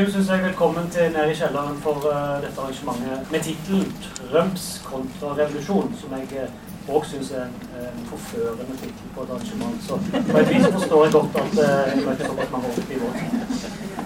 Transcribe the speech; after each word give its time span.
publikum 0.00 0.22
syns 0.22 0.28
jeg 0.30 0.44
velkommen 0.44 0.90
til 0.90 1.12
Ned 1.12 1.30
i 1.30 1.34
kjelleren 1.36 1.76
for 1.84 1.96
uh, 2.08 2.38
dette 2.40 2.60
arrangementet 2.60 3.32
med 3.32 3.40
tittelen 3.44 3.92
'Trumps 4.16 4.64
kontrarevolusjon', 4.84 5.92
som 6.00 6.12
jeg 6.16 6.28
eh, 6.42 6.88
òg 6.88 7.02
uh, 7.02 7.08
syns 7.10 7.30
er 7.30 7.42
en, 7.44 7.56
en 7.98 8.06
forførende 8.12 8.76
tittel 8.80 9.10
på 9.14 9.22
et 9.22 9.30
arrangement. 9.34 9.76
Så 9.86 9.98
på 10.30 10.38
et 10.38 10.48
vis 10.54 10.66
forstår 10.72 11.04
jeg 11.04 11.12
godt 11.12 11.36
at 11.42 11.52
uh, 11.52 11.82
jeg 11.90 12.06
møter 12.06 12.26
såpass 12.26 12.50
mange 12.54 12.68
opp 12.68 12.90
i 12.94 13.00
vår. 13.02 13.14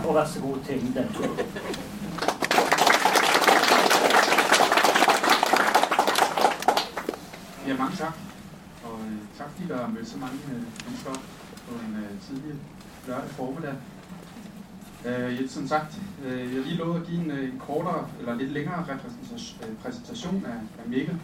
Og 0.07 0.15
vær 0.15 0.27
så 0.27 0.41
god 0.41 0.59
til 0.67 0.81
den. 0.97 1.09
Ja, 7.69 7.75
mange 7.83 7.97
tak. 7.97 8.15
Og 8.85 8.93
uh, 8.93 9.17
tak 9.39 9.49
fordi 9.53 9.69
der 9.73 9.79
er 9.79 9.89
mødt 9.95 10.09
så 10.09 10.19
mange 10.19 10.39
mennesker 10.85 11.11
op 11.11 11.25
på 11.69 11.75
en 11.85 11.93
øh, 12.03 12.15
tidlig 12.27 12.55
lørdag 13.07 13.31
formiddag. 13.37 13.75
Øh, 15.07 15.49
som 15.49 15.69
sagt, 15.69 16.01
øh, 16.25 16.55
jeg 16.55 16.63
har 16.63 16.69
lige 16.69 16.77
lovet 16.77 17.01
at 17.01 17.07
give 17.07 17.25
en, 17.25 17.31
øh, 17.31 17.53
en 17.53 17.59
kortere 17.59 18.09
eller 18.19 18.35
lidt 18.35 18.53
længere 18.53 18.87
øh, 18.91 19.77
præsentation 19.83 20.47
af, 20.47 20.83
af 20.83 20.89
Mikkel. 20.89 21.21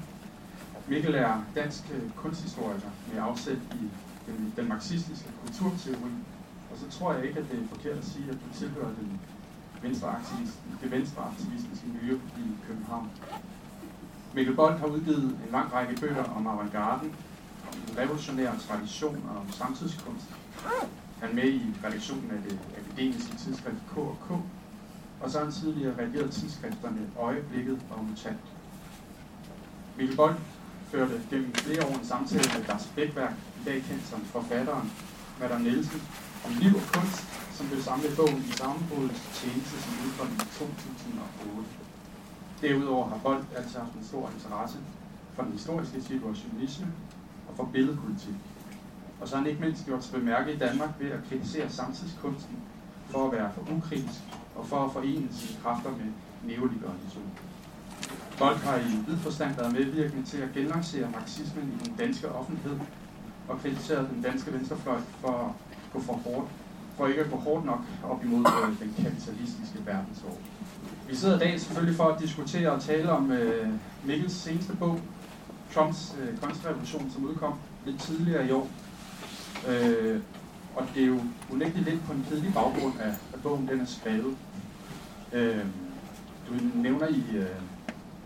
Mikkel 0.89 1.15
er 1.15 1.45
dansk 1.55 1.83
øh, 1.95 2.11
kunsthistoriker 2.17 2.91
med 3.13 3.23
afsæt 3.23 3.57
i 3.57 3.85
den, 4.27 4.53
den 4.57 4.69
marxistiske 4.69 5.29
kulturteori. 5.45 6.13
Og 6.71 6.77
så 6.79 6.99
tror 6.99 7.13
jeg 7.15 7.25
ikke, 7.25 7.41
at 7.41 7.51
det 7.51 7.59
er 7.59 7.69
forkert 7.69 7.99
at 7.99 8.05
sige, 8.05 8.25
at 8.29 8.35
du 8.35 8.59
tilhører 8.59 8.89
den 8.89 9.21
venstreaktivist, 9.83 10.59
det 10.83 10.91
venstreaktivistiske 10.91 11.87
miljø 11.87 12.15
i 12.15 12.45
København. 12.67 13.11
Mikkel 14.35 14.55
Bold 14.55 14.79
har 14.79 14.87
udgivet 14.87 15.23
en 15.25 15.49
lang 15.53 15.73
række 15.73 16.01
bøger 16.01 16.25
om 16.25 16.47
avantgarden, 16.47 17.13
om 17.69 17.97
revolutionære 17.99 18.59
tradition 18.59 19.25
og 19.31 19.37
om 19.41 19.53
samtidskunst. 19.53 20.27
Han 21.21 21.31
er 21.31 21.35
med 21.35 21.49
i 21.49 21.63
redaktionen 21.85 22.31
af 22.31 22.43
det 22.49 22.59
akademiske 22.81 23.37
tidsskrift 23.37 23.83
K&K, 23.93 24.31
og 25.21 25.31
så 25.31 25.39
har 25.39 25.45
han 25.45 25.55
tidligere 25.55 25.95
redigeret 25.99 26.31
tidsskrifterne 26.31 27.11
Øjeblikket 27.19 27.81
og 27.91 28.05
Mutant. 28.05 28.41
Mikkel 29.97 30.17
Bold 30.17 30.37
førte 30.91 31.23
gennem 31.31 31.53
flere 31.53 31.87
år 31.87 31.95
en 31.95 32.05
samtale 32.05 32.49
med 32.59 32.67
Lars 32.69 32.87
Bækværk, 32.95 33.35
i 33.61 33.65
dag 33.65 33.83
kendt 33.89 34.07
som 34.07 34.21
forfatteren 34.21 34.93
Madame 35.41 35.65
Nielsen, 35.65 36.03
om 36.47 36.53
liv 36.61 36.73
og 36.75 36.83
kunst, 36.93 37.19
som 37.57 37.67
blev 37.69 37.83
samlet 37.83 38.13
i 38.13 38.17
bogen 38.17 38.45
i 38.49 38.53
sammenbrudets 38.53 39.23
tjeneste, 39.39 39.77
som 39.85 39.93
udkom 40.07 40.29
i 40.35 40.39
2008. 40.39 41.69
Derudover 42.61 43.09
har 43.09 43.19
Bold 43.19 43.45
altså 43.57 43.79
haft 43.79 43.93
en 43.93 44.05
stor 44.05 44.31
interesse 44.37 44.79
for 45.35 45.43
den 45.43 45.53
historiske 45.53 46.03
situationisme 46.03 46.87
og 47.49 47.57
for 47.57 47.65
billedpolitik. 47.73 48.35
Og 49.21 49.29
så 49.29 49.35
har 49.35 49.43
han 49.43 49.51
ikke 49.51 49.63
mindst 49.63 49.87
gjort 49.87 50.05
sig 50.05 50.21
bemærket 50.21 50.55
i 50.55 50.59
Danmark 50.59 50.91
ved 50.99 51.11
at 51.11 51.19
kritisere 51.29 51.71
samtidskunsten 51.71 52.57
for 53.11 53.27
at 53.27 53.33
være 53.33 53.51
for 53.55 53.77
ukritisk 53.77 54.21
og 54.57 54.67
for 54.67 54.85
at 54.85 54.93
forene 54.93 55.29
sine 55.33 55.61
kræfter 55.63 55.91
med 55.91 56.13
neoliberalisme. 56.45 57.23
Folk 58.31 58.57
har 58.57 58.77
i 58.77 58.91
vid 59.07 59.17
forstand 59.17 59.57
været 59.57 59.73
medvirkende 59.73 60.27
til 60.27 60.39
at 60.39 60.49
genlancere 60.55 61.11
marxismen 61.11 61.81
i 61.81 61.89
den 61.89 61.97
danske 61.97 62.33
offentlighed 62.33 62.79
og 63.49 63.61
kritiseret 63.61 64.11
den 64.15 64.23
danske 64.23 64.53
venstrefløj 64.53 65.01
for 65.21 65.29
at 65.29 65.51
gå 65.93 66.01
for 66.01 66.13
hårdt, 66.13 66.49
for 66.97 67.07
ikke 67.07 67.21
at 67.21 67.31
gå 67.31 67.37
hårdt 67.37 67.67
nok 67.67 67.81
op 68.05 68.25
imod 68.25 68.47
øh, 68.47 68.81
den 68.81 68.95
kapitalistiske 69.05 69.79
verdensorden. 69.87 70.45
Vi 71.09 71.15
sidder 71.17 71.37
i 71.37 71.39
dag 71.39 71.61
selvfølgelig 71.61 71.97
for 71.97 72.05
at 72.05 72.21
diskutere 72.21 72.71
og 72.71 72.83
tale 72.83 73.13
om 73.13 73.33
øh, 73.33 73.69
Mikkels 74.05 74.33
seneste 74.33 74.77
bog, 74.77 75.01
Trumps 75.75 76.17
øh, 76.21 76.39
kontrarevolution, 76.39 77.11
som 77.11 77.25
udkom 77.25 77.55
lidt 77.87 78.01
tidligere 78.01 78.49
i 78.49 78.51
år. 78.51 78.69
Øh, 79.69 80.21
og 80.77 80.87
det 80.95 81.03
er 81.03 81.07
jo 81.07 81.21
unægteligt 81.53 81.89
lidt 81.89 82.05
på 82.07 82.13
en 82.13 82.27
kedelig 82.29 82.55
baggrund 82.55 83.01
af, 83.01 83.15
at 83.33 83.43
bogen 83.43 83.69
den 83.69 83.81
er 83.81 83.85
skrevet. 83.85 84.37
Øh, 85.33 85.65
du 86.49 86.55
nævner 86.75 87.09
i, 87.09 87.25
øh, 87.37 87.61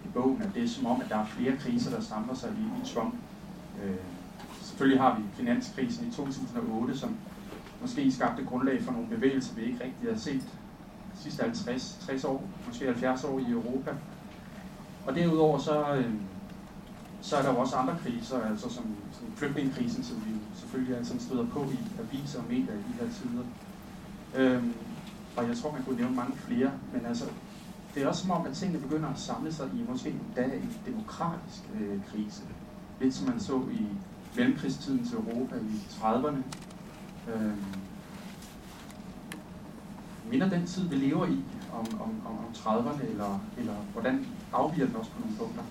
i 0.05 0.09
bogen, 0.15 0.43
at 0.43 0.49
det 0.55 0.65
er 0.65 0.69
som 0.69 0.87
om, 0.87 1.00
at 1.00 1.09
der 1.09 1.19
er 1.19 1.27
flere 1.27 1.56
kriser, 1.56 1.91
der 1.91 2.00
samler 2.00 2.34
sig 2.34 2.50
i, 2.50 2.62
i 2.62 2.94
Trump. 2.94 3.15
Øh, 3.84 3.97
selvfølgelig 4.62 5.00
har 5.00 5.19
vi 5.19 5.25
finanskrisen 5.37 6.09
i 6.09 6.11
2008, 6.11 6.99
som 6.99 7.17
måske 7.81 8.12
skabte 8.12 8.44
grundlag 8.44 8.83
for 8.83 8.93
nogle 8.93 9.09
bevægelser, 9.09 9.55
vi 9.55 9.62
ikke 9.62 9.84
rigtig 9.84 10.11
har 10.11 10.19
set 10.19 10.43
de 11.15 11.23
sidste 11.23 11.43
50, 11.43 11.99
60 12.06 12.25
år, 12.25 12.44
måske 12.67 12.84
70 12.84 13.25
år 13.25 13.39
i 13.39 13.50
Europa. 13.50 13.91
Og 15.06 15.15
derudover 15.15 15.59
så, 15.59 15.94
øh, 15.94 16.12
så 17.25 17.37
er 17.37 17.43
der 17.43 17.53
jo 17.53 17.59
også 17.59 17.77
andre 17.77 17.97
kriser, 18.03 18.43
altså 18.43 18.69
som, 18.69 18.85
som 19.12 19.27
flygtningekrisen, 19.37 20.05
som 20.05 20.17
vi 20.27 20.31
selvfølgelig 20.55 20.97
altid 20.97 21.21
støder 21.21 21.47
på 21.47 21.65
i 21.65 21.79
aviser 21.99 22.39
og 22.39 22.45
medier 22.49 22.75
i 22.75 22.77
de 22.77 22.93
her 23.01 23.07
tider. 23.07 23.45
Øhm, 24.37 24.75
og 25.37 25.49
jeg 25.49 25.57
tror, 25.57 25.73
man 25.73 25.83
kunne 25.85 25.97
nævne 25.97 26.17
mange 26.17 26.37
flere, 26.37 26.71
men 26.93 27.07
altså, 27.07 27.25
det 27.95 28.03
er 28.03 28.09
også 28.09 28.23
som 28.23 28.31
om, 28.31 28.47
at 28.47 28.53
tingene 28.53 28.81
begynder 28.81 29.09
at 29.09 29.19
samle 29.19 29.53
sig 29.53 29.71
i 29.75 29.85
måske 29.89 30.09
endda 30.09 30.45
en 30.45 30.77
demokratisk 30.87 31.62
øh, 31.81 32.01
krise. 32.12 32.43
Lidt 33.01 33.15
som 33.15 33.29
man 33.29 33.41
så 33.41 33.62
i 33.73 33.87
mellemkrigstidens 34.37 35.12
Europa 35.12 35.56
i 35.56 35.83
30'erne. 36.01 36.43
Øhm, 37.33 37.65
minder 40.31 40.49
den 40.49 40.67
tid, 40.67 40.89
vi 40.89 40.97
lever 40.97 41.27
i, 41.27 41.39
om, 41.73 42.01
om, 42.01 42.11
om, 42.27 42.39
om 42.39 42.53
30'erne, 42.55 43.11
eller, 43.11 43.41
eller 43.59 43.75
hvordan 43.93 44.27
afviger 44.53 44.87
den 44.87 44.97
også 44.97 45.11
på 45.11 45.21
nogle 45.21 45.37
punkter? 45.37 45.62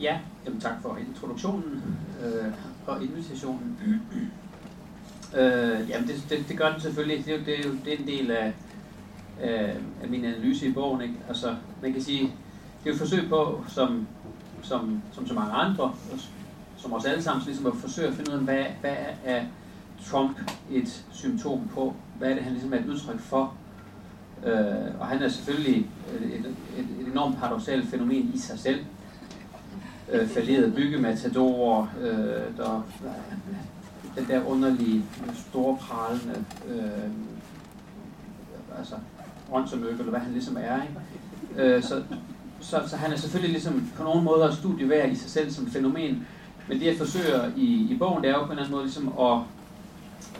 Ja, 0.00 0.18
jamen 0.46 0.60
tak 0.60 0.82
for 0.82 0.98
introduktionen 1.08 1.82
øh, 2.24 2.52
og 2.86 3.02
invitationen. 3.02 3.78
øh, 5.36 5.90
jamen 5.90 6.08
det, 6.08 6.26
det, 6.30 6.44
det 6.48 6.58
gør 6.58 6.72
den 6.72 6.80
selvfølgelig. 6.80 7.26
Det 7.26 7.46
det 7.46 7.80
det 7.84 7.92
er 7.92 7.98
en 7.98 8.06
del 8.06 8.30
af, 8.30 8.52
øh, 9.42 9.74
af 10.02 10.08
min 10.08 10.24
analyse 10.24 10.66
i 10.66 10.72
bogen. 10.72 11.00
Ikke? 11.00 11.14
Altså, 11.28 11.56
man 11.82 11.92
kan 11.92 12.02
sige, 12.02 12.22
det 12.84 12.90
er 12.90 12.94
et 12.94 12.98
forsøg 12.98 13.28
på, 13.28 13.64
som, 13.68 14.06
som, 14.62 15.02
som 15.12 15.26
så 15.26 15.34
mange 15.34 15.52
andre, 15.52 15.94
som 16.76 16.92
os 16.92 17.04
alle 17.04 17.22
sammen, 17.22 17.44
ligesom 17.46 17.66
at 17.66 17.76
forsøge 17.76 18.08
at 18.08 18.14
finde 18.14 18.30
ud 18.30 18.36
af, 18.36 18.42
hvad, 18.42 18.64
hvad 18.80 18.96
er 19.24 19.44
Trump 20.06 20.38
et 20.70 21.04
symptom 21.12 21.68
på? 21.74 21.94
Hvad 22.18 22.30
er 22.30 22.34
det, 22.34 22.42
han 22.42 22.52
ligesom 22.52 22.72
er 22.72 22.78
et 22.78 22.86
udtryk 22.86 23.20
for? 23.20 23.54
Øh, 24.46 25.00
og 25.00 25.06
han 25.06 25.22
er 25.22 25.28
selvfølgelig 25.28 25.90
et, 26.14 26.46
et, 26.78 26.86
et 27.00 27.06
enormt 27.12 27.38
paradoxalt 27.38 27.88
fænomen 27.88 28.30
i 28.34 28.38
sig 28.38 28.58
selv. 28.58 28.84
Øh, 30.12 30.28
falderede 30.28 30.72
byggematadorer, 30.72 31.86
øh, 32.00 32.56
der, 32.56 32.86
øh, 33.04 34.16
den 34.16 34.28
der 34.28 34.44
underlige, 34.46 35.04
store 35.48 35.76
pralende, 35.76 36.44
øh, 36.68 37.10
altså 38.78 38.94
åndsomøk, 39.52 39.98
eller 39.98 40.10
hvad 40.10 40.20
han 40.20 40.32
ligesom 40.32 40.56
er. 40.60 40.82
Ikke? 40.82 41.62
Øh, 41.62 41.82
så, 41.82 42.02
så, 42.60 42.82
så 42.86 42.96
han 42.96 43.12
er 43.12 43.16
selvfølgelig 43.16 43.50
ligesom 43.50 43.90
på 43.96 44.02
nogen 44.02 44.24
måder 44.24 44.54
studie 44.54 44.88
værd 44.88 45.10
i 45.10 45.14
sig 45.14 45.30
selv 45.30 45.50
som 45.50 45.66
fænomen, 45.66 46.26
men 46.68 46.80
det 46.80 46.86
jeg 46.86 46.96
forsøger 46.98 47.50
i, 47.56 47.88
i 47.90 47.96
bogen, 47.98 48.22
det 48.22 48.30
er 48.30 48.34
jo 48.34 48.38
på 48.38 48.44
en 48.44 48.50
eller 48.50 48.62
anden 48.62 48.72
måde 48.72 48.84
ligesom 48.84 49.12
at 49.20 49.38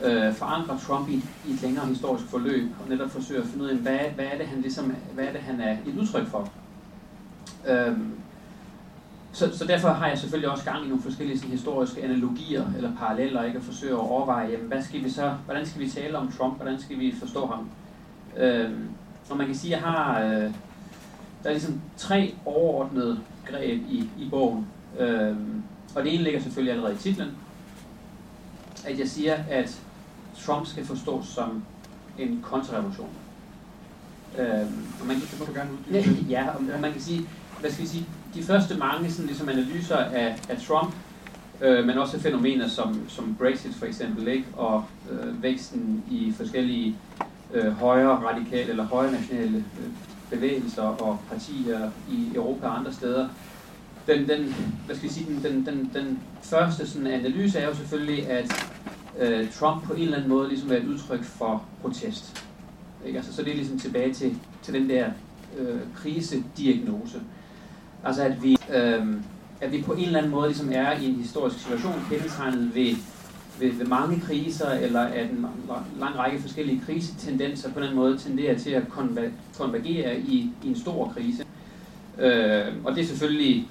øh, 0.03 0.33
forankre 0.33 0.79
Trump 0.79 1.09
i, 1.09 1.23
i 1.47 1.53
et 1.53 1.61
længere 1.61 1.85
historisk 1.85 2.25
forløb, 2.25 2.71
og 2.83 2.89
netop 2.89 3.11
forsøge 3.11 3.41
at 3.41 3.47
finde 3.47 3.65
ud 3.65 3.69
af, 3.69 3.75
hvad, 3.75 3.99
hvad 4.15 4.25
er 4.25 4.37
det, 4.37 4.47
han 4.47 4.61
ligesom, 4.61 4.95
hvad 5.13 5.25
er 5.25 5.31
det, 5.31 5.41
han 5.41 5.61
er 5.61 5.71
et 5.71 5.99
udtryk 5.99 6.27
for. 6.27 6.49
Øhm, 7.67 8.11
så, 9.33 9.57
så 9.57 9.65
derfor 9.65 9.89
har 9.89 10.07
jeg 10.07 10.17
selvfølgelig 10.17 10.49
også 10.49 10.65
gang 10.65 10.85
i 10.85 10.87
nogle 10.87 11.03
forskellige 11.03 11.37
sådan, 11.37 11.51
historiske 11.51 12.03
analogier 12.03 12.65
eller 12.77 12.95
paralleller, 12.95 13.43
ikke 13.43 13.57
at 13.57 13.63
forsøge 13.63 13.93
at 13.93 13.99
overveje, 13.99 14.51
jamen, 14.51 14.67
hvad 14.67 14.83
skal 14.83 15.03
vi 15.03 15.09
så, 15.09 15.35
hvordan 15.45 15.65
skal 15.65 15.81
vi 15.81 15.89
tale 15.89 16.17
om 16.17 16.31
Trump, 16.31 16.55
hvordan 16.55 16.79
skal 16.79 16.99
vi 16.99 17.15
forstå 17.19 17.45
ham. 17.45 17.69
Øhm, 18.37 18.89
og 19.29 19.37
man 19.37 19.45
kan 19.45 19.55
sige, 19.55 19.75
at 19.75 19.81
jeg 19.81 19.89
har, 19.89 20.21
øh, 20.21 20.41
der 21.43 21.49
er 21.49 21.51
ligesom 21.51 21.81
tre 21.97 22.35
overordnede 22.45 23.19
greb 23.45 23.81
i, 23.89 24.09
i 24.19 24.27
bogen. 24.29 24.67
Øhm, 24.99 25.63
og 25.95 26.03
det 26.03 26.13
ene 26.13 26.23
ligger 26.23 26.41
selvfølgelig 26.41 26.73
allerede 26.73 26.95
i 26.95 26.97
titlen, 26.97 27.31
at 28.85 28.99
jeg 28.99 29.07
siger, 29.07 29.37
at 29.49 29.81
Trump 30.39 30.67
skal 30.67 30.85
forstås 30.85 31.25
som 31.25 31.63
en 32.17 32.39
kontrarevolution. 32.43 33.09
Øhm, 34.39 34.87
og 35.01 35.07
man 35.07 35.15
kan, 35.15 35.25
det 35.31 35.39
må 35.39 35.45
du 35.45 35.53
gerne 35.53 35.71
uddybe. 35.71 36.25
Ja, 36.29 36.49
og, 36.49 36.61
og 36.73 36.79
man 36.81 36.91
kan 36.91 37.01
sige, 37.01 37.21
hvad 37.59 37.71
skal 37.71 37.83
vi 37.83 37.89
sige, 37.89 38.05
de 38.35 38.43
første 38.43 38.77
mange 38.77 39.11
sådan, 39.11 39.25
ligesom 39.25 39.49
analyser 39.49 39.97
af, 39.97 40.35
af 40.49 40.57
Trump, 40.67 40.93
øh, 41.61 41.85
men 41.85 41.97
også 41.97 42.19
fænomener 42.19 42.67
som, 42.67 43.09
som 43.09 43.35
Brexit 43.39 43.75
for 43.75 43.85
eksempel, 43.85 44.27
ikke? 44.27 44.45
og 44.53 44.85
øh, 45.11 45.43
væksten 45.43 46.03
i 46.11 46.33
forskellige 46.37 46.95
øh, 47.53 47.71
højre 47.71 48.15
radikale 48.15 48.69
eller 48.69 48.83
højre 48.83 49.11
nationale 49.11 49.57
øh, 49.57 49.89
bevægelser 50.29 50.81
og 50.81 51.19
partier 51.29 51.91
i 52.09 52.31
Europa 52.35 52.67
og 52.67 52.79
andre 52.79 52.93
steder, 52.93 53.27
den, 54.07 54.29
den, 54.29 54.55
hvad 54.85 54.95
skal 54.95 55.05
jeg 55.07 55.13
sige, 55.13 55.25
den, 55.25 55.43
den, 55.43 55.65
den, 55.65 55.91
den 55.93 56.19
første 56.41 56.87
sådan 56.87 57.07
analyse 57.07 57.59
er 57.59 57.67
jo 57.67 57.75
selvfølgelig, 57.75 58.27
at 58.29 58.69
øh, 59.19 59.51
Trump 59.51 59.83
på 59.83 59.93
en 59.93 60.01
eller 60.01 60.15
anden 60.15 60.29
måde 60.29 60.49
ligesom 60.49 60.71
er 60.71 60.75
et 60.75 60.87
udtryk 60.87 61.23
for 61.23 61.65
protest. 61.81 62.45
Ikke? 63.05 63.17
Altså, 63.17 63.33
så 63.33 63.43
det 63.43 63.51
er 63.51 63.55
ligesom 63.55 63.79
tilbage 63.79 64.13
til, 64.13 64.37
til 64.61 64.73
den 64.73 64.89
der 64.89 65.11
øh, 65.57 65.79
krisediagnose. 65.95 67.21
Altså 68.03 68.23
at 68.23 68.43
vi, 68.43 68.57
øh, 68.73 69.07
at 69.61 69.71
vi 69.71 69.81
på 69.81 69.93
en 69.93 70.05
eller 70.05 70.17
anden 70.17 70.31
måde 70.31 70.47
ligesom 70.47 70.71
er 70.71 70.91
i 70.91 71.05
en 71.05 71.15
historisk 71.15 71.59
situation 71.59 71.93
kendetegnet 72.09 72.75
ved 72.75 72.95
ved, 73.59 73.71
ved 73.71 73.85
mange 73.85 74.19
kriser, 74.19 74.69
eller 74.69 75.01
at 75.01 75.29
en 75.29 75.45
lang 75.99 76.17
række 76.17 76.41
forskellige 76.41 76.81
krisetendenser 76.85 77.73
på 77.73 77.79
den 77.79 77.95
måde 77.95 78.17
tenderer 78.17 78.57
til 78.57 78.69
at 78.69 78.83
konvergere 79.57 80.19
i, 80.19 80.51
i 80.63 80.67
en 80.67 80.75
stor 80.75 81.13
krise. 81.15 81.45
Øh, 82.19 82.65
og 82.83 82.95
det 82.95 83.01
er 83.01 83.05
selvfølgelig 83.05 83.67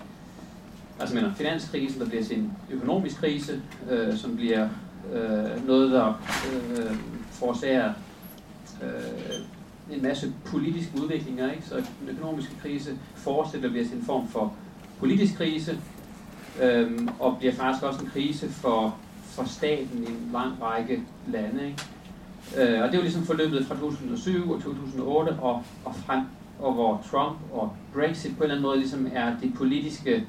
altså 1.00 1.14
mener, 1.14 1.34
finanskrisen, 1.34 2.00
der 2.00 2.08
bliver 2.08 2.24
til 2.24 2.38
en 2.38 2.52
økonomisk 2.70 3.16
krise, 3.16 3.62
øh, 3.90 4.16
som 4.16 4.36
bliver 4.36 4.68
øh, 5.12 5.66
noget, 5.66 5.90
der 5.90 6.22
øh, 6.52 6.96
forårsager 7.30 7.92
øh, 8.82 8.90
en 9.90 10.02
masse 10.02 10.32
politiske 10.46 11.02
udviklinger. 11.02 11.52
Ikke? 11.52 11.66
Så 11.66 11.74
den 11.74 12.08
økonomiske 12.08 12.54
krise 12.62 12.98
fortsætter 13.14 13.70
bliver 13.70 13.84
til 13.84 13.96
en 13.96 14.04
form 14.04 14.28
for 14.28 14.54
politisk 14.98 15.36
krise, 15.36 15.78
øhm, 16.62 17.08
og 17.18 17.36
bliver 17.38 17.52
faktisk 17.52 17.84
også 17.84 18.00
en 18.00 18.10
krise 18.10 18.48
for, 18.48 18.96
for 19.24 19.44
staten 19.44 20.04
i 20.08 20.10
en 20.10 20.30
lang 20.32 20.62
række 20.62 21.02
lande. 21.28 21.66
Ikke? 21.66 21.82
Øh, 22.56 22.82
og 22.82 22.88
det 22.88 22.94
er 22.94 22.98
jo 22.98 23.02
ligesom 23.02 23.22
forløbet 23.22 23.66
fra 23.66 23.74
2007 23.74 24.50
og 24.50 24.62
2008 24.62 25.30
og, 25.30 25.64
og 25.84 25.94
frem, 25.94 26.20
og 26.58 26.72
hvor 26.72 27.04
Trump 27.10 27.38
og 27.52 27.72
Brexit 27.94 28.36
på 28.36 28.36
en 28.36 28.42
eller 28.42 28.54
anden 28.54 28.62
måde 28.62 28.78
ligesom 28.78 29.08
er 29.14 29.36
det 29.42 29.54
politiske 29.54 30.26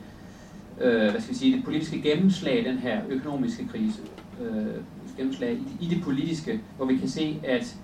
øh, 0.81 1.11
hvad 1.11 1.21
skal 1.21 1.33
vi 1.33 1.39
sige, 1.39 1.55
det 1.55 1.63
politiske 1.63 2.01
gennemslag 2.01 2.65
den 2.65 2.77
her 2.77 3.01
økonomiske 3.09 3.67
krise. 3.67 4.01
Øh, 4.41 4.65
gennemslag 5.17 5.53
i, 5.53 5.85
i 5.85 5.87
det 5.87 6.03
politiske, 6.03 6.61
hvor 6.77 6.85
vi 6.85 6.97
kan 6.97 7.09
se, 7.09 7.39
at 7.43 7.75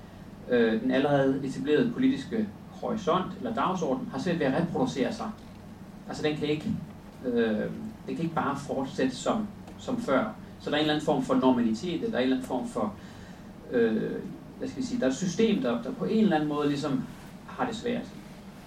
øh, 0.49 0.81
den 0.81 0.91
allerede 0.91 1.41
etablerede 1.43 1.91
politiske 1.93 2.47
horisont 2.71 3.33
eller 3.37 3.53
dagsorden 3.53 4.09
har 4.11 4.19
svært 4.19 4.39
ved 4.39 4.45
at 4.45 4.61
reproducere 4.61 5.13
sig. 5.13 5.29
Altså 6.07 6.23
den 6.23 6.37
kan 6.37 6.47
ikke, 6.47 6.71
øh, 7.25 7.59
den 8.07 8.15
kan 8.15 8.19
ikke 8.19 8.35
bare 8.35 8.57
fortsætte 8.57 9.15
som, 9.15 9.47
som 9.77 10.01
før. 10.01 10.33
Så 10.59 10.69
der 10.69 10.75
er 10.75 10.79
en 10.79 10.81
eller 10.81 10.93
anden 10.93 11.05
form 11.05 11.23
for 11.23 11.35
normalitet, 11.35 12.01
der 12.01 12.07
er 12.07 12.17
en 12.17 12.23
eller 12.23 12.35
anden 12.35 12.47
form 12.47 12.67
for, 12.67 12.93
øh, 13.71 14.11
hvad 14.57 14.67
skal 14.67 14.81
vi 14.81 14.87
sige, 14.87 14.99
der 14.99 15.05
er 15.05 15.09
et 15.09 15.15
system, 15.15 15.61
der, 15.61 15.81
der 15.81 15.91
på 15.91 16.05
en 16.05 16.23
eller 16.23 16.35
anden 16.35 16.49
måde 16.49 16.67
ligesom 16.67 17.03
har 17.47 17.65
det 17.65 17.75
svært. 17.75 18.05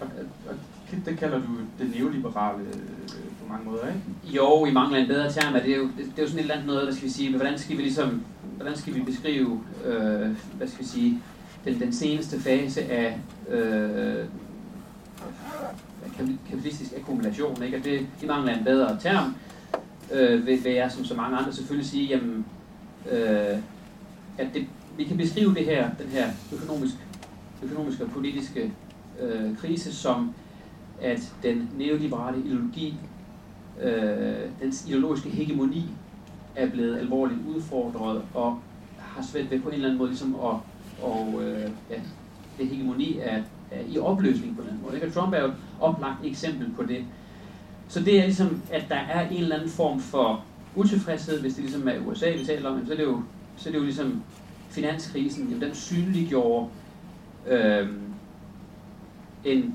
Og, 0.00 0.06
og 0.48 0.54
det 1.04 1.18
kalder 1.18 1.38
du 1.38 1.46
det 1.78 1.94
neoliberale 1.96 2.62
øh, 2.62 2.74
på 3.42 3.48
mange 3.48 3.64
måder, 3.64 3.86
ikke? 3.88 4.36
Jo, 4.36 4.66
i 4.66 4.72
mangler 4.72 4.98
en 4.98 5.08
bedre 5.08 5.32
term, 5.32 5.52
det 5.52 5.72
er 5.72 5.76
jo, 5.76 5.82
det, 5.82 5.96
det 5.96 6.18
er 6.18 6.22
jo 6.22 6.28
sådan 6.28 6.38
et 6.38 6.42
eller 6.42 6.54
andet 6.54 6.66
noget, 6.66 6.86
der 6.86 6.94
skal 6.94 7.04
vi 7.04 7.12
sige, 7.12 7.36
hvordan 7.36 7.58
skal 7.58 7.76
vi 7.76 7.82
ligesom, 7.82 8.22
hvordan 8.56 8.76
skal 8.76 8.94
vi 8.94 9.00
beskrive, 9.00 9.60
øh, 9.84 10.36
hvad 10.56 10.68
skal 10.68 10.84
vi 10.84 10.88
sige, 10.88 11.22
den, 11.64 11.80
den 11.80 11.92
seneste 11.92 12.40
fase 12.40 12.82
af 12.82 13.18
øh, 13.48 14.24
kapitalistisk 16.50 16.92
akkumulation, 16.96 17.62
ikke? 17.62 17.76
Og 17.76 17.84
det, 17.84 18.06
det 18.20 18.28
mangler 18.28 18.58
en 18.58 18.64
bedre 18.64 18.98
term, 19.00 19.34
øh, 20.12 20.46
vil, 20.46 20.64
vil 20.64 20.72
jeg 20.72 20.92
som 20.92 21.04
så 21.04 21.14
mange 21.14 21.36
andre 21.36 21.52
selvfølgelig 21.52 21.90
sige, 21.90 22.06
jamen, 22.06 22.46
øh, 23.10 23.58
at 24.38 24.46
det, 24.54 24.66
vi 24.96 25.04
kan 25.04 25.16
beskrive 25.16 25.54
det 25.54 25.64
her, 25.64 25.90
den 25.98 26.08
her 26.08 26.30
økonomisk, 26.52 26.94
økonomiske 27.62 28.04
og 28.04 28.10
politiske 28.10 28.72
øh, 29.20 29.56
krise 29.56 29.94
som 29.94 30.34
at 31.02 31.32
den 31.42 31.70
neoliberale 31.78 32.42
ideologi, 32.44 32.94
øh, 33.82 34.50
dens 34.60 34.84
ideologiske 34.86 35.30
hegemoni, 35.30 35.84
er 36.56 36.70
blevet 36.70 36.98
alvorligt 36.98 37.40
udfordret 37.56 38.22
og 38.34 38.58
har 38.98 39.22
svært 39.22 39.50
ved 39.50 39.60
på 39.60 39.68
en 39.68 39.74
eller 39.74 39.88
anden 39.88 39.98
måde 39.98 40.10
ligesom 40.10 40.34
at, 40.34 40.56
og, 41.02 41.42
øh, 41.42 41.70
ja, 41.90 42.00
det 42.58 42.68
hegemoni 42.68 43.18
er, 43.18 43.42
er 43.70 43.80
i 43.88 43.98
opløsning 43.98 44.56
på 44.56 44.62
den 44.62 44.80
måde. 44.82 44.94
Ikke? 44.94 45.06
Og 45.06 45.12
Trump 45.12 45.34
er 45.34 45.40
jo 45.40 45.46
et 45.46 45.54
oplagt 45.80 46.24
eksempel 46.24 46.70
på 46.76 46.82
det. 46.82 47.04
Så 47.88 48.00
det 48.00 48.18
er 48.18 48.24
ligesom, 48.24 48.62
at 48.70 48.84
der 48.88 48.96
er 48.96 49.28
en 49.28 49.42
eller 49.42 49.56
anden 49.56 49.70
form 49.70 50.00
for 50.00 50.44
utilfredshed, 50.76 51.40
hvis 51.40 51.54
det 51.54 51.64
ligesom 51.64 51.88
er 51.88 51.98
USA, 52.06 52.32
vi 52.38 52.44
taler 52.44 52.70
om, 52.70 52.86
så 52.86 52.92
er 52.92 52.96
det 52.96 53.04
jo, 53.04 53.22
så 53.56 53.68
er 53.68 53.72
det 53.72 53.78
jo 53.78 53.84
ligesom 53.84 54.22
finanskrisen, 54.70 55.48
jamen 55.48 55.62
den 55.62 55.74
synliggjorde 55.74 56.68
øh, 57.46 57.88
en 59.44 59.74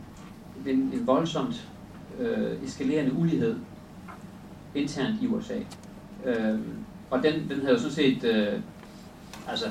en, 0.65 0.91
en 0.93 1.07
voldsomt 1.07 1.67
øh, 2.19 2.63
eskalerende 2.63 3.13
ulighed 3.13 3.55
internt 4.75 5.21
i 5.21 5.27
USA. 5.27 5.59
Øh, 6.25 6.59
og 7.09 7.23
den, 7.23 7.49
den 7.49 7.61
havde 7.61 7.73
jo 7.73 7.77
sådan 7.77 7.91
set, 7.91 8.23
øh, 8.23 8.59
altså 9.47 9.65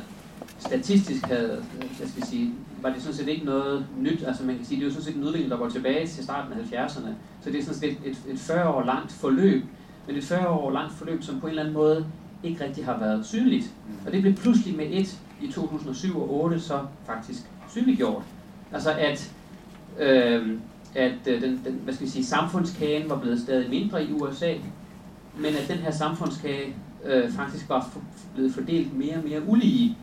statistisk 0.67 1.27
havde, 1.27 1.65
jeg 2.01 2.09
skal 2.09 2.23
sige, 2.23 2.55
var 2.83 2.93
det 2.93 3.03
sådan 3.03 3.17
set 3.17 3.29
ikke 3.29 3.45
noget 3.45 3.87
nyt. 3.99 4.23
Altså 4.27 4.45
man 4.45 4.57
kan 4.57 4.67
sige, 4.67 4.81
det 4.81 4.83
er 4.83 4.89
jo 4.89 4.93
sådan 4.93 5.05
set 5.05 5.17
en 5.17 5.25
udvikling, 5.25 5.51
der 5.51 5.57
går 5.57 5.69
tilbage 5.69 6.07
til 6.07 6.25
starten 6.25 6.53
af 6.53 6.87
70'erne. 6.87 7.09
Så 7.43 7.51
det 7.51 7.59
er 7.59 7.63
sådan 7.63 7.81
set 7.81 7.91
et, 7.91 7.99
et, 8.05 8.19
et 8.29 8.39
40 8.39 8.69
år 8.69 8.85
langt 8.85 9.13
forløb, 9.13 9.65
men 10.07 10.17
et 10.17 10.25
40 10.25 10.49
år 10.49 10.71
langt 10.71 10.93
forløb, 10.93 11.23
som 11.23 11.41
på 11.41 11.47
en 11.47 11.51
eller 11.51 11.63
anden 11.63 11.75
måde 11.75 12.07
ikke 12.43 12.65
rigtig 12.65 12.85
har 12.85 12.99
været 12.99 13.27
synligt. 13.27 13.71
Og 14.07 14.13
det 14.13 14.23
blev 14.23 14.35
pludselig 14.35 14.77
med 14.77 14.87
et 14.91 15.19
i 15.43 15.53
2007 15.53 16.09
og 16.09 16.29
2008 16.29 16.61
så 16.61 16.81
faktisk 17.07 17.41
synliggjort. 17.69 18.23
Altså 18.73 18.93
at 18.93 19.33
øh, 19.99 20.59
at 20.97 21.13
øh, 21.27 21.43
den, 21.43 21.61
den, 21.65 21.81
hvad 21.85 21.95
skal 21.95 22.07
vi 22.07 22.11
sige, 22.11 22.25
samfundskagen 22.25 23.11
var 23.11 23.19
blevet 23.19 23.41
stadig 23.41 23.71
mindre 23.71 24.05
i 24.05 24.13
USA, 24.13 24.55
men 25.39 25.55
at 25.55 25.69
den 25.69 25.79
her 25.79 25.91
samfundskage 25.91 26.75
øh, 27.05 27.31
faktisk 27.31 27.69
var 27.69 27.89
for, 27.93 28.01
blevet 28.35 28.55
fordelt 28.55 28.99
mere 28.99 29.17
og 29.17 29.25
mere 29.25 29.49
ulige. 29.49 29.97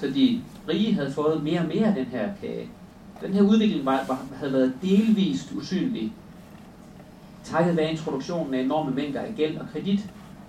Så 0.00 0.06
de 0.06 0.40
rige 0.68 0.94
havde 0.94 1.12
fået 1.12 1.42
mere 1.42 1.60
og 1.60 1.66
mere 1.66 1.86
af 1.86 1.94
den 1.94 2.04
her 2.04 2.28
kage. 2.40 2.68
Den 3.22 3.32
her 3.32 3.42
udvikling 3.42 3.86
var, 3.86 4.04
var, 4.08 4.26
havde 4.36 4.52
været 4.52 4.72
delvist 4.82 5.52
usynlig, 5.52 6.12
takket 7.44 7.76
være 7.76 7.90
introduktionen 7.90 8.54
af 8.54 8.60
enorme 8.60 8.90
mængder 8.90 9.20
af 9.20 9.34
gæld 9.36 9.56
og 9.56 9.66
kredit. 9.72 10.00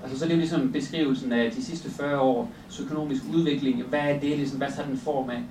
Altså 0.03 0.19
så 0.19 0.25
det 0.25 0.31
er 0.31 0.35
jo 0.35 0.39
ligesom 0.39 0.71
beskrivelsen 0.71 1.31
af 1.31 1.51
de 1.51 1.63
sidste 1.63 1.91
40 1.91 2.19
år 2.19 2.51
økonomisk 2.81 3.21
udvikling. 3.33 3.83
Hvad 3.83 3.99
er 3.99 4.19
det, 4.19 4.37
ligesom, 4.37 4.57
hvad 4.57 4.71
tager 4.75 4.87
den 4.87 4.97
form 4.97 5.29
af? 5.29 5.43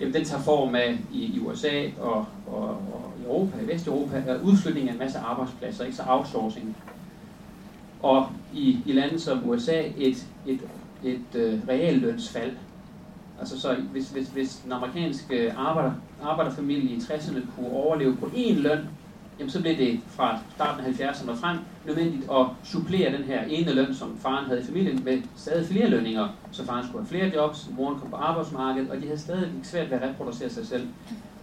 Jamen, 0.00 0.14
den 0.14 0.24
tager 0.24 0.42
form 0.42 0.74
af 0.74 0.98
i, 1.12 1.24
i 1.24 1.40
USA 1.40 1.88
og, 2.00 2.26
og, 2.46 2.68
og 2.68 3.12
i 3.20 3.24
Europa, 3.24 3.58
i 3.62 3.66
Vesteuropa, 3.66 4.22
er 4.26 4.42
udflytning 4.42 4.88
af 4.88 4.92
en 4.92 4.98
masse 4.98 5.18
arbejdspladser, 5.18 5.84
ikke 5.84 5.96
så 5.96 6.02
outsourcing. 6.06 6.76
Og 8.02 8.28
i, 8.54 8.78
i 8.86 8.92
lande 8.92 9.18
som 9.20 9.48
USA 9.48 9.82
et, 9.96 10.26
et, 10.46 10.60
et 11.04 11.34
øh, 11.34 11.58
reallønsfald. 11.68 12.52
Altså 13.40 13.60
så 13.60 13.76
hvis, 13.92 14.10
hvis, 14.10 14.28
hvis 14.28 14.60
den 14.64 14.72
amerikanske 14.72 15.52
arbejder, 15.52 15.92
arbejderfamilie 16.22 16.90
i 16.90 16.98
60'erne 16.98 17.40
kunne 17.56 17.70
overleve 17.70 18.16
på 18.16 18.26
én 18.26 18.60
løn, 18.60 18.78
jamen 19.38 19.50
så 19.50 19.60
blev 19.60 19.76
det 19.76 20.00
fra 20.08 20.38
starten 20.54 20.84
af 20.84 20.90
70'erne 20.90 21.30
og 21.30 21.38
frem 21.38 21.58
nødvendigt 21.86 22.30
at 22.30 22.46
supplere 22.64 23.12
den 23.12 23.24
her 23.24 23.44
ene 23.44 23.74
løn, 23.74 23.94
som 23.94 24.18
faren 24.18 24.44
havde 24.44 24.60
i 24.60 24.64
familien, 24.64 25.04
med 25.04 25.22
stadig 25.36 25.66
flere 25.66 25.88
lønninger. 25.88 26.28
Så 26.52 26.64
faren 26.64 26.86
skulle 26.86 27.06
have 27.06 27.08
flere 27.08 27.34
jobs, 27.34 27.68
moren 27.76 28.00
kom 28.00 28.10
på 28.10 28.16
arbejdsmarkedet, 28.16 28.90
og 28.90 28.96
de 28.96 29.02
havde 29.02 29.18
stadig 29.18 29.50
svært 29.62 29.90
ved 29.90 29.98
at 29.98 30.08
reproducere 30.08 30.50
sig 30.50 30.66
selv. 30.66 30.88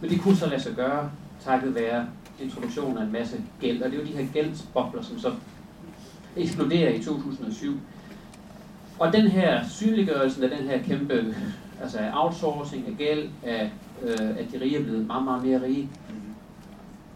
Men 0.01 0.09
det 0.09 0.21
kunne 0.21 0.35
så 0.35 0.49
lade 0.49 0.61
sig 0.61 0.75
gøre, 0.75 1.11
takket 1.43 1.75
være 1.75 2.05
introduktionen 2.41 2.97
af 2.97 3.03
en 3.03 3.11
masse 3.11 3.41
gæld. 3.61 3.81
Og 3.81 3.91
det 3.91 3.99
er 3.99 4.01
jo 4.03 4.07
de 4.07 4.17
her 4.17 4.27
gældsbobler, 4.33 5.01
som 5.01 5.19
så 5.19 5.31
eksploderer 6.35 6.93
i 6.93 7.03
2007. 7.03 7.73
Og 8.99 9.13
den 9.13 9.27
her 9.27 9.67
synliggørelse 9.67 10.43
af 10.43 10.57
den 10.57 10.67
her 10.67 10.83
kæmpe 10.83 11.35
altså 11.81 11.99
outsourcing 12.13 12.87
af 12.87 12.97
gæld, 12.97 13.29
af, 13.43 13.71
øh, 14.03 14.29
at 14.29 14.45
de 14.53 14.61
rige 14.61 14.77
er 14.77 14.83
blevet 14.83 15.07
meget, 15.07 15.23
meget 15.23 15.45
mere 15.45 15.61
rige, 15.61 15.89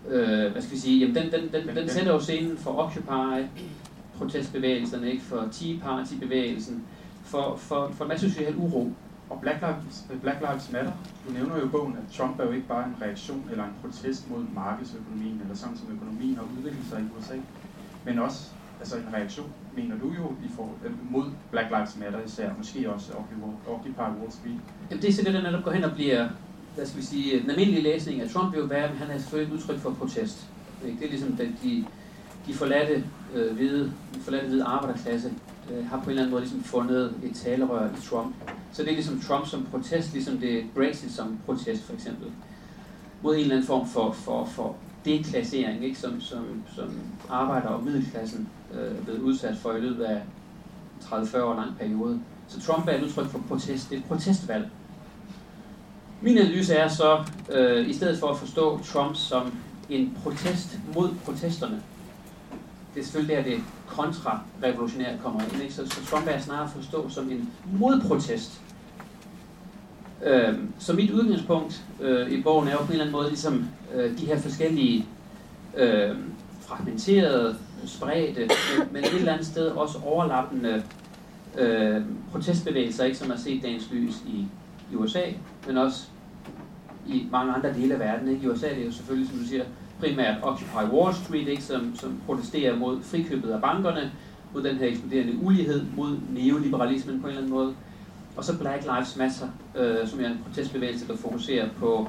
øh, 0.08 0.52
hvad 0.52 0.62
skal 0.62 0.76
vi 0.76 0.80
sige, 0.80 1.00
jamen 1.00 1.16
den, 1.16 1.32
den, 1.32 1.68
den, 1.68 1.76
den 1.76 1.90
sætter 1.90 2.14
jo 2.14 2.20
scenen 2.20 2.58
for 2.58 2.80
Occupy, 2.80 3.46
protestbevægelserne, 4.18 5.12
ikke? 5.12 5.24
for 5.24 5.48
Tea 5.52 5.80
Party-bevægelsen, 5.84 6.84
for, 7.24 7.56
for, 7.56 7.92
for 7.94 8.06
masse 8.06 8.30
social 8.30 8.56
uro. 8.58 8.92
Og 9.30 9.42
Black 9.42 9.58
Lives, 9.62 10.06
Black 10.22 10.40
Lives 10.40 10.72
Matter, 10.72 10.92
du 11.28 11.34
nævner 11.34 11.58
jo 11.58 11.66
i 11.66 11.70
bogen, 11.70 11.94
at 11.94 12.14
Trump 12.18 12.40
er 12.40 12.46
jo 12.46 12.52
ikke 12.52 12.68
bare 12.68 12.86
en 12.86 12.96
reaktion 13.02 13.48
eller 13.52 13.64
en 13.64 13.74
protest 13.82 14.30
mod 14.30 14.44
markedsøkonomien, 14.56 15.42
eller 15.44 15.56
sådan 15.56 15.78
som 15.78 15.88
økonomien 15.96 16.36
har 16.36 16.44
udviklet 16.58 16.86
sig 16.90 17.00
i 17.00 17.04
USA, 17.20 17.36
men 18.06 18.20
også 18.20 18.50
altså 18.82 18.96
en 18.98 19.14
reaktion, 19.14 19.50
mener 19.76 19.96
du 19.98 20.08
jo, 20.08 20.26
i 20.46 20.50
for, 20.56 20.70
øh, 20.86 20.92
mod 21.12 21.26
Black 21.52 21.70
Lives 21.70 21.98
Matter 22.00 22.20
især, 22.26 22.50
måske 22.58 22.92
også 22.94 23.14
Occupy 23.68 24.00
Wall 24.00 24.32
Street. 24.32 24.60
Jamen 24.90 25.02
det 25.02 25.10
er 25.10 25.14
så 25.14 25.24
det, 25.26 25.34
der 25.34 25.42
netop 25.42 25.64
går 25.64 25.72
hen 25.72 25.84
og 25.84 25.92
bliver 25.92 26.28
hvad 26.76 26.86
skal 26.86 27.02
vi 27.02 27.06
sige, 27.06 27.34
øh, 27.34 27.42
den 27.42 27.50
almindelige 27.50 27.84
læsning 27.84 28.22
af 28.22 28.30
Trump 28.30 28.54
vil 28.54 28.60
jo 28.60 28.66
være, 28.66 28.84
at 28.84 28.90
han 28.90 29.10
er 29.10 29.18
selvfølgelig 29.18 29.54
et 29.54 29.60
udtryk 29.60 29.80
for 29.80 29.92
protest. 29.92 30.48
Ikke? 30.86 31.00
Det 31.00 31.06
er 31.06 31.10
ligesom, 31.10 31.38
at 31.40 31.48
de, 31.64 31.86
de 32.48 32.54
forladte, 32.54 33.04
øh, 33.36 33.56
hvide, 33.56 33.94
de 34.16 34.20
forladte 34.20 34.48
hvide 34.48 34.64
arbejderklasse 34.64 35.34
øh, 35.72 35.90
har 35.90 35.98
på 35.98 36.04
en 36.04 36.10
eller 36.10 36.22
anden 36.22 36.32
måde 36.32 36.42
ligesom 36.42 36.64
fundet 36.64 37.14
et 37.24 37.36
talerør 37.36 37.90
i 37.90 38.02
Trump. 38.02 38.36
Så 38.72 38.84
det 38.84 38.90
er 38.90 38.94
ligesom 38.94 39.20
Trump 39.20 39.48
som 39.48 39.68
protest, 39.72 40.14
ligesom 40.14 40.38
det 40.38 40.60
er 40.60 40.64
Brexit 40.76 41.12
som 41.12 41.40
protest 41.46 41.84
for 41.84 41.94
eksempel. 41.94 42.28
Mod 43.22 43.36
en 43.36 43.42
eller 43.42 43.56
anden 43.56 43.68
form 43.68 43.88
for, 43.88 44.12
for, 44.12 44.46
for 44.46 44.76
deklassering, 45.06 45.86
ikke? 45.86 46.00
Som, 46.00 46.22
som, 46.22 46.64
som 46.76 46.90
arbejder 47.30 47.68
og 47.68 47.84
middelklassen 47.84 48.50
øh, 48.74 49.04
blevet 49.04 49.20
udsat 49.20 49.58
for 49.58 49.74
i 49.74 49.80
løbet 49.80 50.04
af 50.04 50.22
30-40 51.02 51.42
år 51.42 51.56
lang 51.56 51.78
periode. 51.78 52.20
Så 52.48 52.62
Trump 52.62 52.88
er 52.88 52.92
et 52.92 53.04
udtryk 53.04 53.28
for 53.28 53.42
protest. 53.48 53.90
Det 53.90 53.96
er 53.96 54.00
et 54.00 54.06
protestvalg. 54.06 54.70
Min 56.22 56.38
analyse 56.38 56.74
er 56.74 56.88
så, 56.88 57.24
øh, 57.52 57.90
i 57.90 57.94
stedet 57.94 58.20
for 58.20 58.28
at 58.28 58.38
forstå 58.38 58.80
Trump 58.84 59.16
som 59.16 59.54
en 59.90 60.18
protest 60.24 60.80
mod 60.96 61.10
protesterne, 61.26 61.84
det 62.94 63.00
er 63.00 63.04
selvfølgelig 63.04 63.38
der, 63.38 63.44
det 63.44 63.64
kontrarevolutionære 63.88 65.18
kommer 65.24 65.42
ind. 65.42 65.62
Ikke? 65.62 65.74
Så, 65.74 65.88
så 65.88 66.06
Trump 66.06 66.28
er 66.28 66.40
snarere 66.40 66.64
at 66.64 66.70
forstå 66.70 67.10
som 67.10 67.32
en 67.32 67.50
modprotest. 67.80 68.62
Øh, 70.26 70.54
så 70.80 70.94
mit 70.94 71.12
udgangspunkt 71.12 71.84
øh, 72.02 72.32
i 72.32 72.42
bogen 72.42 72.68
er 72.68 72.72
jo 72.72 72.78
på 72.78 72.84
en 72.84 72.92
eller 72.92 73.04
anden 73.04 73.12
måde 73.12 73.28
ligesom 73.28 73.66
øh, 73.96 74.18
de 74.18 74.26
her 74.26 74.40
forskellige 74.40 75.06
øh, 75.78 76.16
fragmenterede, 76.62 77.56
spredte, 77.86 78.50
men, 78.92 79.04
et 79.04 79.14
eller 79.14 79.32
andet 79.34 79.48
sted 79.48 79.68
også 79.68 79.98
overlappende 80.06 80.84
øh, 81.58 82.02
protestbevægelser, 82.32 83.04
ikke, 83.04 83.18
som 83.18 83.30
har 83.30 83.38
set 83.38 83.64
dagens 83.64 83.92
lys 83.92 84.16
i, 84.28 84.46
i 84.92 84.96
USA, 84.96 85.24
men 85.68 85.78
også 85.78 86.08
i 87.08 87.28
mange 87.32 87.54
andre 87.54 87.74
dele 87.74 87.94
af 87.94 88.00
verden. 88.00 88.28
Ikke? 88.28 88.44
I 88.44 88.50
USA 88.50 88.70
det 88.70 88.82
er 88.82 88.86
jo 88.86 88.92
selvfølgelig, 88.92 89.30
som 89.30 89.40
du 89.40 89.46
siger, 89.46 89.64
primært 90.00 90.36
Occupy 90.42 90.94
Wall 90.94 91.16
Street, 91.16 91.48
ikke? 91.48 91.64
Som, 91.64 91.96
som 91.96 92.22
protesterer 92.26 92.76
mod 92.76 93.02
frikøbet 93.02 93.50
af 93.50 93.62
bankerne, 93.62 94.12
mod 94.54 94.64
den 94.64 94.76
her 94.76 94.88
eksploderende 94.88 95.38
ulighed, 95.44 95.86
mod 95.98 96.18
neoliberalismen 96.30 97.22
på 97.22 97.28
en 97.28 97.30
eller 97.30 97.42
anden 97.42 97.54
måde. 97.54 97.74
Og 98.38 98.44
så 98.44 98.58
Black 98.58 98.84
Lives 98.84 99.18
Matter, 99.18 99.48
øh, 99.78 100.08
som 100.08 100.20
er 100.20 100.28
en 100.28 100.40
protestbevægelse, 100.46 101.08
der 101.08 101.18
fokuserer 101.18 101.70
på 101.80 102.08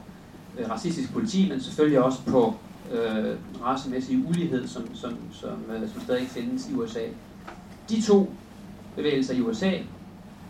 øh, 0.59 0.71
racistisk 0.71 1.13
politi, 1.13 1.49
men 1.49 1.61
selvfølgelig 1.61 2.03
også 2.03 2.19
på 2.27 2.55
øh, 2.93 3.37
racemæssige 3.65 4.25
ulighed, 4.29 4.69
som, 4.69 4.95
som, 4.95 5.17
som, 5.33 5.65
øh, 5.75 5.89
som 5.93 6.01
stadig 6.01 6.29
findes 6.29 6.71
i 6.71 6.75
USA. 6.75 7.07
De 7.89 8.03
to 8.03 8.31
bevægelser 8.97 9.35
i 9.35 9.41
USA, 9.41 9.73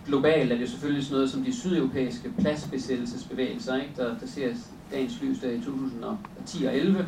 globalt 0.07 0.53
er 0.53 0.57
det 0.57 0.71
selvfølgelig 0.71 1.05
sådan 1.05 1.15
noget 1.17 1.31
som 1.31 1.45
de 1.45 1.57
sydeuropæiske 1.57 2.33
pladsbesættelsesbevægelser, 2.39 3.77
ikke? 3.77 3.93
Der, 3.97 4.19
der 4.19 4.27
ser 4.27 4.55
dagens 4.91 5.23
lys 5.23 5.39
der 5.39 5.51
i 5.51 5.61
2010 5.61 6.65
og 6.65 6.77
11. 6.77 7.07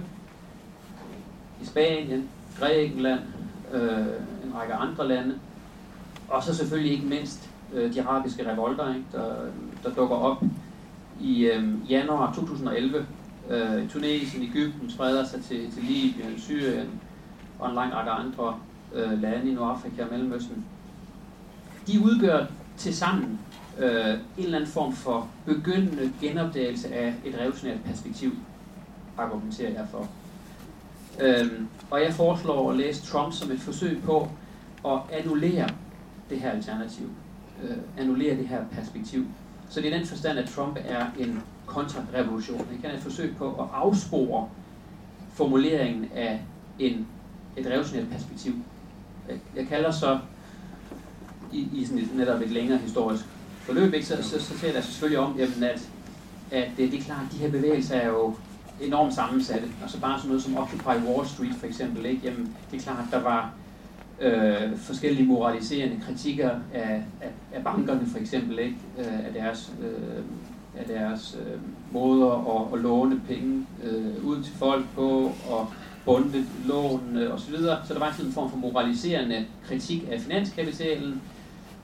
I 1.62 1.64
Spanien, 1.64 2.28
Grækenland, 2.58 3.20
øh, 3.72 4.06
en 4.46 4.54
række 4.54 4.74
andre 4.74 5.08
lande. 5.08 5.34
Og 6.28 6.42
så 6.42 6.54
selvfølgelig 6.54 6.92
ikke 6.92 7.06
mindst 7.06 7.50
øh, 7.74 7.94
de 7.94 8.02
arabiske 8.02 8.52
revolter, 8.52 8.88
ikke? 8.88 9.06
Der, 9.12 9.34
der 9.84 9.94
dukker 9.94 10.16
op 10.16 10.42
i 11.20 11.44
øh, 11.44 11.90
januar 11.90 12.32
2011 12.34 13.06
øh, 13.50 13.88
Tunesien, 13.88 14.42
Ægypten 14.42 14.90
spreder 14.90 15.24
sig 15.24 15.42
til, 15.42 15.72
til 15.72 15.82
Libyen, 15.82 16.38
Syrien 16.38 17.00
og 17.58 17.68
en 17.68 17.74
lang 17.74 17.94
række 17.94 18.10
andre 18.10 18.58
øh, 18.94 19.22
lande 19.22 19.50
i 19.50 19.54
Nordafrika 19.54 20.02
og 20.02 20.08
Mellemøsten. 20.10 20.64
De 21.86 22.00
udgør 22.00 22.46
til 22.76 22.96
sammen 22.96 23.40
øh, 23.78 24.10
en 24.10 24.44
eller 24.44 24.58
anden 24.58 24.70
form 24.70 24.92
for 24.92 25.28
begyndende 25.46 26.12
genopdagelse 26.20 26.94
af 26.94 27.14
et 27.24 27.34
revolutionært 27.38 27.80
perspektiv, 27.84 28.32
argumenterer 29.18 29.70
jeg 29.70 29.86
for. 29.90 30.08
Øhm, 31.20 31.68
og 31.90 32.02
jeg 32.02 32.12
foreslår 32.12 32.70
at 32.70 32.76
læse 32.76 33.06
Trump 33.06 33.32
som 33.32 33.50
et 33.50 33.60
forsøg 33.60 34.02
på 34.02 34.28
at 34.86 35.00
annullere 35.12 35.68
det 36.30 36.40
her 36.40 36.50
alternativ, 36.50 37.10
øh, 37.62 37.76
annullere 37.98 38.36
det 38.36 38.48
her 38.48 38.64
perspektiv. 38.72 39.26
Så 39.68 39.80
det 39.80 39.92
er 39.92 39.98
den 39.98 40.06
forstand, 40.06 40.38
at 40.38 40.48
Trump 40.48 40.78
er 40.88 41.06
en 41.18 41.42
kontrarevolution. 41.66 42.66
Han 42.70 42.78
kan 42.80 42.90
et 42.90 43.00
forsøg 43.00 43.36
på 43.36 43.50
at 43.50 43.66
afspore 43.74 44.48
formuleringen 45.32 46.10
af 46.14 46.40
en, 46.78 47.06
et 47.56 47.66
revolutionært 47.66 48.08
perspektiv. 48.10 48.54
Jeg, 49.28 49.36
jeg 49.56 49.66
kalder 49.66 49.90
så 49.90 50.18
i, 51.52 51.68
i 51.72 51.84
sådan 51.84 52.02
et, 52.02 52.16
netop 52.16 52.40
et 52.40 52.50
længere 52.50 52.78
historisk 52.78 53.24
forløb, 53.58 53.94
ikke, 53.94 54.06
så, 54.06 54.22
så, 54.22 54.40
så 54.40 54.58
ser 54.58 54.72
jeg 54.72 54.84
selvfølgelig 54.84 55.18
om, 55.18 55.36
jamen, 55.38 55.62
at, 55.62 55.88
at 56.50 56.68
det, 56.76 56.92
det 56.92 56.98
er 56.98 57.02
klart, 57.02 57.22
at 57.26 57.32
de 57.32 57.38
her 57.38 57.50
bevægelser 57.50 57.94
er 57.94 58.08
jo 58.08 58.34
enormt 58.80 59.14
sammensatte. 59.14 59.68
Altså 59.82 60.00
bare 60.00 60.18
sådan 60.18 60.28
noget 60.28 60.42
som 60.42 60.56
Occupy 60.56 61.06
Wall 61.06 61.28
Street 61.28 61.54
for 61.54 61.66
eksempel, 61.66 62.06
ikke? 62.06 62.20
Jamen, 62.24 62.56
det 62.70 62.78
er 62.78 62.82
klart, 62.82 62.98
at 62.98 63.12
der 63.12 63.22
var 63.22 63.52
øh, 64.20 64.78
forskellige 64.78 65.26
moraliserende 65.26 66.00
kritikker 66.06 66.50
af, 66.74 67.04
af, 67.20 67.30
af 67.52 67.64
bankerne 67.64 68.06
for 68.06 68.18
eksempel, 68.18 68.58
ikke? 68.58 68.76
Øh, 68.98 69.26
af 69.26 69.32
deres, 69.34 69.72
øh, 69.82 70.24
af 70.78 70.84
deres 70.86 71.38
øh, 71.40 71.60
måder 71.92 72.60
at, 72.60 72.74
at 72.74 72.82
låne 72.82 73.20
penge 73.28 73.66
øh, 73.84 74.24
ud 74.24 74.42
til 74.42 74.52
folk 74.54 74.84
på, 74.94 75.32
og 75.50 75.68
bunde 76.04 76.44
lån 76.66 77.16
øh, 77.16 77.32
og 77.32 77.40
så 77.40 77.50
videre. 77.50 77.78
Så 77.86 77.94
der 77.94 78.00
var 78.00 78.16
en 78.24 78.32
form 78.32 78.50
for 78.50 78.56
moraliserende 78.56 79.46
kritik 79.68 80.08
af 80.10 80.20
finanskapitalen. 80.20 81.22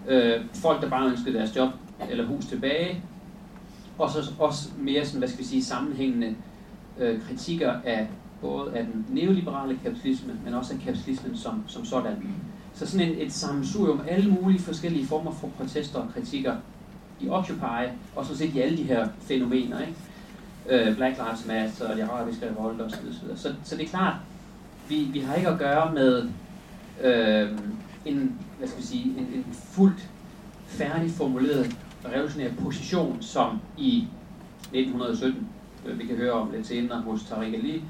Øh, 0.08 0.44
folk, 0.54 0.82
der 0.82 0.90
bare 0.90 1.10
ønskede 1.10 1.38
deres 1.38 1.56
job 1.56 1.70
eller 2.10 2.26
hus 2.26 2.46
tilbage. 2.46 3.02
Og 3.98 4.10
så 4.10 4.32
også 4.38 4.68
mere 4.78 5.06
sådan, 5.06 5.18
hvad 5.18 5.28
skal 5.28 5.40
vi 5.40 5.44
sige, 5.44 5.64
sammenhængende 5.64 6.34
øh, 6.98 7.22
kritikker 7.28 7.72
af 7.84 8.08
både 8.40 8.72
af 8.74 8.84
den 8.84 9.06
neoliberale 9.08 9.78
kapitalisme, 9.84 10.32
men 10.44 10.54
også 10.54 10.74
af 10.74 10.80
kapitalismen 10.80 11.36
som, 11.36 11.64
som 11.66 11.84
sådan. 11.84 12.34
Så 12.74 12.86
sådan 12.86 13.08
en, 13.08 13.18
et 13.18 13.32
sammensurium 13.32 14.00
af 14.00 14.14
alle 14.14 14.30
mulige 14.30 14.60
forskellige 14.60 15.06
former 15.06 15.30
for 15.30 15.48
protester 15.58 15.98
og 15.98 16.08
kritikker 16.14 16.56
i 17.20 17.28
Occupy, 17.28 17.88
og 18.16 18.26
så 18.26 18.36
set 18.36 18.54
i 18.54 18.60
alle 18.60 18.76
de 18.76 18.82
her 18.82 19.08
fænomener, 19.20 19.80
ikke? 19.80 19.94
Øh, 20.68 20.96
Black 20.96 21.16
Lives 21.16 21.46
Matter 21.46 21.88
og 21.88 21.96
de 21.96 22.04
arabiske 22.04 22.46
revolter 22.50 22.84
osv. 22.84 23.12
Så, 23.12 23.42
så, 23.42 23.54
så 23.64 23.76
det 23.76 23.84
er 23.84 23.88
klart, 23.88 24.14
vi, 24.88 24.96
vi 25.12 25.18
har 25.18 25.34
ikke 25.34 25.48
at 25.48 25.58
gøre 25.58 25.92
med 25.92 26.28
øh, 27.02 27.58
en, 28.04 28.38
hvad 28.58 28.68
skal 28.68 28.80
vi 28.80 28.86
sige, 28.86 29.04
en, 29.04 29.28
en 29.34 29.46
fuldt 29.52 30.08
færdig 30.66 31.10
formuleret 31.10 31.76
revolutionær 32.04 32.50
position, 32.62 33.22
som 33.22 33.60
i 33.78 34.06
1917, 34.62 35.48
øh, 35.86 35.98
vi 35.98 36.06
kan 36.06 36.16
høre 36.16 36.32
om 36.32 36.50
lidt 36.52 36.66
senere 36.66 37.00
hos 37.00 37.22
Tariq 37.22 37.54
Ali, 37.54 37.82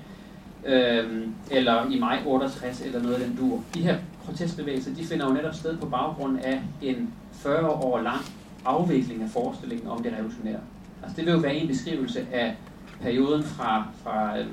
øh, 0.66 1.28
eller 1.50 1.90
i 1.90 1.98
maj 1.98 2.22
68, 2.26 2.80
eller 2.80 3.02
noget 3.02 3.14
af 3.14 3.26
den 3.26 3.36
dur. 3.36 3.62
De 3.74 3.82
her 3.82 3.98
protestbevægelser, 4.24 4.94
de 4.94 5.04
finder 5.04 5.26
jo 5.26 5.32
netop 5.32 5.54
sted 5.54 5.76
på 5.76 5.86
baggrund 5.86 6.38
af 6.38 6.62
en 6.82 7.14
40 7.32 7.68
år 7.68 8.00
lang 8.00 8.20
afvikling 8.64 9.22
af 9.22 9.30
forestillingen 9.30 9.88
om 9.88 10.02
det 10.02 10.12
revolutionære. 10.12 10.60
Altså 11.02 11.16
det 11.16 11.26
vil 11.26 11.32
jo 11.32 11.38
være 11.38 11.54
en 11.54 11.68
beskrivelse 11.68 12.26
af 12.32 12.56
perioden 13.00 13.42
fra, 13.42 13.84
fra, 14.02 14.38
øh, 14.38 14.46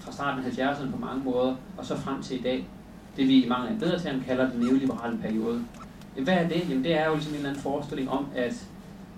fra 0.00 0.12
starten 0.12 0.44
af 0.44 0.50
70'erne 0.50 0.90
på 0.90 0.98
mange 0.98 1.24
måder, 1.24 1.56
og 1.76 1.84
så 1.86 1.96
frem 1.96 2.22
til 2.22 2.38
i 2.38 2.42
dag. 2.42 2.66
Det 3.16 3.28
vi 3.28 3.44
i 3.44 3.48
mange 3.48 3.68
af 3.68 3.78
bedre 3.78 3.98
term 3.98 4.20
kalder 4.20 4.50
den 4.50 4.60
neoliberale 4.60 5.18
periode. 5.18 5.64
Hvad 6.22 6.34
er 6.34 6.48
det? 6.48 6.68
Jamen 6.68 6.84
det 6.84 7.00
er 7.00 7.06
jo 7.06 7.14
ligesom 7.14 7.32
en 7.32 7.36
eller 7.36 7.48
anden 7.48 7.62
forestilling 7.62 8.10
om, 8.10 8.26
at 8.36 8.68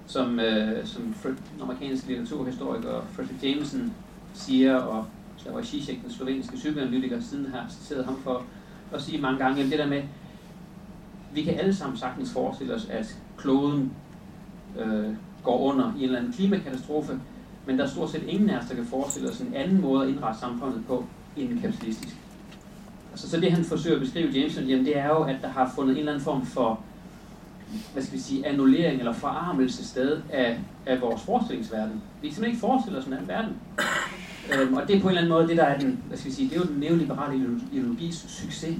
som, 0.06 0.40
øh, 0.40 0.86
som 0.86 1.02
amerikansk 1.02 1.52
den 1.52 1.62
amerikanske 1.62 2.08
litteraturhistoriker 2.08 3.06
Frederick 3.12 3.44
Jameson 3.44 3.92
siger, 4.34 4.76
og 4.76 5.06
Slavoj 5.36 5.62
Žižek, 5.62 6.02
den 6.02 6.12
slovenske 6.12 6.56
psykoanalytiker, 6.56 7.20
siden 7.20 7.46
har 7.46 7.66
citeret 7.70 8.04
ham 8.04 8.20
for 8.24 8.42
at 8.92 9.02
sige 9.02 9.20
mange 9.20 9.38
gange, 9.38 9.56
jamen 9.56 9.70
det 9.70 9.78
der 9.78 9.86
med, 9.86 10.02
vi 11.34 11.42
kan 11.42 11.54
alle 11.54 11.74
sammen 11.74 11.98
sagtens 11.98 12.32
forestille 12.32 12.74
os, 12.74 12.88
at 12.90 13.16
kloden 13.36 13.92
øh, 14.78 15.14
går 15.44 15.58
under 15.58 15.92
i 15.94 15.98
en 15.98 16.04
eller 16.04 16.18
anden 16.18 16.32
klimakatastrofe, 16.32 17.20
men 17.66 17.78
der 17.78 17.84
er 17.84 17.88
stort 17.88 18.10
set 18.10 18.22
ingen 18.22 18.50
af 18.50 18.58
os, 18.58 18.68
der 18.68 18.74
kan 18.74 18.86
forestille 18.86 19.28
os 19.30 19.40
en 19.40 19.54
anden 19.54 19.80
måde 19.80 20.02
at 20.02 20.08
indrette 20.08 20.40
samfundet 20.40 20.82
på 20.86 21.04
end 21.36 21.60
kapitalistisk. 21.60 22.16
Altså, 23.12 23.30
så 23.30 23.40
det 23.40 23.52
han 23.52 23.64
forsøger 23.64 23.96
at 23.96 24.02
beskrive 24.02 24.30
Jameson, 24.30 24.64
jamen 24.64 24.84
det 24.86 24.98
er 24.98 25.06
jo, 25.06 25.22
at 25.22 25.36
der 25.42 25.48
har 25.48 25.72
fundet 25.74 25.92
en 25.92 25.98
eller 25.98 26.12
anden 26.12 26.24
form 26.24 26.46
for 26.46 26.80
hvad 27.92 28.02
skal 28.02 28.18
vi 28.18 28.22
sige, 28.22 28.46
annullering 28.46 28.98
eller 28.98 29.12
forarmelse 29.12 29.86
sted 29.88 30.20
af, 30.30 30.58
af 30.86 31.00
vores 31.00 31.22
forestillingsverden. 31.22 32.02
Vi 32.22 32.28
kan 32.28 32.34
simpelthen 32.34 32.44
ikke 32.44 32.60
forestille 32.60 32.98
os 32.98 33.04
en 33.04 33.12
anden 33.12 33.28
verden. 33.28 33.56
Øhm, 34.54 34.74
og 34.74 34.88
det 34.88 34.96
er 34.96 35.00
på 35.00 35.08
en 35.08 35.10
eller 35.16 35.20
anden 35.20 35.32
måde 35.32 35.48
det, 35.48 35.56
der 35.56 35.64
er 35.64 35.78
den, 35.78 36.02
hvad 36.08 36.18
skal 36.18 36.30
vi 36.30 36.34
sige, 36.34 36.48
det 36.48 36.56
er 36.56 36.60
jo 36.60 36.66
den 36.66 36.80
neoliberale 36.80 37.60
ideologis 37.72 38.24
succes, 38.28 38.78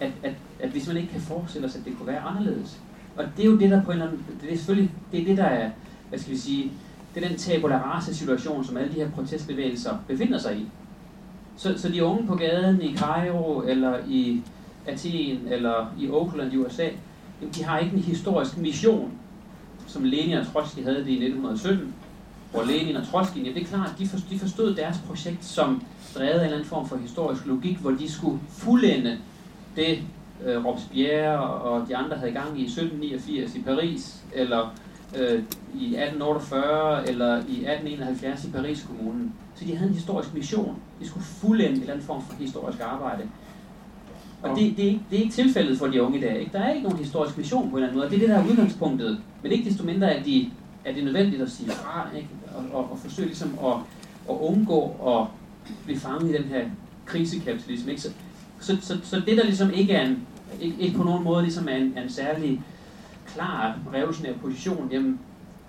at, 0.00 0.12
at, 0.22 0.34
at 0.60 0.74
vi 0.74 0.80
simpelthen 0.80 0.96
ikke 0.96 1.12
kan 1.12 1.20
forestille 1.20 1.66
os, 1.66 1.76
at 1.76 1.84
det 1.84 1.96
kunne 1.98 2.06
være 2.06 2.20
anderledes. 2.20 2.80
Og 3.16 3.24
det 3.36 3.44
er 3.44 3.46
jo 3.46 3.58
det, 3.58 3.70
der 3.70 3.82
på 3.82 3.90
en 3.90 3.96
eller 3.96 4.06
anden, 4.06 4.26
det 4.42 4.52
er 4.52 4.56
selvfølgelig, 4.56 4.90
det 5.12 5.20
er 5.20 5.24
det, 5.24 5.36
der 5.36 5.44
er, 5.44 5.70
hvad 6.08 6.18
skal 6.18 6.32
vi 6.32 6.38
sige, 6.38 6.72
det 7.14 7.24
er 7.24 7.28
den 7.28 7.38
tabula 7.38 7.76
rasa 7.76 8.12
situation, 8.12 8.64
som 8.64 8.76
alle 8.76 8.94
de 8.94 8.98
her 8.98 9.10
protestbevægelser 9.10 9.96
befinder 10.08 10.38
sig 10.38 10.56
i. 10.56 10.66
Så, 11.56 11.78
så 11.78 11.88
de 11.88 12.04
unge 12.04 12.26
på 12.26 12.34
gaden 12.34 12.82
i 12.82 12.96
Cairo, 12.96 13.62
eller 13.62 13.98
i 14.08 14.42
Athen, 14.86 15.38
eller 15.48 15.94
i 15.98 16.08
Oakland 16.10 16.52
i 16.52 16.56
USA, 16.56 16.88
de 17.54 17.64
har 17.64 17.78
ikke 17.78 17.96
en 17.96 18.02
historisk 18.02 18.58
mission, 18.58 19.12
som 19.86 20.04
Lenin 20.04 20.36
og 20.36 20.46
Trotsky 20.52 20.82
havde 20.82 20.98
det 20.98 21.08
i 21.08 21.24
1917, 21.24 21.94
hvor 22.52 22.62
Lenin 22.62 22.96
og 22.96 23.06
Trotsky, 23.06 23.36
jamen, 23.36 23.54
det 23.54 23.62
er 23.62 23.66
klart, 23.66 23.94
de, 23.98 24.08
forstod, 24.08 24.30
de 24.30 24.38
forstod 24.38 24.74
deres 24.74 24.96
projekt 25.08 25.44
som 25.44 25.82
drevet 26.14 26.30
af 26.30 26.38
en 26.38 26.44
eller 26.44 26.56
anden 26.56 26.68
form 26.68 26.88
for 26.88 26.96
historisk 26.96 27.46
logik, 27.46 27.76
hvor 27.76 27.90
de 27.90 28.12
skulle 28.12 28.40
fuldende 28.48 29.18
det, 29.76 29.98
øh, 30.46 30.64
Robespierre 30.64 31.40
og 31.40 31.88
de 31.88 31.96
andre 31.96 32.16
havde 32.16 32.32
gang 32.32 32.60
i 32.60 32.64
1789 32.64 33.54
i 33.54 33.62
Paris, 33.62 34.24
eller 34.32 34.74
øh, 35.18 35.42
i 35.74 35.86
1848 35.96 37.08
eller 37.08 37.36
i 37.36 37.64
1871 37.66 38.44
i 38.44 38.50
Paris 38.50 38.82
kommunen. 38.82 39.34
Så 39.54 39.64
de 39.64 39.76
havde 39.76 39.88
en 39.88 39.94
historisk 39.94 40.34
mission. 40.34 40.76
De 41.00 41.08
skulle 41.08 41.24
fuldende 41.24 41.70
en 41.70 41.80
eller 41.80 41.92
anden 41.92 42.06
form 42.06 42.22
for 42.22 42.36
historisk 42.36 42.80
arbejde. 42.80 43.22
Og 44.42 44.50
det, 44.58 44.76
det, 44.76 44.84
er 44.84 44.88
ikke, 44.88 45.02
det 45.10 45.18
er 45.18 45.22
ikke 45.22 45.34
tilfældet 45.34 45.78
for 45.78 45.86
de 45.86 46.02
unge 46.02 46.18
i 46.18 46.20
dag. 46.20 46.40
Ikke? 46.40 46.52
Der 46.52 46.58
er 46.58 46.72
ikke 46.72 46.82
nogen 46.82 46.98
historisk 46.98 47.38
mission 47.38 47.70
på 47.70 47.76
en 47.76 47.82
eller 47.82 47.88
anden 47.88 47.98
måde. 47.98 48.10
Det 48.10 48.16
er 48.16 48.20
det, 48.20 48.28
der 48.28 48.42
er 48.42 48.50
udgangspunktet. 48.50 49.20
Men 49.42 49.52
ikke 49.52 49.70
desto 49.70 49.84
mindre 49.84 50.14
er, 50.14 50.22
de, 50.22 50.50
er 50.84 50.92
det 50.92 51.04
nødvendigt 51.04 51.42
at 51.42 51.50
sige 51.50 51.70
fra, 51.70 52.08
ikke? 52.16 52.28
Og, 52.54 52.64
og, 52.78 52.90
og 52.92 52.98
forsøge 52.98 53.26
ligesom 53.26 53.58
at, 53.64 53.72
at 54.30 54.36
undgå 54.40 54.82
at 55.06 55.26
blive 55.84 55.98
fanget 55.98 56.30
i 56.30 56.32
den 56.32 56.44
her 56.44 56.64
krisekapitalisme. 57.06 57.90
Ikke? 57.90 58.02
Så 58.02 58.10
så, 58.60 58.76
så, 58.80 58.98
så 59.02 59.20
det 59.26 59.36
der 59.36 59.44
ligesom 59.44 59.70
ikke 59.70 59.92
er 59.92 60.06
en, 60.06 60.26
ikke, 60.60 60.76
ikke 60.78 60.96
på 60.96 61.04
nogen 61.04 61.24
måde 61.24 61.42
ligesom 61.42 61.68
er 61.68 61.76
en, 61.76 61.92
er 61.96 62.02
en 62.02 62.10
særlig 62.10 62.62
klar 63.26 63.78
revolutionær 63.94 64.32
position, 64.32 64.88
jamen 64.92 65.20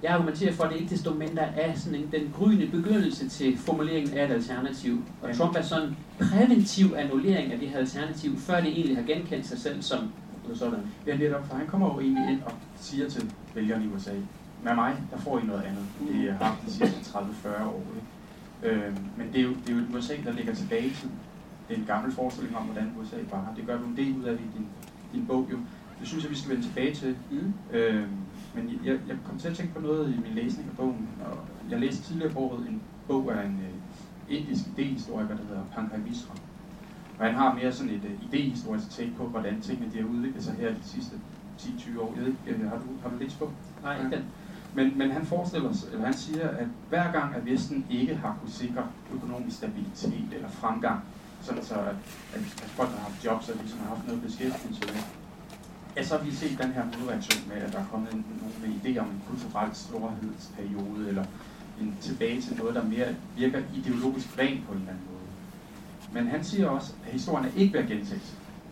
jeg 0.04 0.12
argumenterer 0.12 0.54
for, 0.54 0.64
at 0.64 0.72
det 0.72 0.80
ikke 0.80 0.90
desto 0.90 1.14
mindre 1.14 1.42
er 1.42 1.78
sådan 1.78 2.00
en, 2.00 2.10
den 2.12 2.34
gryende 2.38 2.68
begyndelse 2.68 3.30
til 3.30 3.58
formuleringen 3.58 4.18
af 4.18 4.26
et 4.26 4.32
alternativ. 4.32 5.04
Og 5.22 5.30
ja. 5.30 5.36
Trump 5.36 5.56
er 5.56 5.62
sådan 5.62 5.88
en 5.88 5.98
præventiv 6.20 6.86
annullering 6.98 7.54
af 7.54 7.60
det 7.60 7.70
her 7.70 7.78
alternativ, 7.78 8.38
før 8.38 8.62
det 8.62 8.68
egentlig 8.68 8.96
har 8.96 9.04
genkendt 9.04 9.48
sig 9.48 9.58
selv 9.58 9.82
som 9.82 10.00
sådan. 10.54 10.80
Ja, 11.08 11.18
netop, 11.18 11.48
for 11.48 11.56
han 11.56 11.68
kommer 11.68 11.94
jo 11.94 12.00
egentlig 12.00 12.32
ind 12.32 12.42
og 12.44 12.52
siger 12.80 13.10
til 13.10 13.32
vælgerne 13.56 13.86
i 13.86 13.88
USA, 13.96 14.12
med 14.64 14.76
mig, 14.76 14.96
der 15.12 15.18
får 15.18 15.40
I 15.40 15.46
noget 15.46 15.62
andet. 15.62 15.84
Det 16.00 16.34
har 16.34 16.46
haft 16.46 16.66
de 16.66 16.72
sidste 16.72 17.18
30-40 17.18 17.66
år. 17.66 17.84
Ikke? 17.96 18.76
Øh, 18.76 18.94
men 19.18 19.28
det 19.34 19.40
er, 19.40 19.44
jo, 19.44 19.50
det 19.50 19.70
er 19.70 19.74
jo 19.74 19.80
et 19.80 19.96
USA, 19.96 20.14
der 20.26 20.34
ligger 20.34 20.56
tilbage 20.56 20.86
i 20.86 20.90
tiden. 20.90 21.12
En 21.78 21.86
gammel 21.88 22.12
forestilling 22.12 22.58
om, 22.58 22.64
hvordan 22.64 22.92
USA 23.00 23.16
var. 23.32 23.54
Det 23.58 23.66
gør 23.66 23.78
du 23.78 23.86
en 23.86 23.98
del 23.98 24.18
ud 24.18 24.24
af 24.24 24.34
i 24.34 24.36
din, 24.58 24.68
din 25.14 25.28
bog 25.28 25.48
jo. 25.52 25.58
Det 26.00 26.08
synes 26.08 26.24
jeg, 26.24 26.32
vi 26.32 26.36
skal 26.36 26.52
vende 26.52 26.68
tilbage 26.68 26.94
til. 26.96 27.18
Mm. 27.32 27.54
Øh, 27.74 28.08
men 28.56 28.80
jeg, 28.86 29.00
jeg 29.08 29.18
kom 29.28 29.38
til 29.38 29.48
at 29.48 29.56
tænke 29.56 29.74
på 29.74 29.82
noget 29.82 30.14
i 30.14 30.20
min 30.22 30.36
læsning 30.36 30.70
af 30.70 30.78
bogen, 30.78 31.10
og 31.26 31.38
jeg 31.70 31.80
læste 31.80 32.04
tidligere 32.04 32.34
på 32.34 32.40
året 32.40 32.68
en 32.68 32.82
bog 33.08 33.34
af 33.34 33.46
en 33.46 33.54
uh, 33.54 34.36
indisk 34.36 34.68
idehistoriker, 34.68 35.38
der 35.38 35.44
hedder 35.48 35.64
Pankaj 35.76 35.98
Mishra. 35.98 36.36
Og 37.20 37.26
han 37.26 37.36
har 37.36 37.54
mere 37.54 37.72
sådan 37.72 37.94
et 37.94 38.06
uh, 38.06 38.34
idehistorisk 38.34 38.90
take 38.90 39.14
på, 39.18 39.28
hvordan 39.28 39.62
tingene 39.62 39.92
de 39.94 39.98
har 39.98 40.08
udviklet 40.08 40.44
sig 40.44 40.54
her 40.54 40.70
de 40.70 40.84
sidste 40.84 41.16
10-20 41.60 42.02
år. 42.02 42.14
Jeg 42.16 42.26
ved 42.26 42.34
ikke, 42.48 42.68
har 42.68 42.78
du, 42.78 42.88
har 43.04 43.10
du 43.10 43.16
læst 43.24 43.40
på? 43.40 43.52
Nej, 43.84 43.98
ikke 44.04 44.16
den. 44.16 44.26
Men, 44.74 44.98
men 44.98 45.12
han 45.12 45.26
forestiller 45.26 45.74
sig, 45.74 45.92
eller 45.92 46.06
han 46.06 46.14
siger, 46.14 46.50
at 46.50 46.68
hver 46.90 47.12
gang, 47.12 47.36
at 47.36 47.46
Vesten 47.46 47.86
ikke 47.90 48.16
har 48.16 48.38
kunnet 48.40 48.54
sikre 48.54 48.88
økonomisk 49.14 49.58
stabilitet 49.58 50.34
eller 50.34 50.50
fremgang, 50.50 51.00
sådan 51.42 51.64
så 51.64 51.76
at, 51.76 51.96
hvis 52.40 52.54
folk, 52.54 52.90
har 52.90 53.00
haft 53.00 53.26
jobs, 53.26 53.50
og 53.50 53.56
ligesom 53.62 53.80
har 53.80 53.96
haft 53.96 54.08
noget 54.08 54.22
beskæftigelse 54.22 54.82
med, 54.82 55.02
ja, 55.98 56.04
så 56.04 56.18
har 56.18 56.24
vi 56.24 56.32
set 56.32 56.58
den 56.64 56.72
her 56.72 56.84
modreaktion 56.86 57.50
med, 57.50 57.58
at 57.58 57.74
der 57.74 57.80
er 57.80 57.86
kommet 57.92 58.14
en, 58.14 58.26
nogle 58.42 58.76
idéer 58.78 59.00
om 59.00 59.08
en 59.08 59.22
kulturel 59.30 59.76
storhedsperiode, 59.76 61.08
eller 61.08 61.26
en 61.82 61.98
tilbage 62.02 62.42
til 62.42 62.58
noget, 62.58 62.76
der 62.76 62.84
mere 62.84 63.16
virker 63.38 63.62
ideologisk 63.76 64.40
ren 64.40 64.64
på 64.68 64.74
en 64.74 64.80
eller 64.80 64.92
anden 64.92 65.06
måde. 65.12 65.22
Men 66.14 66.28
han 66.28 66.44
siger 66.44 66.68
også, 66.68 66.94
at 67.06 67.12
historien 67.12 67.46
er 67.46 67.52
ikke 67.56 67.74
ved 67.74 67.80
at 67.80 67.88
gentage 67.88 68.22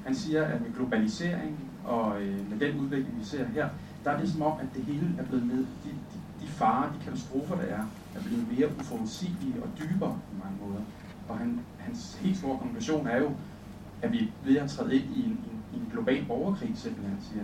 Han 0.05 0.15
siger, 0.15 0.43
at 0.45 0.61
med 0.61 0.73
globalisering 0.75 1.59
og 1.85 2.21
øh, 2.21 2.49
med 2.49 2.59
den 2.59 2.79
udvikling, 2.79 3.19
vi 3.19 3.25
ser 3.25 3.45
her, 3.45 3.69
der 4.03 4.11
er 4.11 4.19
det 4.19 4.29
som 4.29 4.41
om, 4.41 4.59
at 4.59 4.67
det 4.75 4.83
hele 4.83 5.15
er 5.17 5.23
blevet 5.23 5.45
med, 5.47 5.57
de, 5.57 5.89
de, 5.89 6.17
de 6.41 6.47
farer, 6.47 6.93
de 6.93 7.05
katastrofer, 7.05 7.55
der 7.55 7.63
er, 7.63 7.83
er 8.15 8.21
blevet 8.23 8.45
mere 8.57 8.69
uforudsigelige 8.79 9.63
og 9.63 9.69
dybere 9.79 10.19
på 10.29 10.43
mange 10.43 10.57
måder. 10.65 10.81
Og 11.29 11.37
han, 11.37 11.59
hans 11.79 12.17
helt 12.21 12.37
store 12.37 12.57
konklusion 12.57 13.07
er 13.07 13.17
jo, 13.17 13.31
at 14.01 14.11
vi 14.11 14.19
er 14.19 14.27
ved 14.45 14.57
at 14.57 14.69
træde 14.69 14.95
ind 14.95 15.03
i 15.15 15.25
en, 15.25 15.31
en 15.31 15.59
i 15.73 15.77
en 15.77 15.89
global 15.91 16.25
borgerkrig, 16.25 16.71
simpelthen, 16.75 17.17
siger 17.21 17.43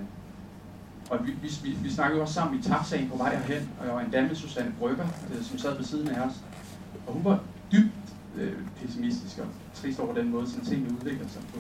Og 1.10 1.28
vi, 1.28 1.32
vi, 1.32 1.50
vi, 1.64 1.78
vi 1.84 1.90
snakkede 1.90 2.22
også 2.22 2.34
sammen 2.34 2.60
i 2.60 2.62
taxaen 2.62 3.10
på 3.10 3.18
vej 3.18 3.36
herhen, 3.36 3.70
og 3.80 3.86
jeg 3.86 3.96
var 3.96 4.02
en 4.02 4.12
dame, 4.12 4.36
Susanne 4.36 4.74
Brygger, 4.80 5.08
øh, 5.34 5.42
som 5.42 5.58
sad 5.58 5.76
ved 5.78 5.86
siden 5.86 6.08
af 6.08 6.26
os. 6.26 6.34
Og 7.08 7.14
hun 7.14 7.24
var 7.26 7.40
dybt 7.72 8.16
øh, 8.38 8.54
pessimistisk 8.82 9.40
og 9.40 9.48
trist 9.74 10.00
over 10.00 10.14
den 10.14 10.30
måde, 10.30 10.50
som 10.50 10.62
tingene 10.62 10.92
udvikler 10.92 11.28
sig 11.28 11.42
på. 11.54 11.60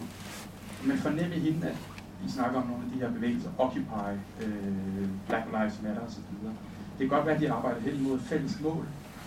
Men 0.88 0.98
fornemme 0.98 1.36
hende, 1.36 1.67
at 1.67 1.77
vi 2.24 2.32
snakker 2.32 2.62
om 2.62 2.67
nogle 2.67 2.84
af 2.84 2.91
de 2.94 3.00
her 3.00 3.12
bevægelser, 3.12 3.50
Occupy, 3.58 4.17
øh, 4.41 5.08
Black 5.27 5.46
Lives 5.51 5.82
Matter 5.84 6.01
osv. 6.01 6.22
Det 7.00 7.00
kan 7.00 7.08
godt 7.08 7.25
være, 7.25 7.36
at 7.36 7.41
de 7.41 7.51
arbejder 7.51 7.82
hen 7.82 7.96
imod 7.96 8.15
et 8.15 8.22
fælles 8.22 8.62
mål, 8.62 8.86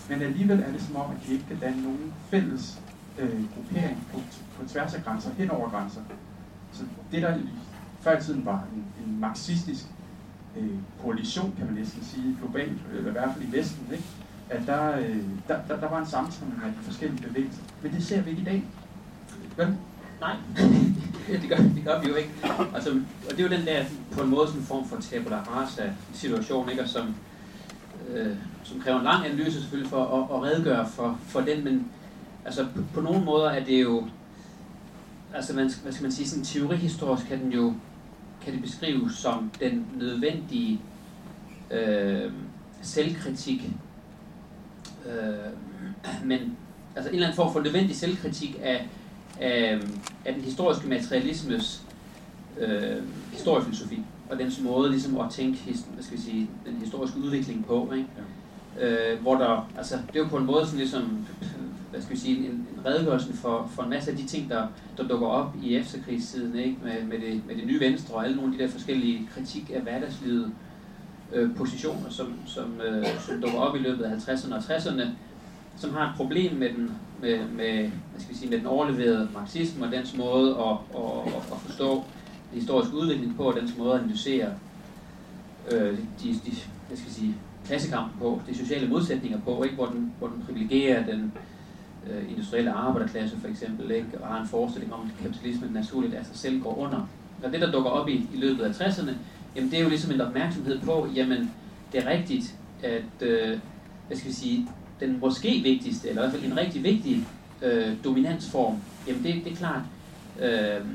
men 0.09 0.23
alligevel 0.23 0.61
er 0.61 0.73
det 0.73 0.83
som 0.83 0.97
om, 0.97 1.11
at 1.11 1.27
de 1.27 1.33
ikke 1.33 1.45
kan 1.49 1.59
danne 1.59 1.83
nogen 1.83 2.13
fælles 2.31 2.81
øh, 3.19 3.55
gruppering 3.55 4.07
på, 4.13 4.21
på 4.57 4.69
tværs 4.69 4.95
af 4.95 5.05
grænser, 5.05 5.31
hen 5.39 5.51
over 5.51 5.71
grænser. 5.71 6.01
Så 6.73 6.83
det, 7.13 7.23
der 7.23 7.39
før 8.01 8.19
i 8.19 8.23
tiden 8.23 8.45
var 8.45 8.65
en, 8.75 8.85
en 9.07 9.21
marxistisk 9.21 9.85
øh, 10.57 10.71
koalition, 11.03 11.55
kan 11.57 11.67
man 11.67 11.75
næsten 11.75 12.05
sige, 12.05 12.37
globalt, 12.41 12.79
øh, 12.93 12.99
eller 12.99 13.09
i 13.09 13.13
hvert 13.13 13.31
fald 13.35 13.45
i 13.45 13.57
Vesten, 13.57 13.87
ikke? 13.93 14.05
at 14.51 14.67
der, 14.67 14.99
øh, 14.99 15.17
der, 15.49 15.59
der, 15.69 15.81
der 15.81 15.89
var 15.89 15.99
en 15.99 16.07
sammenhæng 16.07 16.63
af 16.65 16.73
de 16.79 16.85
forskellige 16.85 17.23
bevægelser. 17.23 17.63
Men 17.83 17.93
det 17.93 18.05
ser 18.05 18.23
vi 18.23 18.31
ikke 18.31 18.43
i 18.43 18.45
dag. 18.45 18.65
Vel? 19.57 19.77
Nej, 20.21 20.37
det, 21.43 21.49
gør, 21.49 21.57
det 21.57 21.83
gør 21.85 22.01
vi 22.01 22.09
jo 22.09 22.15
ikke. 22.15 22.31
Altså, 22.75 22.91
og 23.31 23.31
det 23.31 23.41
er 23.41 23.43
jo 23.43 23.57
den 23.57 23.67
der, 23.67 23.85
på 24.13 24.23
en 24.23 24.31
måde, 24.31 24.47
sådan 24.47 24.61
en 24.61 24.67
form 24.67 24.89
for 24.89 25.01
tabula 25.01 25.37
rasa 25.37 25.93
situation, 26.13 26.71
ikke? 26.71 26.83
Og 26.83 26.89
som, 26.89 27.15
øh, 28.15 28.37
som 28.65 28.81
kræver 28.81 28.99
en 28.99 29.05
lang 29.05 29.27
analyse 29.27 29.61
selvfølgelig 29.61 29.91
for 29.91 30.05
at, 30.05 30.37
at 30.37 30.43
redegøre 30.43 30.89
for, 30.89 31.19
for 31.23 31.41
den, 31.41 31.65
men 31.65 31.89
altså, 32.45 32.67
på, 32.77 32.83
på 32.95 33.01
nogle 33.01 33.25
måder 33.25 33.51
er 33.51 33.65
det 33.65 33.83
jo 33.83 34.05
altså 35.35 35.55
man, 35.55 35.71
hvad 35.83 35.93
skal 35.93 36.03
man 36.03 36.13
sige, 36.13 36.29
sådan 36.29 36.45
teorihistorisk 36.45 37.27
kan 37.27 37.41
den 37.41 37.53
jo 37.53 37.75
kan 38.41 38.53
det 38.53 38.63
beskrives 38.63 39.13
som 39.13 39.51
den 39.61 39.87
nødvendige 39.97 40.81
øh, 41.71 42.33
selvkritik, 42.83 43.71
øh, 45.07 45.53
men 46.25 46.57
altså 46.97 47.09
en 47.09 47.15
eller 47.15 47.27
anden 47.27 47.37
form 47.37 47.53
for 47.53 47.61
nødvendig 47.61 47.97
selvkritik 47.97 48.59
af, 48.63 48.89
af, 49.41 49.79
af 50.25 50.35
den 50.35 50.43
historiske 50.43 50.89
materialismes 50.89 51.83
øh, 52.59 53.03
historiefilosofi 53.33 54.03
og 54.31 54.39
dens 54.39 54.61
måde 54.61 54.91
ligesom 54.91 55.21
at 55.21 55.31
tænke 55.31 55.59
hvad 55.95 56.05
skal 56.05 56.17
vi 56.17 56.23
sige, 56.23 56.51
den 56.67 56.75
historiske 56.75 57.19
udvikling 57.19 57.67
på, 57.67 57.93
ikke? 57.97 58.09
Ja. 58.79 59.13
Øh, 59.13 59.21
hvor 59.23 59.35
der, 59.35 59.71
altså 59.77 59.95
det 59.97 60.17
er 60.17 60.21
jo 60.21 60.29
på 60.29 60.37
en 60.37 60.47
måde 60.47 60.65
sådan 60.65 60.79
ligesom 60.79 61.27
hvad 61.91 62.03
skal 62.03 62.17
vi 62.17 62.21
sige, 62.21 62.39
en, 62.39 62.45
en 62.45 62.87
redegørelse 62.87 63.33
for, 63.33 63.71
for 63.75 63.83
en 63.83 63.91
masse 63.91 64.11
af 64.11 64.17
de 64.17 64.27
ting, 64.27 64.51
der, 64.51 64.67
der 64.97 65.09
dukker 65.09 65.27
op 65.27 65.55
i 65.63 65.77
efterkrigstiden, 65.77 66.59
ikke? 66.59 66.77
Med, 66.85 67.03
med, 67.03 67.19
det, 67.27 67.47
med 67.47 67.57
det 67.57 67.67
nye 67.67 67.81
venstre 67.81 68.15
og 68.15 68.25
alle 68.25 68.37
nogle 68.37 68.53
af 68.53 68.59
de 68.59 68.65
der 68.65 68.71
forskellige 68.71 69.29
kritik 69.35 69.71
af 69.75 69.81
hverdagslivet 69.81 70.53
øh, 71.33 71.57
positioner, 71.57 72.11
som, 72.11 72.35
som, 72.47 72.81
øh, 72.81 73.07
som 73.21 73.41
dukker 73.41 73.59
op 73.59 73.77
i 73.77 73.79
løbet 73.79 74.05
af 74.05 74.11
50'erne 74.11 74.55
og 74.55 74.61
60'erne, 74.61 75.07
som 75.77 75.95
har 75.95 76.09
et 76.09 76.17
problem 76.17 76.57
med 76.57 76.69
den, 76.69 76.93
med, 77.21 77.39
med, 77.39 77.75
hvad 77.81 78.21
skal 78.21 78.35
vi 78.35 78.39
sige, 78.39 78.51
med 78.51 78.59
den 78.59 78.67
overleverede 78.67 79.29
marxisme 79.35 79.87
og 79.87 79.93
dens 79.93 80.17
måde 80.17 80.51
at, 80.51 80.77
at, 81.01 81.35
at, 81.37 81.53
at 81.53 81.59
forstå 81.67 82.05
historiske 82.53 82.97
udvikling 82.97 83.37
på, 83.37 83.43
og 83.43 83.61
dens 83.61 83.77
måde 83.79 83.95
at 83.95 84.01
analysere 84.01 84.49
øh, 85.71 85.99
de, 86.23 86.29
de, 86.29 86.53
jeg 86.91 86.99
skal 86.99 87.13
sige, 87.13 87.35
klassekampen 87.67 88.21
på, 88.21 88.43
de 88.49 88.59
sociale 88.59 88.89
modsætninger 88.89 89.41
på, 89.41 89.63
ikke? 89.63 89.75
Hvor, 89.75 89.87
den, 89.87 90.13
hvor 90.19 90.29
den 90.29 90.43
privilegerer 90.47 91.07
den, 91.07 91.33
øh, 92.11 92.31
industrielle 92.31 92.73
arbejderklasse 92.73 93.37
for 93.41 93.49
eksempel, 93.49 93.91
ikke? 93.91 94.09
og 94.21 94.29
har 94.29 94.41
en 94.41 94.49
forestilling 94.49 94.95
om, 94.95 95.01
at 95.01 95.25
kapitalismen 95.25 95.71
naturligt 95.73 96.15
af 96.15 96.27
sig 96.27 96.37
selv 96.37 96.63
går 96.63 96.79
under. 96.79 97.09
Og 97.43 97.53
det, 97.53 97.61
der 97.61 97.73
dukker 97.73 97.91
op 97.91 98.09
i, 98.09 98.15
i 98.35 98.37
løbet 98.37 98.65
af 98.65 98.71
60'erne, 98.71 99.11
jamen 99.57 99.71
det 99.71 99.79
er 99.79 99.83
jo 99.83 99.89
ligesom 99.89 100.13
en 100.13 100.21
opmærksomhed 100.21 100.81
på, 100.81 101.09
jamen 101.15 101.51
det 101.93 102.05
er 102.05 102.11
rigtigt, 102.11 102.55
at, 102.83 103.23
øh, 103.29 103.59
hvad 104.07 104.17
skal 104.17 104.31
vi 104.31 104.35
sige, 104.35 104.69
den 105.01 105.21
måske 105.21 105.61
vigtigste, 105.63 106.09
eller 106.09 106.23
i 106.23 106.25
hvert 106.25 106.41
fald 106.41 106.53
en 106.53 106.59
rigtig 106.59 106.85
vigtig 106.85 107.27
øh, 107.63 107.93
dominansform, 108.05 108.77
jamen 109.09 109.25
det, 109.25 109.35
det 109.45 109.53
er 109.53 109.57
klart, 109.57 109.83
øh, 110.41 110.87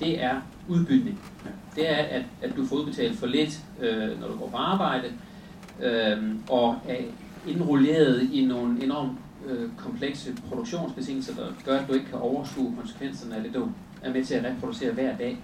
det 0.00 0.22
er 0.22 0.40
udbytning. 0.68 1.20
Det 1.76 1.90
er, 1.90 1.96
at, 1.96 2.22
at 2.42 2.56
du 2.56 2.66
får 2.66 2.76
udbetalt 2.76 3.18
for 3.18 3.26
lidt, 3.26 3.60
øh, 3.80 4.20
når 4.20 4.28
du 4.28 4.38
går 4.38 4.48
på 4.48 4.56
arbejde, 4.56 5.12
øh, 5.82 6.34
og 6.48 6.76
er 6.88 6.96
indrulleret 7.46 8.30
i 8.32 8.44
nogle 8.44 8.84
enormt 8.84 9.18
øh, 9.46 9.70
komplekse 9.76 10.36
produktionsbetingelser, 10.48 11.34
der 11.34 11.46
gør, 11.64 11.78
at 11.78 11.88
du 11.88 11.92
ikke 11.92 12.06
kan 12.06 12.18
overskue 12.18 12.74
konsekvenserne 12.78 13.36
af 13.36 13.42
det, 13.42 13.54
du 13.54 13.68
er 14.02 14.12
med 14.12 14.24
til 14.24 14.34
at 14.34 14.44
reproducere 14.44 14.92
hver 14.92 15.16
dag. 15.16 15.38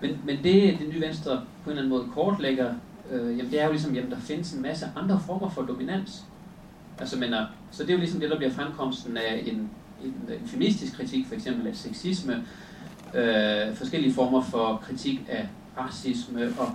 Men, 0.00 0.18
men 0.24 0.36
det, 0.36 0.78
det 0.78 0.88
nye 0.94 1.00
venstre 1.00 1.36
på 1.64 1.70
en 1.70 1.78
eller 1.78 1.82
anden 1.82 1.98
måde 1.98 2.08
kortlægger, 2.14 2.74
øh, 3.12 3.38
jamen 3.38 3.50
det 3.52 3.60
er 3.60 3.64
jo 3.64 3.70
ligesom, 3.70 3.94
jamen 3.94 4.10
der 4.10 4.20
findes 4.20 4.52
en 4.52 4.62
masse 4.62 4.86
andre 4.96 5.20
former 5.26 5.48
for 5.48 5.62
dominans. 5.62 6.24
Altså, 6.98 7.18
men, 7.18 7.34
øh, 7.34 7.40
så 7.70 7.82
det 7.82 7.90
er 7.90 7.94
jo 7.94 8.00
ligesom 8.00 8.20
det, 8.20 8.30
der 8.30 8.36
bliver 8.36 8.52
fremkomsten 8.52 9.16
af 9.16 9.42
en, 9.46 9.70
en, 10.04 10.14
en 10.42 10.48
feministisk 10.48 10.96
kritik, 10.96 11.26
for 11.26 11.34
eksempel 11.34 11.66
af 11.66 11.76
sexisme, 11.76 12.44
øh, 13.16 13.74
forskellige 13.74 14.14
former 14.14 14.42
for 14.42 14.82
kritik 14.86 15.20
af 15.28 15.48
racisme, 15.78 16.52
og 16.58 16.68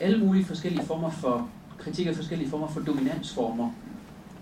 alle 0.00 0.18
mulige 0.18 0.44
forskellige 0.44 0.86
former 0.86 1.10
for 1.10 1.48
kritik 1.78 2.06
af 2.06 2.16
forskellige 2.16 2.50
former 2.50 2.68
for 2.68 2.80
dominansformer, 2.80 3.70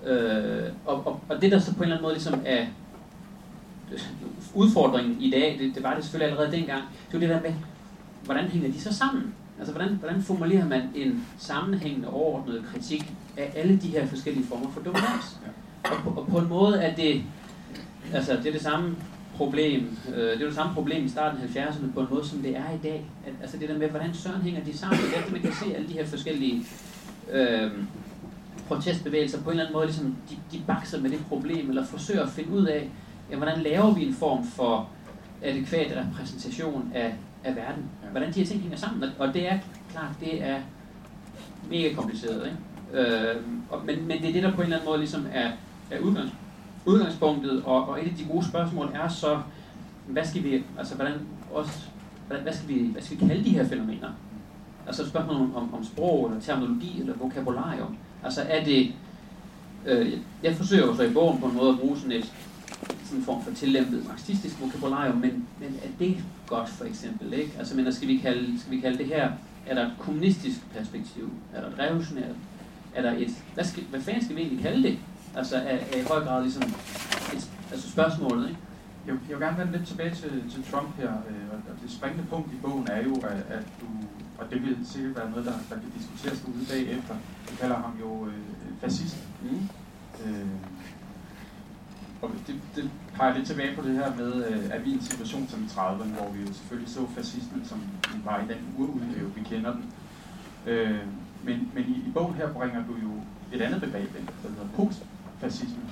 Øh, 0.06 0.72
og, 0.86 1.06
og, 1.06 1.20
og 1.28 1.42
det 1.42 1.52
der 1.52 1.58
så 1.58 1.74
på 1.74 1.76
en 1.76 1.82
eller 1.82 1.96
anden 1.96 2.02
måde 2.02 2.14
ligesom 2.14 2.40
er 2.44 2.66
udfordringen 4.54 5.20
i 5.20 5.30
dag, 5.30 5.56
det, 5.60 5.74
det 5.74 5.82
var 5.82 5.94
det 5.94 6.04
selvfølgelig 6.04 6.30
allerede 6.30 6.56
dengang, 6.56 6.82
det 7.12 7.20
var 7.20 7.26
det 7.26 7.28
der 7.28 7.40
med, 7.40 7.54
hvordan 8.24 8.44
hænger 8.44 8.72
de 8.72 8.80
så 8.80 8.94
sammen? 8.94 9.34
Altså 9.58 9.74
hvordan, 9.74 9.94
hvordan 9.94 10.22
formulerer 10.22 10.68
man 10.68 10.82
en 10.94 11.26
sammenhængende 11.38 12.08
overordnet 12.08 12.64
kritik 12.72 13.12
af 13.36 13.52
alle 13.56 13.76
de 13.76 13.88
her 13.88 14.06
forskellige 14.06 14.46
former 14.46 14.70
for 14.70 14.80
dominans? 14.80 15.38
Og 15.84 15.96
på, 16.04 16.20
og 16.20 16.26
på 16.26 16.38
en 16.38 16.48
måde 16.48 16.82
er 16.82 16.94
det, 16.94 17.22
altså 18.14 18.36
det 18.36 18.46
er 18.46 18.52
det 18.52 18.62
samme 18.62 18.96
problem, 19.36 19.96
øh, 20.14 20.22
det 20.22 20.32
er 20.42 20.46
det 20.46 20.54
samme 20.54 20.74
problem 20.74 21.04
i 21.04 21.08
starten 21.08 21.40
af 21.42 21.46
70'erne 21.66 21.92
på 21.94 22.00
en 22.00 22.06
måde, 22.10 22.28
som 22.28 22.38
det 22.38 22.56
er 22.56 22.70
i 22.74 22.78
dag. 22.82 23.04
At, 23.26 23.32
altså 23.42 23.56
det 23.58 23.68
der 23.68 23.78
med, 23.78 23.88
hvordan 23.88 24.14
søren 24.14 24.42
hænger 24.42 24.64
de 24.64 24.78
sammen? 24.78 24.98
Det 24.98 25.18
er, 25.26 25.32
man 25.32 25.40
kan 25.40 25.52
se 25.52 25.74
alle 25.74 25.88
de 25.88 25.92
her 25.92 26.06
forskellige 26.06 26.66
øh, 27.32 27.70
protestbevægelser 28.68 29.42
på 29.42 29.44
en 29.44 29.50
eller 29.50 29.62
anden 29.64 29.74
måde 29.74 29.86
ligesom, 29.86 30.16
de, 30.30 30.36
de 30.52 30.62
bakser 30.66 31.00
med 31.00 31.10
det 31.10 31.20
problem, 31.28 31.68
eller 31.68 31.84
forsøger 31.84 32.22
at 32.22 32.28
finde 32.30 32.50
ud 32.50 32.66
af, 32.66 32.90
ja, 33.30 33.36
hvordan 33.36 33.58
laver 33.60 33.94
vi 33.94 34.06
en 34.06 34.14
form 34.14 34.46
for 34.46 34.88
adekvat 35.42 35.96
repræsentation 36.06 36.90
af, 36.94 37.14
af 37.44 37.56
verden. 37.56 37.84
Hvordan 38.10 38.32
de 38.32 38.38
her 38.40 38.46
ting 38.46 38.60
hænger 38.60 38.78
sammen. 38.78 39.04
Og- 39.18 39.34
det 39.34 39.52
er 39.52 39.58
klart, 39.92 40.10
det 40.20 40.42
er 40.42 40.56
mega 41.70 41.94
kompliceret. 41.94 42.46
Ikke? 42.46 43.08
Øh, 43.10 43.36
og, 43.70 43.82
men, 43.86 44.06
men 44.08 44.18
det 44.22 44.28
er 44.28 44.32
det, 44.32 44.42
der 44.42 44.50
på 44.50 44.56
en 44.56 44.62
eller 44.62 44.76
anden 44.76 44.88
måde 44.88 44.98
ligesom 44.98 45.26
er, 45.32 45.50
er 45.90 45.98
udgangs, 45.98 46.32
udgangspunktet. 46.86 47.62
Og, 47.64 47.88
og 47.88 48.02
et 48.02 48.08
af 48.08 48.14
de 48.18 48.24
gode 48.32 48.44
spørgsmål 48.44 48.90
er 48.94 49.08
så, 49.08 49.40
hvad 50.06 50.24
skal 50.24 50.44
vi, 50.44 50.64
altså 50.78 50.94
hvordan, 50.94 51.12
også, 51.52 51.78
hvordan, 52.26 52.42
hvad, 52.42 52.52
skal 52.52 52.68
vi, 52.68 52.88
hvad 52.92 53.02
skal 53.02 53.20
vi 53.20 53.26
kalde 53.26 53.44
de 53.44 53.50
her 53.50 53.68
fænomener? 53.68 54.10
Altså 54.86 55.02
et 55.02 55.08
spørgsmål 55.08 55.36
om, 55.36 55.54
om, 55.54 55.74
om 55.74 55.84
sprog, 55.84 56.26
eller 56.26 56.40
terminologi, 56.40 57.00
eller 57.00 57.14
vokabularium. 57.16 57.96
Altså 58.24 58.42
er 58.48 58.64
det, 58.64 58.92
øh, 59.86 60.18
jeg 60.42 60.56
forsøger 60.56 60.86
jo 60.86 60.96
så 60.96 61.02
i 61.02 61.12
bogen 61.12 61.40
på 61.40 61.46
en 61.46 61.56
måde 61.56 61.70
at 61.70 61.78
bruge 61.78 61.96
sådan 61.96 62.12
et, 62.12 62.32
sådan 63.04 63.18
en 63.18 63.24
form 63.24 63.42
for 63.42 63.50
tillæmpet 63.50 64.06
marxistisk 64.08 64.60
vokabularium, 64.60 65.16
men, 65.16 65.46
men 65.60 65.80
er 65.84 65.88
det 65.98 66.16
godt 66.46 66.68
for 66.68 66.84
eksempel, 66.84 67.32
ikke? 67.32 67.52
Altså, 67.58 67.76
men 67.76 67.92
skal 67.92 68.08
vi, 68.08 68.16
kalde, 68.16 68.60
skal 68.60 68.72
vi 68.72 68.80
kalde 68.80 68.98
det 68.98 69.06
her, 69.06 69.30
er 69.66 69.74
der 69.74 69.86
et 69.86 69.92
kommunistisk 69.98 70.72
perspektiv? 70.76 71.30
Er 71.54 71.60
der 71.60 71.68
et 71.68 71.78
revolutionært? 71.78 72.34
Er 72.94 73.02
der 73.02 73.12
et, 73.12 73.30
hvad, 73.54 73.64
skal, 73.64 73.82
hvad 73.82 74.00
fanden 74.00 74.24
skal 74.24 74.36
vi 74.36 74.40
egentlig 74.40 74.62
kalde 74.62 74.82
det? 74.82 74.98
Altså, 75.36 75.56
er, 75.56 75.78
er 75.92 75.96
i 75.96 76.02
høj 76.02 76.24
grad 76.24 76.42
ligesom 76.42 76.62
et, 76.62 77.50
altså 77.72 77.90
spørgsmålet, 77.90 78.48
ikke? 78.48 78.60
Jeg, 79.06 79.14
jeg 79.28 79.36
vil 79.36 79.46
gerne 79.46 79.58
vende 79.58 79.72
lidt 79.72 79.88
tilbage 79.88 80.14
til, 80.14 80.50
til 80.50 80.64
Trump 80.70 80.96
her, 80.96 81.10
øh, 81.10 81.46
og 81.52 81.74
det 81.82 81.90
springende 81.92 82.24
punkt 82.30 82.52
i 82.52 82.56
bogen 82.62 82.88
er 82.90 83.02
jo, 83.02 83.14
at, 83.14 83.40
at 83.56 83.64
du, 83.80 83.86
og 84.38 84.50
det 84.50 84.62
vil 84.62 84.76
sikkert 84.84 85.16
være 85.16 85.30
noget, 85.30 85.44
der, 85.44 85.52
der 85.70 85.74
kan 85.74 85.90
diskuteres 85.98 86.40
derude 86.40 86.66
bagefter, 86.70 87.14
du 87.50 87.56
kalder 87.60 87.76
ham 87.76 87.92
jo 88.00 88.26
øh, 88.26 88.38
fascist. 88.80 89.16
Mm. 89.42 89.68
Øh, 90.24 90.46
og 92.22 92.30
det, 92.46 92.54
det 92.76 92.90
peger 93.14 93.34
lidt 93.34 93.46
tilbage 93.46 93.76
på 93.76 93.82
det 93.88 93.94
her 93.94 94.16
med, 94.16 94.46
øh, 94.46 94.64
at 94.70 94.84
vi 94.84 94.90
i 94.90 94.94
en 94.94 95.02
situation 95.02 95.48
som 95.48 95.62
i 95.62 95.66
30'erne, 95.66 96.14
hvor 96.18 96.30
vi 96.30 96.40
jo 96.40 96.46
selvfølgelig 96.46 96.92
så 96.92 97.00
fascismen, 97.16 97.64
som 97.64 97.82
den 98.12 98.22
var 98.24 98.38
i 98.38 98.52
den 98.52 98.74
urudgave, 98.78 99.34
vi 99.34 99.42
kender 99.42 99.72
den. 99.72 99.84
Øh, 100.66 101.00
men 101.42 101.70
men 101.74 101.84
i, 101.84 102.08
i 102.08 102.10
bogen 102.14 102.34
her 102.34 102.52
bringer 102.52 102.86
du 102.86 102.92
jo 103.02 103.12
et 103.52 103.62
andet 103.62 103.80
begreb 103.80 104.16
ind, 104.18 104.28
der 104.42 104.48
hedder 104.48 104.68
postfascisme. 105.40 105.82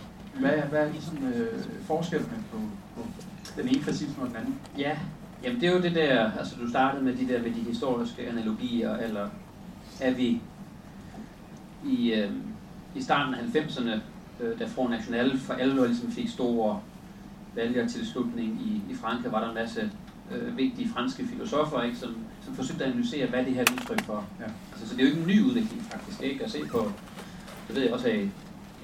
Hvad, 0.41 0.51
er- 0.51 0.67
hvad 0.67 0.87
er 0.87 0.93
ligesom 0.93 1.19
øh, 1.35 1.65
forskellene 1.87 2.35
på, 2.53 2.59
på 2.97 3.07
den 3.57 3.69
ene 3.69 3.83
fascisme 3.83 4.23
og 4.23 4.29
den 4.29 4.37
anden? 4.37 4.55
Ja, 4.79 4.99
jamen 5.45 5.61
det 5.61 5.69
er 5.69 5.73
jo 5.73 5.83
det 5.83 5.95
der, 5.95 6.31
altså 6.39 6.57
du 6.61 6.71
startede 6.71 7.05
med 7.05 7.17
de 7.17 7.29
der 7.29 7.43
med 7.43 7.51
de 7.51 7.61
historiske 7.61 8.29
analogier, 8.29 8.97
eller 8.97 9.29
er 10.01 10.11
vi 10.11 10.41
i, 11.87 12.13
øh, 12.13 12.31
i 12.95 13.03
starten 13.03 13.35
af 13.35 13.41
90'erne, 13.61 14.01
øh, 14.41 14.59
da 14.59 14.65
Front 14.67 14.91
National 14.91 15.39
for 15.39 15.55
alvor 15.55 15.85
ligesom 15.87 16.11
fik 16.13 16.29
store 16.29 16.81
vælgertilslutning 17.55 18.61
i, 18.61 18.93
i 18.93 18.95
Frankrig, 18.95 19.33
var 19.33 19.41
der 19.41 19.49
en 19.49 19.55
masse 19.55 19.91
øh, 20.33 20.57
vigtige 20.57 20.89
franske 20.89 21.27
filosofer, 21.27 21.83
ikke, 21.83 21.97
som, 21.97 22.17
som 22.45 22.55
forsøgte 22.55 22.85
at 22.85 22.91
analysere, 22.91 23.27
hvad 23.27 23.45
det 23.45 23.55
her 23.55 23.61
er 23.63 23.73
udtryk 23.73 24.03
for. 24.05 24.25
Ja. 24.41 24.45
Altså, 24.73 24.89
så 24.89 24.95
det 24.97 25.01
er 25.01 25.05
jo 25.07 25.11
ikke 25.11 25.21
en 25.21 25.27
ny 25.27 25.43
udvikling 25.43 25.83
faktisk, 25.83 26.23
ikke? 26.23 26.45
At 26.45 26.51
se 26.51 26.59
på, 26.71 26.93
det 27.69 27.77
ved 27.77 27.83
jeg 27.83 27.93
også 27.93 28.09
af 28.09 28.29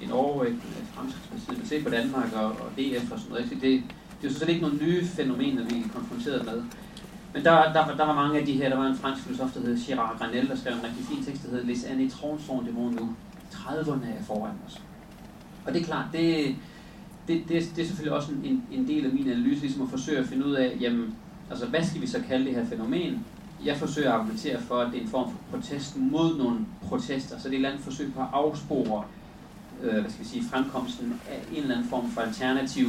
i 0.01 0.05
Norge, 0.05 0.45
af 0.47 0.51
Med 0.53 0.61
Fremskridtspartiet, 0.93 1.57
men 1.57 1.67
se 1.67 1.83
på 1.83 1.89
Danmark 1.89 2.33
og, 2.35 2.45
og 2.45 2.69
DF 2.77 3.11
og 3.11 3.19
sådan 3.19 3.29
noget. 3.33 3.49
Det, 3.49 3.61
det 3.61 3.73
er 3.75 3.81
jo 4.23 4.33
sådan 4.33 4.49
ikke 4.55 4.61
nogle 4.67 4.85
nye 4.85 5.05
fænomener, 5.05 5.63
vi 5.65 5.75
er 5.79 5.89
konfronteret 5.95 6.45
med. 6.45 6.63
Men 7.33 7.43
der, 7.45 7.73
der, 7.73 7.85
var- 7.85 7.95
der 7.97 8.05
var 8.05 8.15
mange 8.15 8.39
af 8.39 8.45
de 8.45 8.53
her, 8.53 8.69
der 8.69 8.77
var 8.77 8.85
en 8.87 8.95
fransk 8.95 9.23
filosof, 9.23 9.51
der 9.53 9.59
hed 9.61 9.77
Gérard 9.77 10.17
Granel, 10.17 10.47
der 10.47 10.55
skrev 10.55 10.73
en 10.73 10.83
rigtig 10.83 11.05
fin 11.05 11.23
tekst, 11.25 11.43
der 11.43 11.49
hed 11.49 11.63
Les 11.63 11.83
années 11.83 12.09
30 12.21 12.39
sont 12.47 12.65
nu. 12.75 13.15
30'erne 13.53 14.07
er 14.19 14.23
foran 14.23 14.51
os. 14.67 14.81
Og 15.65 15.73
det 15.73 15.81
er 15.81 15.85
klart, 15.85 16.05
det, 16.13 16.55
det, 17.27 17.43
det, 17.49 17.71
det 17.75 17.81
er 17.81 17.85
selvfølgelig 17.87 18.17
også 18.17 18.31
en, 18.31 18.41
en, 18.43 18.63
en 18.79 18.87
del 18.87 19.05
af 19.05 19.13
min 19.13 19.29
analyse, 19.29 19.61
ligesom 19.61 19.81
at 19.81 19.89
forsøge 19.89 20.17
at 20.19 20.25
finde 20.25 20.45
ud 20.45 20.53
af, 20.53 20.77
jamen, 20.81 21.15
altså 21.49 21.65
hvad 21.65 21.83
skal 21.83 22.01
vi 22.01 22.07
så 22.07 22.19
kalde 22.27 22.45
det 22.45 22.55
her 22.55 22.65
fænomen? 22.65 23.25
Jeg 23.65 23.77
forsøger 23.77 24.09
at 24.09 24.15
argumentere 24.15 24.61
for, 24.61 24.75
at 24.79 24.91
det 24.91 24.97
er 24.97 25.01
en 25.01 25.07
form 25.09 25.31
for 25.31 25.37
protest 25.51 25.97
mod 25.97 26.37
nogle 26.37 26.59
protester, 26.87 27.39
så 27.39 27.43
det 27.43 27.45
er 27.45 27.49
et 27.49 27.55
eller 27.55 27.69
andet 27.69 27.83
forsøg 27.83 28.13
på 28.13 28.19
at 28.21 28.27
afspore, 28.33 29.03
øh, 29.83 30.01
hvad 30.01 30.11
skal 30.11 30.23
vi 30.23 30.29
sige, 30.29 30.43
fremkomsten 30.43 31.21
af 31.29 31.41
en 31.51 31.61
eller 31.61 31.75
anden 31.75 31.89
form 31.89 32.11
for 32.11 32.21
alternativ 32.21 32.87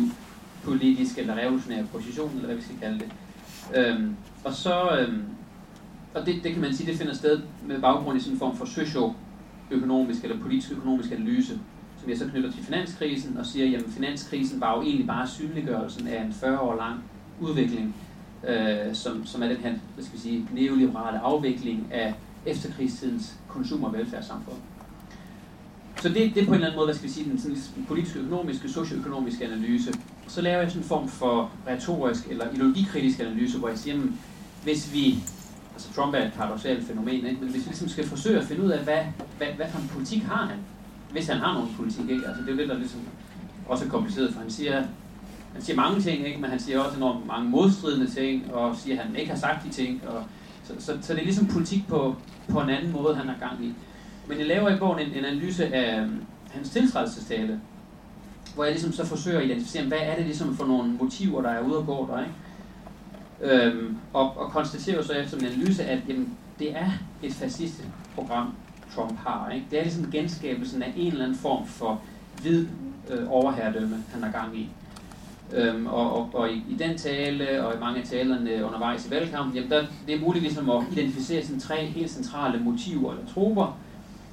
politisk 0.64 1.18
eller 1.18 1.34
revolutionær 1.34 1.84
position, 1.92 2.30
eller 2.34 2.46
hvad 2.46 2.56
vi 2.56 2.62
skal 2.62 2.76
kalde 2.82 2.98
det. 2.98 3.12
Øhm, 3.76 4.16
og 4.44 4.54
så, 4.54 4.98
øhm, 4.98 5.24
og 6.14 6.26
det, 6.26 6.44
det 6.44 6.52
kan 6.52 6.62
man 6.62 6.74
sige, 6.74 6.90
det 6.90 6.98
finder 6.98 7.14
sted 7.14 7.40
med 7.66 7.80
baggrund 7.80 8.18
i 8.18 8.20
sådan 8.20 8.34
en 8.34 8.38
form 8.38 8.56
for 8.56 8.64
socioøkonomisk 8.64 10.24
eller 10.24 10.38
politisk-økonomisk 10.38 11.12
analyse, 11.12 11.58
som 12.00 12.10
jeg 12.10 12.18
så 12.18 12.28
knytter 12.28 12.52
til 12.52 12.64
finanskrisen 12.64 13.36
og 13.36 13.46
siger, 13.46 13.66
jamen 13.66 13.90
finanskrisen 13.90 14.60
var 14.60 14.76
jo 14.76 14.82
egentlig 14.82 15.06
bare 15.06 15.28
synliggørelsen 15.28 16.06
af 16.06 16.24
en 16.24 16.32
40 16.32 16.60
år 16.60 16.76
lang 16.76 17.04
udvikling, 17.40 17.94
øh, 18.48 18.94
som, 18.94 19.26
som 19.26 19.42
er 19.42 19.48
den 19.48 19.56
her, 19.56 19.74
hvad 19.94 20.04
skal 20.04 20.16
vi 20.16 20.22
sige, 20.22 20.48
neoliberale 20.52 21.18
afvikling 21.18 21.88
af 21.92 22.14
efterkrigstidens 22.46 23.36
konsum- 23.48 23.84
og 23.84 23.92
velfærdssamfund. 23.92 24.56
Så 26.00 26.08
det, 26.08 26.34
det 26.34 26.42
er 26.42 26.46
på 26.46 26.50
en 26.50 26.54
eller 26.54 26.66
anden 26.66 26.76
måde, 26.76 26.86
hvad 26.86 26.94
skal 26.94 27.08
vi 27.08 27.12
sige, 27.12 27.30
den 27.30 27.38
sådan 27.40 27.84
politisk-økonomiske, 27.88 28.68
socioøkonomiske 28.68 29.44
analyse. 29.44 29.92
Så 30.28 30.40
laver 30.42 30.60
jeg 30.60 30.70
sådan 30.70 30.82
en 30.82 30.88
form 30.88 31.08
for 31.08 31.50
retorisk 31.66 32.28
eller 32.30 32.50
ideologikritisk 32.54 33.20
analyse, 33.20 33.58
hvor 33.58 33.68
jeg 33.68 33.78
siger, 33.78 33.94
jamen, 33.94 34.20
hvis 34.62 34.92
vi, 34.92 35.18
altså 35.72 35.92
Trump 35.94 36.14
er 36.14 36.26
et 36.26 36.32
paradoxalt 36.32 36.86
fænomen, 36.86 37.14
ikke? 37.14 37.38
men 37.40 37.50
hvis 37.50 37.64
vi 37.64 37.68
ligesom 37.68 37.88
skal 37.88 38.06
forsøge 38.06 38.38
at 38.38 38.44
finde 38.44 38.62
ud 38.62 38.70
af, 38.70 38.84
hvad, 38.84 38.98
hvad, 39.38 39.46
hvad 39.56 39.66
for 39.70 39.78
en 39.78 39.88
politik 39.88 40.22
har 40.22 40.46
han, 40.46 40.58
hvis 41.12 41.26
han 41.26 41.36
har 41.36 41.54
nogen 41.54 41.74
politik, 41.76 42.10
ikke? 42.10 42.26
Altså 42.26 42.42
det 42.42 42.48
er 42.48 42.52
jo 42.52 42.58
det, 42.58 42.68
der 42.68 42.78
ligesom 42.78 43.00
også 43.68 43.84
er 43.84 43.88
kompliceret, 43.88 44.32
for 44.32 44.40
han 44.40 44.50
siger, 44.50 44.82
han 45.52 45.62
siger 45.62 45.76
mange 45.76 46.02
ting, 46.02 46.26
ikke? 46.26 46.40
men 46.40 46.50
han 46.50 46.60
siger 46.60 46.80
også 46.80 46.96
enormt 46.96 47.26
mange 47.26 47.50
modstridende 47.50 48.10
ting, 48.10 48.54
og 48.54 48.76
siger, 48.76 49.00
at 49.00 49.06
han 49.06 49.16
ikke 49.16 49.30
har 49.30 49.38
sagt 49.38 49.64
de 49.64 49.70
ting, 49.70 50.02
og 50.08 50.24
så, 50.64 50.72
så, 50.78 50.98
så 51.02 51.12
det 51.12 51.20
er 51.20 51.24
ligesom 51.24 51.46
politik 51.46 51.88
på, 51.88 52.16
på 52.48 52.60
en 52.60 52.70
anden 52.70 52.92
måde, 52.92 53.14
han 53.16 53.28
har 53.28 53.36
gang 53.48 53.64
i. 53.64 53.74
Men 54.26 54.38
jeg 54.38 54.46
laver 54.46 54.70
i 54.70 54.78
bogen 54.78 54.98
en, 54.98 55.14
en 55.14 55.24
analyse 55.24 55.74
af 55.74 56.00
øhm, 56.00 56.24
hans 56.50 56.70
tiltrædelsestale, 56.70 57.60
hvor 58.54 58.64
jeg 58.64 58.72
ligesom 58.72 58.92
så 58.92 59.06
forsøger 59.06 59.38
at 59.38 59.44
identificere, 59.44 59.84
hvad 59.84 59.98
er 60.02 60.16
det 60.16 60.24
ligesom 60.24 60.56
for 60.56 60.66
nogle 60.66 60.92
motiver, 60.92 61.42
der 61.42 61.50
er 61.50 61.60
ude 61.60 61.78
og 61.78 61.86
gå 61.86 62.10
der, 62.12 62.20
ikke? 62.20 62.34
Øhm, 63.42 63.96
og, 64.12 64.38
og 64.38 64.50
konstaterer 64.50 65.02
så 65.02 65.12
efter 65.12 65.36
min 65.36 65.46
analyse, 65.46 65.84
at 65.84 65.98
jamen, 66.08 66.36
det 66.58 66.76
er 66.76 66.90
et 67.22 67.32
fascistisk 67.32 67.88
program, 68.14 68.54
Trump 68.94 69.18
har. 69.18 69.50
Ikke? 69.50 69.66
Det 69.70 69.78
er 69.78 69.82
ligesom 69.82 70.10
genskabelsen 70.10 70.82
af 70.82 70.92
en 70.96 71.12
eller 71.12 71.24
anden 71.24 71.38
form 71.38 71.66
for 71.66 72.00
hvid 72.42 72.66
øh, 73.10 73.30
overherredømme, 73.30 74.04
han 74.12 74.22
har 74.22 74.30
gang 74.30 74.58
i. 74.58 74.68
Øhm, 75.52 75.86
og, 75.86 76.16
og, 76.16 76.30
og 76.34 76.50
i, 76.50 76.64
i 76.68 76.74
den 76.78 76.98
tale, 76.98 77.64
og 77.64 77.74
i 77.74 77.78
mange 77.80 78.00
af 78.00 78.06
talerne 78.06 78.64
undervejs 78.64 79.06
i 79.06 79.10
valgkampen, 79.10 79.54
jamen 79.54 79.70
der, 79.70 79.86
det 80.06 80.14
er 80.14 80.20
muligt 80.20 80.42
ligesom 80.42 80.70
at 80.70 80.82
identificere 80.92 81.44
sådan 81.44 81.60
tre 81.60 81.86
helt 81.86 82.10
centrale 82.10 82.60
motiver 82.60 83.12
eller 83.12 83.26
troper, 83.34 83.78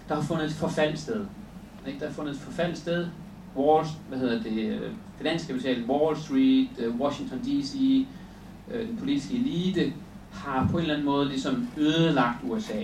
der 0.09 0.15
har 0.15 0.21
fundet 0.21 0.45
et 0.45 0.53
forfald 0.53 0.97
sted. 0.97 1.25
Ikke? 1.87 1.99
Der 1.99 2.07
har 2.07 2.13
fundet 2.13 2.33
et 2.33 2.39
forfald 2.39 2.75
sted. 2.75 3.07
Wall, 3.55 3.87
hvad 4.09 4.19
hedder 4.19 4.43
det, 4.43 4.51
øh, 4.51 4.91
finanskapitalen, 5.17 5.89
Wall 5.89 6.17
Street, 6.17 6.69
øh, 6.79 6.95
Washington 6.95 7.39
D.C., 7.39 8.05
øh, 8.71 8.87
den 8.87 8.97
politiske 8.97 9.35
elite, 9.35 9.93
har 10.31 10.67
på 10.71 10.77
en 10.77 10.81
eller 10.81 10.93
anden 10.93 11.05
måde 11.05 11.27
ligesom 11.27 11.67
ødelagt 11.77 12.37
USA. 12.43 12.79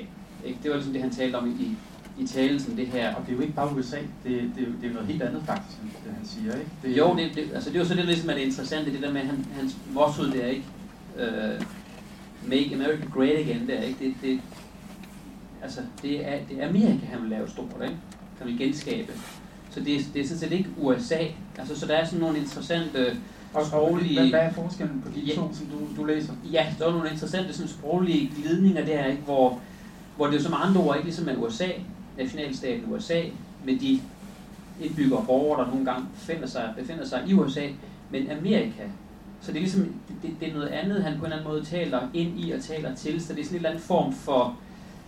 Ikke? 0.45 0.59
Det 0.63 0.71
var 0.71 0.75
ligesom 0.75 0.93
det, 0.93 1.01
han 1.01 1.11
talte 1.11 1.35
om 1.35 1.57
i, 1.59 1.77
i 2.23 2.27
talen 2.27 2.59
som 2.59 2.75
det 2.75 2.87
her. 2.87 3.15
Og 3.15 3.21
det 3.25 3.31
er 3.31 3.35
jo 3.35 3.41
ikke 3.41 3.53
bare 3.53 3.75
USA, 3.75 3.97
det, 3.97 4.51
det, 4.55 4.63
er 4.63 4.71
det 4.81 4.89
er 4.89 4.93
noget 4.93 5.07
helt 5.07 5.21
andet 5.21 5.43
faktisk, 5.45 5.77
det 5.81 6.13
han 6.17 6.25
siger, 6.25 6.53
ikke? 6.53 6.71
Det, 6.83 6.97
Jo, 6.97 7.15
det, 7.15 7.35
det, 7.35 7.51
altså 7.53 7.69
det 7.69 7.75
er 7.75 7.79
jo 7.79 7.87
så 7.87 7.95
det, 7.95 8.05
ligesom 8.05 8.29
er 8.29 8.33
det 8.33 8.41
interessante, 8.41 8.93
det 8.93 9.01
der 9.01 9.11
med, 9.11 9.21
han, 9.21 9.45
hans 9.53 9.77
motto, 9.93 10.23
det 10.23 10.43
er 10.43 10.47
ikke 10.47 10.65
uh, 11.15 11.65
Make 12.49 12.75
America 12.75 13.05
Great 13.13 13.39
Again, 13.39 13.67
det 13.67 13.79
er 13.79 13.83
ikke, 13.83 14.05
det, 14.05 14.13
det, 14.21 14.39
altså 15.63 15.79
det 16.01 16.27
er, 16.27 16.37
det 16.49 16.63
er 16.63 16.69
Amerika, 16.69 17.05
han 17.05 17.21
vil 17.21 17.29
lave 17.29 17.49
stort, 17.49 17.67
ikke? 17.83 17.95
Han 18.39 18.47
vil 18.47 18.57
genskabe. 18.57 19.11
Så 19.69 19.79
det, 19.79 19.95
er- 19.95 20.01
det 20.13 20.21
er 20.21 20.25
sådan 20.27 20.39
set 20.39 20.51
ikke 20.51 20.69
USA. 20.81 21.17
Altså, 21.57 21.79
så 21.79 21.85
der 21.87 21.93
er 21.93 22.05
sådan 22.05 22.19
nogle 22.19 22.37
interessante 22.37 23.07
og, 23.53 23.61
og, 23.61 23.65
sproglige... 23.67 24.19
hvad, 24.19 24.29
hvad 24.29 24.39
er 24.39 24.51
forskellen 24.53 25.01
på 25.05 25.11
de 25.15 25.19
Ja. 25.19 25.35
to, 25.35 25.53
som 25.53 25.65
du, 25.65 26.01
du 26.01 26.05
læser? 26.05 26.33
Ja, 26.51 26.65
der 26.79 26.87
er 26.87 26.91
nogle 26.91 27.09
interessante 27.11 27.53
sådan, 27.53 27.69
sproglige 27.69 28.31
glidninger 28.41 28.85
der, 28.85 29.05
ikke? 29.05 29.21
Hvor, 29.21 29.59
hvor 30.17 30.27
det 30.27 30.33
jo 30.37 30.41
som 30.41 30.53
andre 30.63 30.81
ord 30.81 30.95
ikke 30.95 31.05
ligesom 31.07 31.27
er 31.29 31.35
USA, 31.35 31.67
nationalstaten 32.17 32.93
USA, 32.93 33.21
med 33.65 33.79
de 33.79 33.99
indbyggere 34.81 35.19
og 35.19 35.25
borgere, 35.27 35.63
der 35.65 35.69
nogle 35.71 35.85
gange 35.85 36.05
befinder 36.13 36.47
sig, 36.47 36.73
befinder 36.77 37.05
sig 37.05 37.23
i 37.27 37.33
USA, 37.33 37.67
men 38.11 38.31
Amerika. 38.31 38.83
Så 39.41 39.51
det 39.51 39.57
er 39.57 39.61
ligesom, 39.61 39.81
det, 39.83 40.15
det, 40.21 40.31
det 40.39 40.49
er 40.49 40.53
noget 40.53 40.67
andet, 40.67 41.03
han 41.03 41.13
på 41.13 41.19
en 41.19 41.23
eller 41.25 41.37
anden 41.37 41.51
måde 41.53 41.65
taler 41.65 41.99
ind 42.13 42.39
i 42.39 42.51
og 42.51 42.61
taler 42.61 42.95
til, 42.95 43.21
så 43.21 43.33
det 43.33 43.39
er 43.39 43.43
sådan 43.43 43.55
en 43.55 43.55
eller 43.55 43.69
anden 43.69 43.83
form 43.83 44.13
for, 44.13 44.57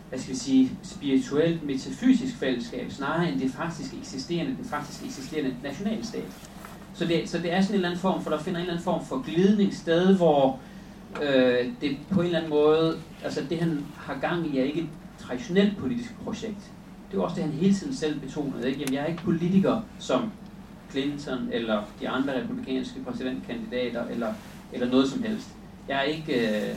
hvad 0.10 0.20
skal 0.20 0.34
vi 0.34 0.40
sige, 0.40 0.72
spirituelt, 0.84 1.66
metafysisk 1.66 2.36
fællesskab, 2.36 2.92
snarere 2.92 3.32
end 3.32 3.40
det 3.40 3.52
faktisk 3.52 3.94
eksisterende, 3.94 4.52
det 4.52 4.66
faktisk 4.70 5.06
eksisterende 5.06 5.56
nationalstat. 5.64 6.24
Så 6.94 7.06
det, 7.06 7.30
så 7.30 7.38
det 7.38 7.54
er 7.54 7.62
sådan 7.62 7.74
en 7.74 7.76
eller 7.76 7.90
anden 7.90 8.02
form 8.02 8.24
for, 8.24 8.30
der 8.30 8.40
finder 8.40 8.60
en 8.60 8.62
eller 8.62 8.74
anden 8.74 8.84
form 8.84 9.06
for 9.06 9.24
glidning 9.26 9.74
sted, 9.74 10.16
hvor 10.16 10.60
øh, 11.22 11.72
det 11.82 11.98
på 12.10 12.20
en 12.20 12.26
eller 12.26 12.38
anden 12.38 12.50
måde, 12.50 13.00
altså 13.24 13.44
det 13.50 13.60
han 13.60 13.86
har 13.98 14.18
gang 14.22 14.56
i 14.56 14.60
er 14.60 14.64
ikke 14.64 14.82
et 14.82 14.90
traditionelt 15.20 15.78
politisk 15.78 16.16
projekt. 16.24 16.72
Det 17.12 17.18
er 17.18 17.22
også 17.22 17.36
det, 17.36 17.44
han 17.44 17.54
hele 17.54 17.74
tiden 17.74 17.96
selv 17.96 18.20
betonede. 18.20 18.68
Ikke? 18.68 18.80
Jamen, 18.80 18.94
jeg 18.94 19.02
er 19.02 19.08
ikke 19.08 19.24
politiker 19.24 19.82
som 20.00 20.32
Clinton 20.92 21.50
eller 21.52 21.84
de 22.02 22.10
andre 22.10 22.42
republikanske 22.42 23.00
præsidentkandidater 23.08 24.06
eller, 24.06 24.34
eller 24.74 24.90
noget 24.90 25.10
som 25.10 25.24
helst. 25.24 25.48
Jeg 25.88 25.98
er 25.98 26.02
ikke, 26.02 26.70
øh, 26.70 26.76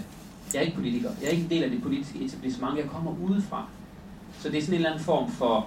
jeg 0.55 0.61
er 0.61 0.65
ikke 0.65 0.77
politiker. 0.77 1.11
Jeg 1.21 1.27
er 1.27 1.31
ikke 1.31 1.45
en 1.45 1.51
del 1.51 1.63
af 1.63 1.71
det 1.71 1.83
politiske 1.83 2.19
etablissement. 2.19 2.79
Jeg 2.79 2.87
kommer 2.87 3.15
udefra. 3.23 3.67
Så 4.39 4.49
det 4.49 4.59
er 4.59 4.63
sådan 4.63 4.75
en 4.75 4.77
eller 4.77 4.91
anden 4.91 5.05
form 5.05 5.31
for, 5.31 5.67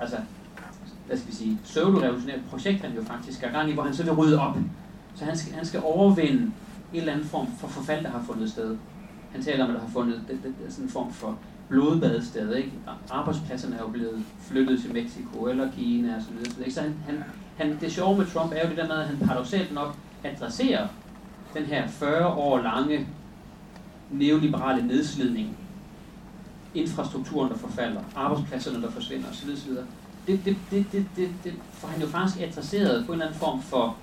altså, 0.00 0.16
hvad 1.06 1.16
skal 1.16 1.30
vi 1.30 1.36
sige, 1.36 1.58
pseudo-revolutionært 1.64 2.40
projekt, 2.50 2.80
han 2.80 2.94
jo 2.94 3.02
faktisk 3.02 3.42
er 3.42 3.50
gang 3.50 3.70
i, 3.70 3.72
hvor 3.72 3.82
han 3.82 3.94
så 3.94 4.02
vil 4.02 4.12
rydde 4.12 4.40
op. 4.40 4.56
Så 5.14 5.24
han 5.24 5.36
skal, 5.36 5.52
han 5.52 5.66
skal 5.66 5.80
overvinde 5.84 6.42
en 6.42 6.52
eller 6.92 7.12
anden 7.12 7.26
form 7.26 7.46
for 7.58 7.68
forfald, 7.68 8.04
der 8.04 8.10
har 8.10 8.22
fundet 8.22 8.50
sted. 8.50 8.76
Han 9.32 9.42
taler 9.42 9.64
om, 9.64 9.70
at 9.70 9.74
der 9.74 9.80
har 9.80 9.88
fundet 9.92 10.20
det, 10.28 10.38
det, 10.42 10.54
det, 10.64 10.72
sådan 10.72 10.84
en 10.84 10.90
form 10.90 11.12
for 11.12 11.38
blodbadested. 11.68 12.54
Ikke? 12.54 12.70
Arbejdspladserne 13.10 13.76
er 13.76 13.80
jo 13.80 13.88
blevet 13.88 14.24
flyttet 14.40 14.82
til 14.82 14.92
Mexico 14.92 15.46
eller 15.46 15.70
Kina 15.72 16.16
og 16.16 16.22
så 16.22 16.30
videre. 16.30 16.52
Så, 16.52 16.60
ikke? 16.60 16.74
så 16.74 16.80
han, 16.80 16.94
han, 17.06 17.24
han, 17.56 17.78
det 17.80 17.92
sjove 17.92 18.18
med 18.18 18.26
Trump 18.26 18.52
er 18.56 18.62
jo 18.62 18.68
det 18.68 18.76
der 18.76 18.88
med, 18.88 18.96
at 18.96 19.06
han 19.06 19.18
paradoxalt 19.18 19.74
nok 19.74 19.96
adresserer 20.24 20.88
den 21.54 21.64
her 21.64 21.88
40 21.88 22.26
år 22.26 22.58
lange 22.58 23.06
neoliberale 24.10 24.86
nedslidning, 24.86 25.56
infrastrukturen, 26.74 27.50
der 27.50 27.58
forfalder, 27.58 28.00
arbejdspladserne, 28.16 28.82
der 28.82 28.90
forsvinder 28.90 29.28
osv. 29.28 29.50
osv. 29.50 29.70
Det, 30.26 30.40
det, 30.44 30.56
det, 30.70 30.86
det, 30.92 31.06
det, 31.16 31.28
det 31.44 31.54
får 31.72 31.88
han 31.88 32.00
jo 32.00 32.06
faktisk 32.06 32.42
adresseret 32.42 33.06
på 33.06 33.12
en 33.12 33.16
eller 33.16 33.26
anden 33.26 33.40
form 33.40 33.62
for 33.62 33.96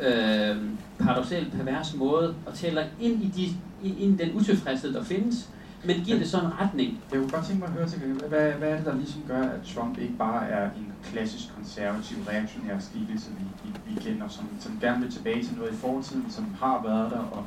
øh, 0.00 0.56
paradoxalt 0.98 1.52
pervers 1.52 1.94
måde, 1.94 2.34
og 2.46 2.54
tæller 2.54 2.84
ind 3.00 3.22
i, 3.22 3.26
de, 3.26 3.44
ind 3.88 4.20
i 4.20 4.24
den 4.24 4.36
utilfredshed, 4.36 4.94
der 4.94 5.04
findes, 5.04 5.50
men 5.84 5.96
giver 6.04 6.18
det 6.18 6.28
så 6.28 6.40
en 6.40 6.60
retning. 6.60 7.00
Jeg 7.12 7.18
kunne 7.20 7.30
godt 7.30 7.46
tænke 7.46 7.60
mig 7.60 7.68
at 7.68 7.74
høre 7.74 7.88
til, 7.88 7.98
hvad, 8.28 8.52
hvad 8.52 8.68
er 8.68 8.76
det, 8.76 8.86
der 8.86 8.94
ligesom 8.94 9.22
gør, 9.28 9.42
at 9.42 9.60
Trump 9.74 9.98
ikke 9.98 10.14
bare 10.18 10.48
er 10.48 10.64
en 10.64 10.92
klassisk 11.04 11.54
konservativ, 11.56 12.16
reaktionær 12.28 12.78
skikkelse, 12.78 13.30
vi, 13.38 13.44
vi, 13.64 13.92
vi 13.94 14.00
kender, 14.00 14.28
som, 14.28 14.48
som 14.60 14.78
gerne 14.80 15.02
vil 15.02 15.12
tilbage 15.12 15.44
til 15.44 15.56
noget 15.56 15.72
i 15.72 15.76
fortiden, 15.76 16.26
som 16.30 16.54
har 16.60 16.82
været 16.82 17.10
der, 17.10 17.18
og, 17.18 17.46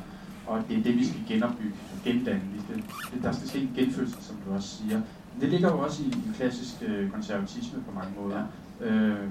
og 0.51 0.63
det 0.69 0.77
er 0.77 0.83
det, 0.83 0.95
vi 0.95 1.05
skal 1.05 1.21
genopbygge, 1.27 1.73
gendanne. 2.05 2.41
Det, 2.69 2.83
det, 3.13 3.23
der 3.23 3.31
skal 3.31 3.47
ske 3.49 3.59
en 3.59 3.73
genfødsel, 3.75 4.17
som 4.21 4.35
du 4.45 4.53
også 4.53 4.69
siger. 4.77 5.01
Det 5.41 5.49
ligger 5.49 5.71
jo 5.71 5.79
også 5.79 6.03
i 6.03 6.05
en 6.05 6.33
klassisk 6.37 6.83
øh, 6.87 7.11
konservatisme 7.11 7.79
på 7.89 7.91
mange 7.95 8.13
måder. 8.21 8.43
Ja. 8.81 8.85
Øh, 8.85 9.27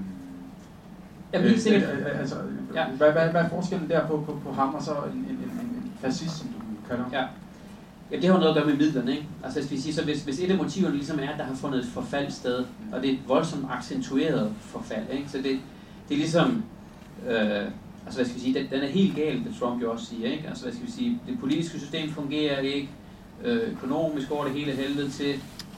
Jamen, 1.33 1.49
helt 1.49 1.61
sikkert. 1.61 1.83
Øh, 1.83 1.99
øh, 1.99 2.19
altså, 2.19 2.35
ja. 2.75 2.85
hvad, 2.89 3.11
hvad, 3.11 3.29
hvad 3.29 3.41
er 3.41 3.49
forskellen 3.49 3.89
der 3.89 4.07
på, 4.07 4.23
på, 4.25 4.39
på 4.43 4.51
ham 4.53 4.75
og 4.75 4.81
så 4.81 4.91
en, 4.91 5.19
en, 5.19 5.25
en, 5.29 5.59
en 5.59 5.91
fascist, 6.01 6.37
som 6.37 6.47
du 6.47 6.87
kalder 6.89 7.05
Ja. 7.11 7.25
Ja, 8.11 8.15
det 8.15 8.29
har 8.29 8.33
noget 8.33 8.49
at 8.49 8.55
gøre 8.55 8.65
med 8.65 8.77
midlerne, 8.77 9.11
ikke? 9.11 9.27
Altså, 9.43 9.59
hvis, 9.59 9.71
vi 9.71 9.77
siger, 9.77 9.93
så 9.93 10.03
hvis, 10.03 10.23
hvis 10.23 10.39
et 10.39 10.51
af 10.51 10.57
motiverne 10.57 10.95
ligesom 10.95 11.19
er, 11.19 11.29
at 11.29 11.37
der 11.37 11.43
har 11.43 11.55
fundet 11.55 11.79
et 11.79 11.85
forfald 11.85 12.31
sted, 12.31 12.65
og 12.91 13.01
det 13.01 13.09
er 13.09 13.13
et 13.13 13.19
voldsomt 13.27 13.65
accentueret 13.69 14.53
forfald, 14.59 15.05
ikke? 15.11 15.29
Så 15.29 15.37
det, 15.37 15.59
det 16.09 16.15
er 16.15 16.17
ligesom, 16.17 16.63
øh, 17.29 17.67
altså 18.05 18.17
hvad 18.17 18.25
skal 18.25 18.35
vi 18.35 18.41
sige, 18.41 18.59
den, 18.59 18.67
den 18.71 18.81
er 18.81 18.87
helt 18.87 19.15
gal, 19.15 19.35
det 19.35 19.55
Trump 19.59 19.81
jo 19.81 19.91
også 19.91 20.05
siger, 20.05 20.31
ikke? 20.31 20.47
Altså 20.47 20.63
hvad 20.63 20.73
skal 20.73 20.87
vi 20.87 20.91
sige, 20.91 21.19
det 21.27 21.39
politiske 21.39 21.79
system 21.79 22.09
fungerer 22.09 22.59
ikke, 22.59 22.89
øh, 23.43 23.71
økonomisk 23.71 24.29
går 24.29 24.43
det 24.43 24.53
hele 24.53 24.71
helvede 24.71 25.09
til, 25.09 25.35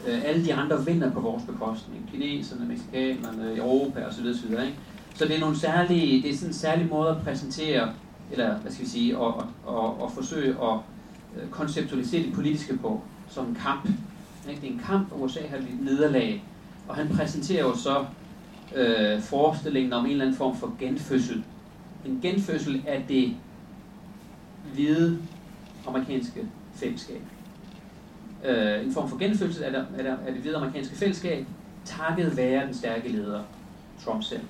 øh, 0.07 0.25
alle 0.25 0.45
de 0.45 0.53
andre 0.53 0.85
vinder 0.85 1.11
på 1.11 1.19
vores 1.19 1.43
bekostning, 1.43 2.09
kineserne, 2.11 2.65
mexikanerne, 2.65 3.57
Europa 3.57 4.05
osv. 4.05 4.25
osv. 4.25 4.51
Ikke? 4.51 4.75
Så 5.15 5.25
det 5.25 5.35
er 5.35 5.39
nogle 5.39 5.59
særlige, 5.59 6.21
det 6.21 6.29
er 6.29 6.35
sådan 6.35 6.49
en 6.49 6.53
særlig 6.53 6.87
måde 6.89 7.09
at 7.09 7.17
præsentere, 7.23 7.93
eller 8.31 8.57
hvad 8.57 8.71
skal 8.71 8.85
vi 8.85 8.89
sige, 8.89 9.17
og, 9.17 9.35
og, 9.35 9.47
og, 9.65 10.01
og 10.01 10.11
forsøge 10.11 10.49
at 10.49 10.77
øh, 11.37 11.49
konceptualisere 11.49 12.23
det 12.23 12.33
politiske 12.33 12.77
på, 12.77 13.01
som 13.29 13.45
en 13.45 13.55
kamp. 13.55 13.89
Ikke? 14.49 14.61
Det 14.61 14.69
er 14.69 14.73
en 14.73 14.81
kamp, 14.87 15.07
hvor 15.07 15.17
USA 15.17 15.39
har 15.49 15.57
lidt 15.57 15.85
nederlag, 15.85 16.43
og 16.87 16.95
han 16.95 17.09
præsenterer 17.09 17.63
jo 17.63 17.75
så 17.75 18.05
øh, 18.75 19.21
forestillingen 19.21 19.93
om 19.93 20.05
en 20.05 20.11
eller 20.11 20.25
anden 20.25 20.37
form 20.37 20.57
for 20.57 20.75
genfødsel. 20.79 21.43
En 22.05 22.19
genfødsel 22.21 22.83
af 22.87 23.05
det 23.07 23.35
hvide 24.73 25.19
amerikanske 25.87 26.47
fællesskab. 26.75 27.21
Øh, 28.45 28.85
en 28.85 28.93
form 28.93 29.09
for 29.09 29.17
genfødsel 29.17 29.63
af 29.63 29.71
det, 29.71 29.87
af, 29.97 30.03
det, 30.03 30.17
af 30.27 30.33
det 30.33 30.41
hvide 30.41 30.57
amerikanske 30.57 30.95
fællesskab, 30.95 31.45
takket 31.85 32.37
være 32.37 32.65
den 32.65 32.73
stærke 32.73 33.09
leder, 33.09 33.43
Trump 34.05 34.23
selv. 34.23 34.43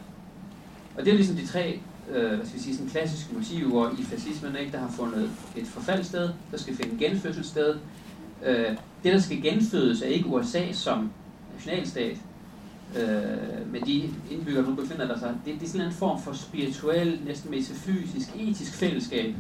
Og 0.98 1.06
det 1.06 1.12
er 1.12 1.16
ligesom 1.16 1.36
de 1.36 1.48
tre 1.48 1.80
øh, 2.10 2.34
hvad 2.34 2.46
skal 2.46 2.58
vi 2.58 2.63
sige, 2.63 2.76
sådan 2.76 2.89
klassiske 2.89 3.36
motiver 3.36 3.92
i 4.00 4.04
fascismen, 4.04 4.56
ikke? 4.56 4.72
der 4.72 4.80
har 4.80 4.89
fundet 4.89 5.32
et 5.56 5.68
forfaldssted, 5.68 6.30
der 6.52 6.58
skal 6.58 6.76
finde 6.76 7.06
genfødselssted. 7.06 7.76
Øh, 8.46 8.78
det, 9.04 9.13
der 9.13 9.20
skal 9.20 9.42
genfødes, 9.42 10.02
er 10.02 10.08
ikke 10.08 10.28
USA 10.28 10.72
som 10.72 11.12
nationalstat, 11.54 12.18
øh, 13.00 13.72
med 13.72 13.82
de 13.82 14.10
indbyggere, 14.32 14.70
nu 14.70 14.76
befinder 14.76 15.08
der 15.08 15.20
sig. 15.20 15.36
Det, 15.46 15.54
det 15.60 15.64
er 15.64 15.70
sådan 15.70 15.88
en 15.88 15.94
form 15.94 16.22
for 16.22 16.34
spirituel, 16.34 17.20
næsten 17.26 17.52
metafysisk, 17.52 18.36
etisk 18.40 18.74
fællesskab. 18.74 19.36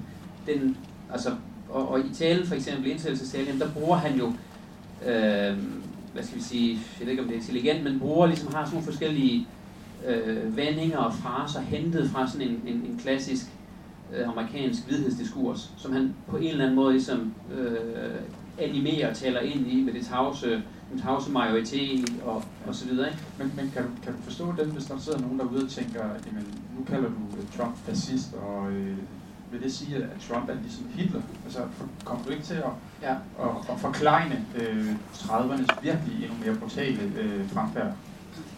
Den, 0.47 0.77
altså, 1.11 1.29
og, 1.69 1.89
og 1.89 1.99
i 1.99 2.13
talen, 2.13 2.47
for 2.47 2.55
eksempel 2.55 2.91
indsættelsestalen, 2.91 3.59
der 3.59 3.71
bruger 3.71 3.97
han 3.97 4.19
jo, 4.19 4.27
øh, 5.07 5.57
hvad 6.13 6.23
skal 6.23 6.37
vi 6.37 6.43
sige, 6.43 6.79
jeg 6.99 7.05
ved 7.05 7.11
ikke 7.11 7.21
om 7.21 7.27
det 7.27 7.35
er 7.35 7.39
intelligent, 7.39 7.83
men 7.83 7.99
bruger 7.99 8.27
ligesom 8.27 8.53
har 8.53 8.65
sådan 8.65 8.75
nogle 8.75 8.91
forskellige 8.91 9.47
øh, 10.07 10.57
vendinger 10.57 10.97
og 10.97 11.13
fraser 11.13 11.61
hentet 11.61 12.09
fra 12.09 12.27
sådan 12.27 12.47
en, 12.47 12.61
en, 12.67 12.73
en 12.73 12.99
klassisk 13.03 13.45
øh, 14.15 14.29
amerikansk 14.29 14.89
vidhedsdiskurs, 14.89 15.73
som 15.77 15.93
han 15.93 16.15
på 16.27 16.37
en 16.37 16.47
eller 16.47 16.63
anden 16.63 16.75
måde 16.75 16.93
ligesom 16.93 17.33
øh, 17.57 17.75
animerer 18.59 19.09
og 19.09 19.15
taler 19.15 19.39
ind 19.39 19.67
i 19.67 19.83
med 19.83 19.93
det 19.93 20.05
tavse, 20.05 20.61
den 20.93 21.01
tavse 21.01 21.31
majoritet 21.31 22.13
og, 22.25 22.43
og 22.67 22.75
så 22.75 22.85
videre. 22.87 23.07
Ikke? 23.07 23.23
Men, 23.37 23.53
men 23.55 23.71
kan, 23.73 23.83
du, 23.83 23.89
kan 24.03 24.13
du 24.13 24.21
forstå 24.21 24.53
det, 24.57 24.65
hvis 24.65 24.85
der 24.85 24.99
sidder 24.99 25.19
nogen 25.19 25.39
derude 25.39 25.63
og 25.63 25.69
tænker, 25.69 26.03
jamen 26.25 26.47
nu 26.77 26.83
kalder 26.83 27.09
du 27.09 27.57
Trump 27.57 27.77
fascist, 27.77 28.33
og 28.33 28.71
øh, 28.71 28.97
vil 29.51 29.61
det 29.63 29.73
sige, 29.73 29.95
at 29.95 30.03
Trump 30.29 30.49
er 30.49 30.53
ligesom 30.53 30.85
Hitler? 30.95 31.21
Altså 31.45 31.59
kommer 32.05 32.25
du 32.25 32.31
ikke 32.31 32.43
til 32.43 32.53
at, 32.53 32.71
ja. 33.01 33.11
at, 33.11 33.49
at 33.69 33.79
forklejne 33.79 34.45
øh, 34.55 34.95
30'ernes 35.13 35.81
virkelig 35.81 36.23
endnu 36.23 36.37
mere 36.45 36.55
brutale 36.55 37.11
øh, 37.19 37.49
fremfærd? 37.49 37.93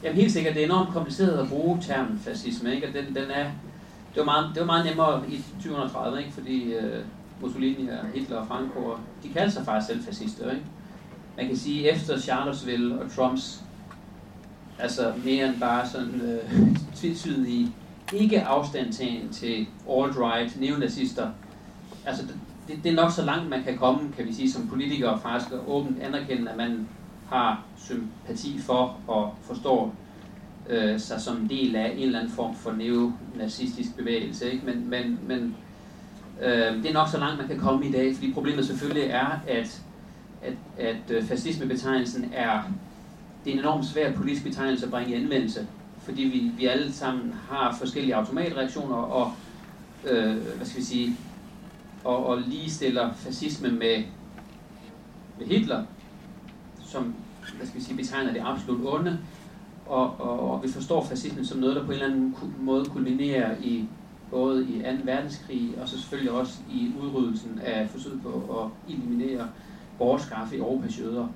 Jamen 0.04 0.18
helt 0.18 0.32
sikkert, 0.32 0.56
det 0.56 0.62
er 0.62 0.66
enormt 0.66 0.90
kompliceret 0.90 1.40
at 1.40 1.50
bruge 1.50 1.82
termen 1.82 2.20
fascisme, 2.20 2.76
ikke? 2.76 2.88
Og 2.88 2.94
den, 2.94 3.16
den 3.16 3.32
er, 3.32 3.44
det 4.14 4.18
var, 4.18 4.24
meget, 4.24 4.52
det 4.54 4.60
var 4.60 4.66
meget 4.66 4.86
nemmere 4.86 5.30
i 5.30 5.44
2030, 5.56 6.20
ikke? 6.20 6.34
Fordi 6.34 6.74
øh, 6.74 7.04
Mussolini 7.42 7.88
og 7.88 8.08
Hitler 8.14 8.38
og 8.38 8.48
Franco, 8.48 8.98
de 9.24 9.30
kaldte 9.30 9.52
sig 9.52 9.66
faktisk 9.66 9.88
selv 9.88 10.04
fascister, 10.04 10.52
ikke? 10.52 10.66
Man 11.38 11.48
kan 11.48 11.58
sige, 11.58 11.92
efter 11.92 12.20
Charlottesville 12.20 13.02
og 13.02 13.12
Trumps, 13.12 13.64
altså 14.80 15.14
mere 15.26 15.48
end 15.48 15.60
bare 15.60 15.90
sådan 15.90 16.22
øh, 16.22 16.52
tvetydige 17.00 17.72
ikke 18.14 18.44
afstandtagen 18.44 19.30
til 19.30 19.68
alt-right, 19.90 20.60
neonazister, 20.60 21.30
altså 22.06 22.24
det, 22.68 22.80
det 22.84 22.92
er 22.92 22.96
nok 22.96 23.12
så 23.12 23.26
langt 23.26 23.50
man 23.50 23.64
kan 23.64 23.78
komme, 23.78 24.12
kan 24.18 24.28
vi 24.28 24.34
sige, 24.34 24.52
som 24.52 24.68
politikere 24.68 25.20
faktisk 25.20 25.52
at 25.52 25.60
åbent 25.68 26.02
anerkende, 26.02 26.52
at 26.52 26.58
man 26.58 26.88
har 27.30 27.64
sympati 27.78 28.60
for 28.60 28.98
og 29.08 29.36
forstår 29.42 29.96
øh, 30.70 31.00
sig 31.00 31.22
som 31.22 31.48
del 31.48 31.76
af 31.76 31.94
en 31.96 32.04
eller 32.04 32.20
anden 32.20 32.34
form 32.34 32.56
for 32.56 32.72
neonazistisk 32.72 33.98
bevægelse. 33.98 34.52
Ikke? 34.52 34.66
Men, 34.66 34.90
men, 34.90 35.20
men 35.28 35.56
øh, 36.42 36.84
det 36.84 36.86
er 36.86 36.94
nok 36.94 37.10
så 37.10 37.20
langt, 37.20 37.38
man 37.38 37.48
kan 37.48 37.60
komme 37.60 37.86
i 37.88 37.92
dag, 37.92 38.16
fordi 38.16 38.34
problemet 38.34 38.66
selvfølgelig 38.66 39.10
er, 39.10 39.40
at, 39.48 39.82
at, 40.46 40.86
at 40.86 41.12
øh, 41.12 41.24
fascismebetegnelsen 41.24 42.32
er, 42.34 42.62
det 43.46 43.50
er 43.50 43.54
en 43.54 43.60
enormt 43.60 43.86
svær 43.86 44.14
politisk 44.14 44.44
betegnelse 44.44 44.86
at 44.86 44.92
bringe 44.92 45.12
i 45.12 45.24
anvendelse, 45.24 45.68
fordi 46.00 46.22
vi, 46.22 46.52
vi 46.58 46.66
alle 46.66 46.94
sammen 46.94 47.34
har 47.50 47.76
forskellige 47.80 48.16
automatreaktioner 48.16 48.96
og, 48.96 49.32
øh, 50.10 50.36
hvad 50.58 50.66
skal 50.66 50.80
vi 50.80 50.86
sige, 50.86 51.18
og, 52.04 52.26
og 52.26 52.42
ligestiller 52.42 53.14
fascisme 53.14 53.72
med, 53.72 54.04
med 55.40 55.48
Hitler, 55.48 55.84
som 56.86 57.16
hvad 57.58 57.68
skal 57.68 57.80
vi 57.80 57.86
sige, 57.86 57.98
betegner 57.98 58.34
det 58.34 58.42
absolut 58.46 58.94
onde, 58.94 59.20
og, 59.86 60.20
og, 60.20 60.52
og 60.52 60.64
vi 60.64 60.72
forstår 60.72 61.04
fascismen 61.04 61.46
som 61.46 61.60
noget, 61.60 61.76
der 61.76 61.86
på 61.86 61.92
en 61.92 61.94
eller 61.94 62.06
anden 62.06 62.36
måde 62.60 62.86
kulminerer 62.86 63.56
i 63.62 63.86
både 64.32 64.68
i 64.70 64.82
2. 64.82 64.88
verdenskrig, 65.04 65.74
og 65.82 65.90
så 65.90 66.00
selvfølgelig 66.00 66.32
også 66.32 66.54
i 66.72 66.92
udryddelsen 67.02 67.60
af 67.64 67.90
forsøget 67.90 68.22
på 68.22 68.62
at 68.62 68.94
eliminere 68.94 69.48
bortskaffe 69.98 70.58
Europas 70.58 71.00
jøder. 71.00 71.28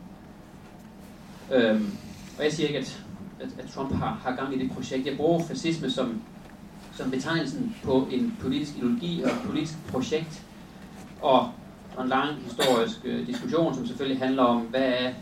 Øhm, 1.54 1.91
og 2.38 2.43
jeg 2.43 2.54
siger 2.54 2.67
ikke, 2.67 2.80
at, 2.80 3.04
at, 3.39 3.50
at 3.60 3.72
Trump 3.72 3.95
har, 3.95 4.19
har 4.24 4.36
gang 4.36 4.56
i 4.56 4.60
det 4.60 4.72
projekt. 4.72 5.08
Jeg 5.08 5.17
bruger 5.17 5.43
fascisme 5.43 5.89
som, 5.89 6.22
som 6.93 7.12
betegnelsen 7.12 7.76
på 7.84 8.08
en 8.12 8.38
politisk 8.41 8.78
ideologi 8.78 9.24
og 9.24 9.30
et 9.30 9.41
politisk 9.45 9.88
projekt, 9.88 10.45
og, 11.22 11.52
og 11.95 12.04
en 12.04 12.10
lang 12.10 12.36
historisk 12.43 13.00
øh, 13.04 13.28
diskussion, 13.28 13.76
som 13.76 13.88
selvfølgelig 13.88 14.19
handler 14.19 14.43
om, 14.43 14.62
hvad 14.62 14.93
er 14.98 15.13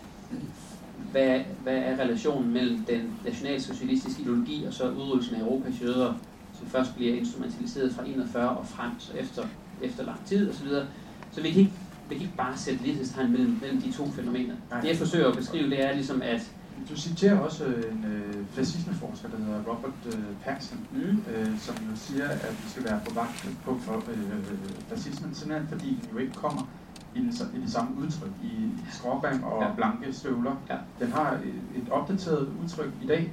hvad, 1.11 1.39
hvad 1.63 1.77
er 1.77 1.99
relationen 1.99 2.53
mellem 2.53 2.85
den 2.85 3.13
nationalsocialistiske 3.25 4.21
ideologi 4.21 4.65
og 4.65 4.73
så 4.73 4.89
udryddelsen 4.89 5.35
af 5.35 5.39
Europas 5.39 5.81
jøder, 5.81 6.13
som 6.59 6.67
først 6.67 6.95
bliver 6.95 7.15
instrumentaliseret 7.15 7.93
fra 7.93 8.03
41 8.07 8.49
og 8.49 8.67
frem, 8.67 8.91
så 8.99 9.13
efter, 9.13 9.43
efter 9.81 10.05
lang 10.05 10.25
tid 10.25 10.49
osv. 10.49 10.67
Så, 10.67 10.85
så 11.31 11.41
vi 11.41 11.51
kan 11.51 11.59
ikke, 11.59 11.73
vi 12.09 12.15
kan 12.15 12.23
ikke 12.23 12.37
bare 12.37 12.57
sætte 12.57 12.83
lighedstegn 12.83 13.31
mellem, 13.31 13.57
mellem 13.61 13.81
de 13.81 13.91
to 13.91 14.11
fænomener. 14.11 14.55
Nej. 14.71 14.81
Det 14.81 14.87
jeg 14.89 14.97
forsøger 14.97 15.27
at 15.27 15.37
beskrive, 15.37 15.69
det 15.69 15.85
er 15.85 15.93
ligesom, 15.93 16.21
at 16.21 16.51
du 16.89 16.95
citerer 16.95 17.39
også 17.39 17.65
en 17.65 18.05
øh, 18.05 18.45
fascismeforsker, 18.51 19.29
der 19.29 19.37
hedder 19.37 19.59
Robert 19.59 19.93
øh, 20.05 20.23
Patterson, 20.43 20.79
mm. 20.91 21.23
øh, 21.33 21.59
som 21.59 21.75
jo 21.75 21.95
siger, 21.95 22.29
at 22.29 22.55
vi 22.63 22.69
skal 22.69 22.83
være 22.83 22.99
på 23.07 23.13
vagt 23.13 23.49
på 23.65 23.77
for, 23.81 23.95
øh, 23.95 24.43
fascismen, 24.89 25.33
simpelthen 25.33 25.67
fordi 25.67 25.87
den 25.87 26.09
jo 26.13 26.17
ikke 26.17 26.33
kommer 26.33 26.69
i, 27.15 27.19
den, 27.19 27.33
i 27.55 27.61
det 27.61 27.71
samme 27.71 27.97
udtryk, 28.01 28.31
i, 28.43 28.69
skråband 28.91 29.43
og 29.43 29.63
ja. 29.63 29.75
blanke 29.75 30.13
støvler. 30.13 30.55
Ja. 30.69 30.77
Den 30.99 31.11
har 31.11 31.33
et, 31.33 31.81
et 31.81 31.89
opdateret 31.91 32.49
udtryk 32.63 32.91
i 33.03 33.07
dag. 33.07 33.31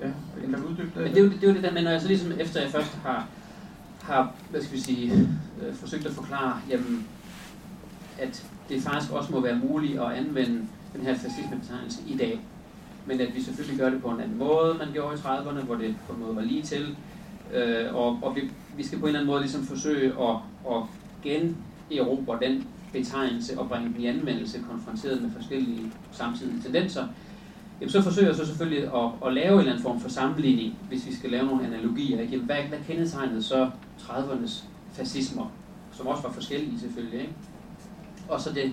Ja, 0.00 0.10
kan 0.40 0.52
du 0.52 0.68
uddybe 0.68 0.90
det? 0.94 1.02
Men 1.02 1.10
det 1.10 1.18
er 1.18 1.22
jo 1.24 1.30
det, 1.30 1.44
er 1.44 1.48
jo 1.48 1.54
det 1.54 1.62
der, 1.62 1.72
men 1.72 1.84
når 1.84 1.90
jeg 1.90 2.00
så 2.00 2.08
ligesom 2.08 2.32
efter 2.38 2.60
jeg 2.60 2.70
først 2.70 2.98
har, 3.04 3.26
har 4.02 4.32
hvad 4.50 4.62
skal 4.62 4.76
vi 4.76 4.80
sige, 4.80 5.28
øh, 5.62 5.74
forsøgt 5.74 6.06
at 6.06 6.12
forklare, 6.12 6.60
jamen, 6.70 7.06
at 8.20 8.46
det 8.68 8.82
faktisk 8.82 9.12
også 9.12 9.32
må 9.32 9.40
være 9.40 9.60
muligt 9.68 10.00
at 10.00 10.12
anvende 10.12 10.66
den 10.96 11.02
her 11.02 11.14
fascismebetegnelse 11.14 12.00
i 12.06 12.16
dag. 12.16 12.40
Men 13.06 13.20
at 13.20 13.34
vi 13.34 13.42
selvfølgelig 13.42 13.80
gør 13.80 13.90
det 13.90 14.02
på 14.02 14.08
en 14.08 14.20
anden 14.20 14.38
måde, 14.38 14.74
man 14.78 14.88
gjorde 14.92 15.14
i 15.14 15.18
30'erne, 15.18 15.64
hvor 15.64 15.74
det 15.74 15.94
på 16.06 16.12
en 16.12 16.20
måde 16.20 16.36
var 16.36 16.42
lige 16.42 16.62
til. 16.62 16.96
Øh, 17.54 17.94
og 17.94 18.18
og 18.22 18.36
vi, 18.36 18.50
vi 18.76 18.86
skal 18.86 18.98
på 18.98 19.04
en 19.04 19.08
eller 19.08 19.20
anden 19.20 19.30
måde 19.30 19.40
ligesom 19.40 19.62
forsøge 19.64 20.12
at, 20.20 20.36
at 20.70 20.82
generobre 21.22 22.38
den 22.42 22.66
betegnelse 22.92 23.58
og 23.58 23.68
bringe 23.68 23.88
den 23.88 24.00
i 24.00 24.06
anvendelse 24.06 24.64
konfronteret 24.70 25.22
med 25.22 25.30
forskellige 25.30 25.92
samtidige 26.12 26.62
tendenser. 26.62 27.06
Jamen, 27.80 27.90
så 27.90 28.02
forsøger 28.02 28.28
jeg 28.28 28.36
så 28.36 28.46
selvfølgelig 28.46 28.82
at, 28.82 29.10
at 29.26 29.32
lave 29.32 29.52
en 29.52 29.58
eller 29.58 29.72
anden 29.72 29.82
form 29.82 30.00
for 30.00 30.08
sammenligning, 30.08 30.78
hvis 30.88 31.06
vi 31.06 31.14
skal 31.14 31.30
lave 31.30 31.46
nogle 31.46 31.66
analogier. 31.66 32.22
Jamen, 32.22 32.46
hvad, 32.46 32.56
hvad 32.56 32.78
kendetegnede 32.86 33.42
så 33.42 33.70
30'ernes 33.98 34.64
fascismer, 34.92 35.52
som 35.92 36.06
også 36.06 36.22
var 36.22 36.32
forskellige 36.32 36.80
selvfølgelig, 36.80 37.20
ikke? 37.20 37.32
Og 38.30 38.40
så 38.40 38.52
det, 38.52 38.72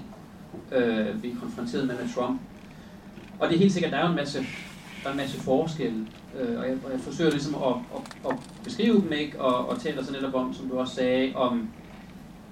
øh, 0.71 1.23
vi 1.23 1.31
er 1.31 1.35
konfronteret 1.41 1.87
med 1.87 1.95
med 1.95 2.13
Trump. 2.15 2.41
Og 3.39 3.47
det 3.47 3.55
er 3.55 3.59
helt 3.59 3.73
sikkert, 3.73 3.91
der 3.91 3.97
er 3.97 4.09
en 4.09 4.15
masse, 4.15 4.39
der 5.03 5.07
er 5.07 5.11
en 5.11 5.17
masse 5.17 5.39
forskelle, 5.39 6.07
øh, 6.39 6.59
og, 6.59 6.67
jeg, 6.67 6.77
og 6.85 6.91
jeg 6.91 6.99
forsøger 6.99 7.31
ligesom 7.31 7.55
at, 7.55 7.75
at, 7.95 8.31
at 8.31 8.37
beskrive 8.63 9.01
dem, 9.01 9.13
ikke? 9.13 9.41
Og, 9.41 9.69
og 9.69 9.81
taler 9.81 10.03
så 10.03 10.11
netop 10.11 10.33
om, 10.33 10.53
som 10.53 10.69
du 10.69 10.79
også 10.79 10.95
sagde, 10.95 11.35
om, 11.35 11.69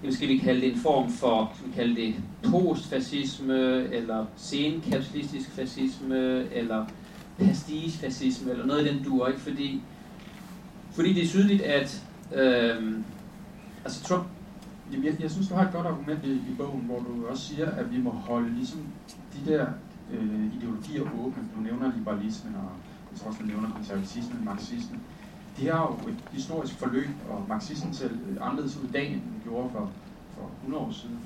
jamen 0.04 0.16
skal 0.16 0.28
vi 0.28 0.38
kalde 0.38 0.62
det 0.62 0.74
en 0.74 0.80
form 0.80 1.12
for, 1.12 1.52
skal 1.56 1.70
vi 1.70 1.76
kalde 1.76 1.96
det 1.96 2.16
postfascisme, 2.52 3.88
eller 3.92 4.26
senkapitalistisk 4.36 5.50
fascisme, 5.52 6.48
eller 6.54 6.86
fascisme, 8.00 8.52
eller 8.52 8.66
noget 8.66 8.86
i 8.86 8.90
den 8.90 9.04
duer, 9.04 9.28
ikke? 9.28 9.40
Fordi, 9.40 9.82
fordi 10.92 11.14
det 11.14 11.24
er 11.24 11.28
tydeligt, 11.28 11.62
at 11.62 12.04
øh, 12.36 12.94
altså 13.86 14.04
Trump, 14.04 14.26
Jamen, 14.92 15.06
jeg, 15.06 15.22
jeg 15.22 15.32
synes, 15.32 15.48
du 15.48 15.56
har 15.56 15.66
et 15.66 15.74
godt 15.74 15.88
argument 15.88 16.26
i, 16.26 16.32
i 16.32 16.56
bogen, 16.58 16.82
hvor 16.82 17.00
du 17.00 17.28
også 17.28 17.44
siger, 17.44 17.72
at 17.72 17.92
vi 17.92 18.02
må 18.02 18.10
holde 18.10 18.56
ligesom 18.56 18.82
de 19.34 19.52
der 19.52 19.66
øh, 20.12 20.56
ideologier 20.56 21.02
åbne. 21.02 21.44
Du 21.56 21.62
nævner 21.62 21.92
liberalismen, 21.98 22.56
og 22.56 22.70
jeg 23.12 23.20
tror 23.20 23.28
også, 23.28 23.42
du 23.42 23.48
nævner 23.48 23.70
konservatismen, 23.72 24.46
marxismen. 24.46 25.00
De 25.58 25.68
har 25.68 25.82
jo 25.82 26.10
et 26.10 26.18
historisk 26.32 26.74
forløb, 26.74 27.10
og 27.30 27.46
marxismen 27.50 27.94
ser 27.94 28.06
øh, 28.06 28.38
anderledes 28.42 28.78
ud 28.78 28.90
i 28.90 28.92
dag, 28.92 29.08
end 29.08 29.22
den 29.22 29.42
gjorde 29.44 29.70
for, 29.72 29.92
for 30.38 30.50
100 30.64 30.86
år 30.86 30.92
siden. 30.92 31.20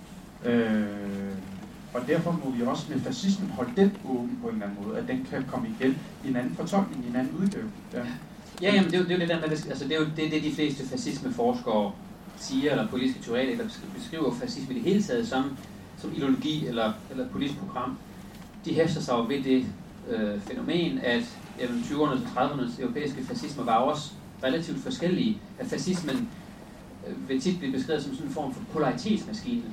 Øh, 0.45 1.35
og 1.93 2.01
derfor 2.07 2.31
må 2.31 2.51
vi 2.51 2.61
også 2.63 2.85
med 2.89 2.99
fascismen 2.99 3.49
holde 3.49 3.71
den 3.75 3.91
åben 4.09 4.39
på 4.41 4.47
en 4.47 4.53
eller 4.53 4.67
anden 4.67 4.85
måde, 4.85 4.97
at 4.97 5.07
den 5.07 5.27
kan 5.29 5.43
komme 5.43 5.67
igen 5.79 5.97
i 6.25 6.29
en 6.29 6.35
anden 6.35 6.55
fortolkning, 6.55 7.05
i 7.05 7.09
en 7.09 7.15
anden 7.15 7.37
udgave. 7.37 7.69
Ja, 7.93 8.03
ja 8.61 8.73
jamen, 8.73 8.91
det 8.91 8.93
er 8.93 8.99
jo 8.99 9.03
det, 9.03 9.11
er 9.11 9.15
jo 9.15 9.21
det 9.21 9.29
der 9.29 9.39
med, 9.39 9.49
altså, 9.49 9.83
det 9.83 9.95
er 9.95 9.99
jo 9.99 10.05
det, 10.05 10.31
det 10.31 10.43
de 10.43 10.51
fleste 10.55 10.87
fascismeforskere 10.87 11.91
siger, 12.39 12.71
eller 12.71 12.87
politiske 12.87 13.23
teorier, 13.23 13.57
der 13.57 13.63
beskriver 13.95 14.33
fascisme 14.33 14.73
i 14.75 14.77
det 14.77 14.83
hele 14.83 15.03
taget 15.03 15.27
som, 15.27 15.57
som 15.97 16.13
ideologi 16.15 16.67
eller, 16.67 16.93
eller 17.11 17.27
politisk 17.27 17.59
program, 17.59 17.97
de 18.65 18.73
hæfter 18.73 19.01
sig 19.01 19.13
jo 19.13 19.25
ved 19.27 19.43
det 19.43 19.65
øh, 20.09 20.41
fænomen, 20.41 20.99
at 20.99 21.23
jamen, 21.59 21.81
20'ernes 21.81 22.37
og 22.37 22.45
30'ernes 22.45 22.81
europæiske 22.81 23.23
fascisme 23.23 23.65
var 23.65 23.75
også 23.75 24.11
relativt 24.43 24.79
forskellige. 24.79 25.37
At 25.59 25.67
fascismen 25.67 26.29
øh, 27.07 27.29
vil 27.29 27.41
tit 27.41 27.59
blive 27.59 27.71
beskrevet 27.73 28.03
som 28.03 28.13
sådan 28.13 28.27
en 28.27 28.33
form 28.33 28.53
for 28.53 28.61
polaritetsmaskine, 28.73 29.63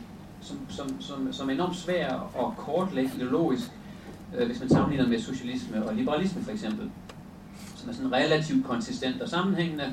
som, 0.40 0.58
som, 0.68 1.00
som, 1.00 1.32
som 1.32 1.48
er 1.48 1.54
enormt 1.54 1.76
svær 1.76 2.12
at 2.38 2.56
kortlægge 2.56 3.10
ideologisk, 3.16 3.70
øh, 4.38 4.46
hvis 4.46 4.60
man 4.60 4.68
sammenligner 4.68 5.08
med 5.08 5.20
socialisme 5.20 5.84
og 5.86 5.94
liberalisme 5.94 6.42
for 6.42 6.52
eksempel, 6.52 6.90
som 7.76 7.88
er 7.88 7.92
sådan 7.92 8.12
relativt 8.12 8.66
konsistent 8.66 9.22
og 9.22 9.28
sammenhængende. 9.28 9.92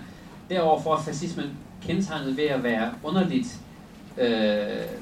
Deroverfor 0.50 0.96
er 0.96 1.02
fascismen 1.02 1.46
kendetegnet 1.88 2.38
ved 2.38 2.44
at 2.44 2.64
være 2.64 2.94
underligt, 3.04 3.60
øh, 4.18 4.28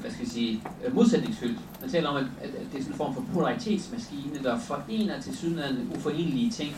hvad 0.00 0.10
skal 0.10 0.22
jeg 0.22 0.28
sige, 0.28 0.62
modsætningsfyldt. 0.92 1.58
Man 1.80 1.90
taler 1.90 2.08
om, 2.08 2.16
at, 2.16 2.24
at, 2.42 2.50
det 2.72 2.78
er 2.78 2.82
sådan 2.82 2.92
en 2.92 2.96
form 2.96 3.14
for 3.14 3.24
polaritetsmaskine, 3.34 4.42
der 4.42 4.58
forener 4.58 5.20
til 5.20 5.36
sydenlande 5.36 5.86
uforenelige 5.96 6.50
ting. 6.50 6.76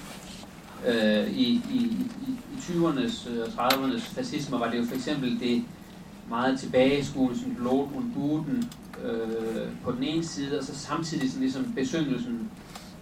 Øh, 0.86 1.30
i, 1.30 1.62
i, 1.72 1.78
i, 2.28 2.32
i 2.54 2.58
20'ernes 2.58 3.30
øh, 3.30 3.48
og 3.58 3.66
30'ernes 3.66 4.14
fascisme 4.14 4.60
var 4.60 4.70
det 4.70 4.78
jo 4.78 4.84
for 4.84 4.94
eksempel 4.94 5.40
det 5.40 5.64
meget 6.28 6.60
tilbageskuende, 6.60 7.38
sådan 7.38 7.56
Lord 7.60 7.92
und 7.96 8.14
Guden 8.14 8.70
øh, 9.04 9.68
på 9.84 9.92
den 9.92 10.02
ene 10.02 10.24
side, 10.24 10.58
og 10.58 10.64
så 10.64 10.74
samtidig 10.74 11.30
sådan 11.30 11.42
ligesom 11.42 11.72
besyngelsen 11.74 12.50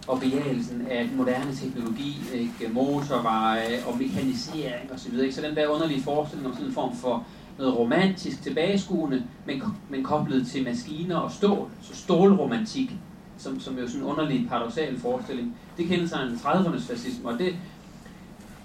og 0.07 0.19
bejagelsen 0.19 0.87
af 0.89 1.09
moderne 1.15 1.55
teknologi, 1.55 2.21
ikke? 2.33 2.73
motorveje 2.73 3.83
og 3.87 3.97
mekanisering 3.97 4.91
osv. 4.91 4.97
Så, 4.97 5.09
videre, 5.09 5.25
ikke? 5.25 5.35
så 5.35 5.41
den 5.41 5.55
der 5.55 5.67
underlige 5.67 6.03
forestilling 6.03 6.47
om 6.47 6.53
sådan 6.53 6.67
en 6.67 6.73
form 6.73 6.95
for 6.95 7.25
noget 7.57 7.77
romantisk 7.77 8.43
tilbageskuende, 8.43 9.23
men, 9.45 9.63
men 9.89 10.03
koblet 10.03 10.47
til 10.47 10.63
maskiner 10.63 11.17
og 11.17 11.31
stål, 11.31 11.69
så 11.81 11.95
stålromantik, 11.95 12.91
som, 13.37 13.59
som 13.59 13.79
jo 13.79 13.87
sådan 13.87 14.01
en 14.01 14.07
underlig 14.07 14.47
paradoxal 14.49 14.99
forestilling, 14.99 15.57
det 15.77 15.87
kendetegner 15.87 16.35
30'ernes 16.35 16.87
fascisme, 16.91 17.29
og 17.29 17.39
det, 17.39 17.55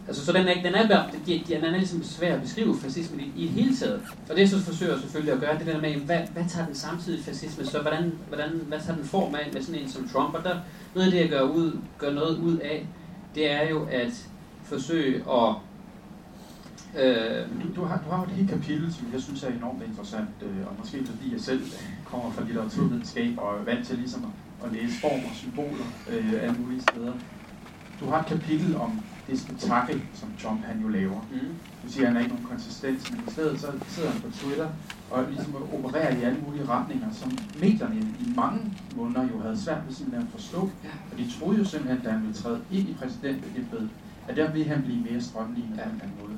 Altså, 0.08 0.24
så 0.26 0.32
den 0.32 0.48
er, 0.48 0.62
den 0.62 0.74
er, 0.74 1.06
den, 1.26 1.40
den 1.48 1.64
er 1.64 1.76
ligesom 1.78 2.02
svær 2.02 2.34
at 2.34 2.42
beskrive 2.42 2.78
fascismen 2.78 3.20
i, 3.20 3.32
i 3.36 3.46
det 3.46 3.50
hele 3.50 3.76
taget. 3.76 4.02
Og 4.30 4.36
det 4.36 4.50
så 4.50 4.60
forsøger 4.60 4.92
jeg 4.92 5.00
selvfølgelig 5.00 5.34
at 5.34 5.40
gøre, 5.40 5.58
det 5.58 5.66
der 5.66 5.80
med, 5.80 5.94
hvad, 5.94 6.20
hvad 6.32 6.44
tager 6.48 6.66
den 6.66 6.74
samtidige 6.74 7.22
fascisme, 7.22 7.66
så 7.66 7.80
hvordan, 7.80 8.12
hvordan, 8.28 8.50
hvad 8.68 8.80
tager 8.80 8.96
den 8.96 9.04
form 9.04 9.34
af 9.34 9.50
med 9.52 9.62
sådan 9.62 9.80
en 9.80 9.88
som 9.88 10.08
Trump? 10.08 10.34
Og 10.34 10.44
der, 10.44 10.56
noget 10.94 11.06
af 11.06 11.12
det, 11.12 11.20
jeg 11.20 11.28
gør, 11.28 11.42
ud, 11.42 11.78
gør 11.98 12.12
noget 12.12 12.38
ud 12.38 12.56
af, 12.56 12.86
det 13.34 13.50
er 13.50 13.68
jo 13.68 13.86
at 13.90 14.28
forsøge 14.64 15.14
at... 15.16 15.54
Øh, 16.98 17.46
du, 17.62 17.80
du, 17.80 17.84
har, 17.84 18.02
du 18.06 18.10
har 18.10 18.22
et 18.22 18.30
helt 18.30 18.50
kapitel, 18.50 18.94
som 18.94 19.06
jeg 19.12 19.22
synes 19.22 19.42
er 19.42 19.48
enormt 19.48 19.82
interessant, 19.88 20.28
øh, 20.42 20.66
og 20.66 20.74
måske 20.78 21.06
fordi 21.06 21.32
jeg 21.32 21.40
selv 21.40 21.60
øh, 21.60 21.82
kommer 22.04 22.30
fra 22.30 22.44
litteraturvidenskab 22.44 23.38
og 23.38 23.58
er 23.58 23.64
vant 23.64 23.86
til 23.86 23.98
ligesom 23.98 24.24
at, 24.24 24.66
at 24.66 24.72
læse 24.72 25.00
former, 25.00 25.28
og 25.28 25.34
symboler 25.34 25.86
øh, 26.10 26.34
af 26.42 26.54
mulige 26.58 26.82
steder. 26.82 27.12
Du 28.00 28.10
har 28.10 28.20
et 28.20 28.26
kapitel 28.26 28.76
om 28.76 29.00
det 29.28 29.40
spektakel, 29.40 30.02
som 30.14 30.28
Trump 30.42 30.64
han 30.64 30.80
jo 30.82 30.88
laver. 30.88 31.20
Mm. 31.32 31.38
Du 31.84 31.92
siger, 31.92 32.06
at 32.06 32.08
han 32.08 32.16
er 32.16 32.20
ikke 32.20 32.34
nogen 32.34 32.46
konsistens, 32.46 33.10
men 33.10 33.20
i 33.28 33.30
stedet 33.30 33.60
så 33.60 33.66
sidder 33.88 34.10
han 34.10 34.20
på 34.20 34.30
Twitter 34.30 34.68
og 35.10 35.24
ligesom 35.30 35.56
opererer 35.78 36.16
i 36.16 36.22
alle 36.22 36.40
mulige 36.46 36.68
retninger, 36.68 37.08
som 37.12 37.38
medierne 37.60 37.96
i 38.00 38.32
mange 38.36 38.60
måneder 38.96 39.28
jo 39.32 39.40
havde 39.40 39.58
svært 39.60 39.82
ved 39.86 39.94
simpelthen 39.94 40.26
at 40.26 40.32
forstå. 40.32 40.60
Og 41.12 41.18
de 41.18 41.30
troede 41.38 41.58
jo 41.58 41.64
simpelthen, 41.64 42.00
da 42.04 42.10
han 42.10 42.22
ville 42.22 42.34
træde 42.34 42.60
ind 42.72 42.88
i 42.88 42.94
præsidentembedet, 43.00 43.88
at 44.28 44.36
der 44.36 44.52
ville 44.52 44.68
han 44.68 44.82
blive 44.82 45.00
mere 45.10 45.20
strømligende 45.20 45.76
ja. 45.76 45.82
på 45.82 45.88
en 45.88 45.94
eller 45.94 46.04
anden 46.04 46.18
måde. 46.22 46.36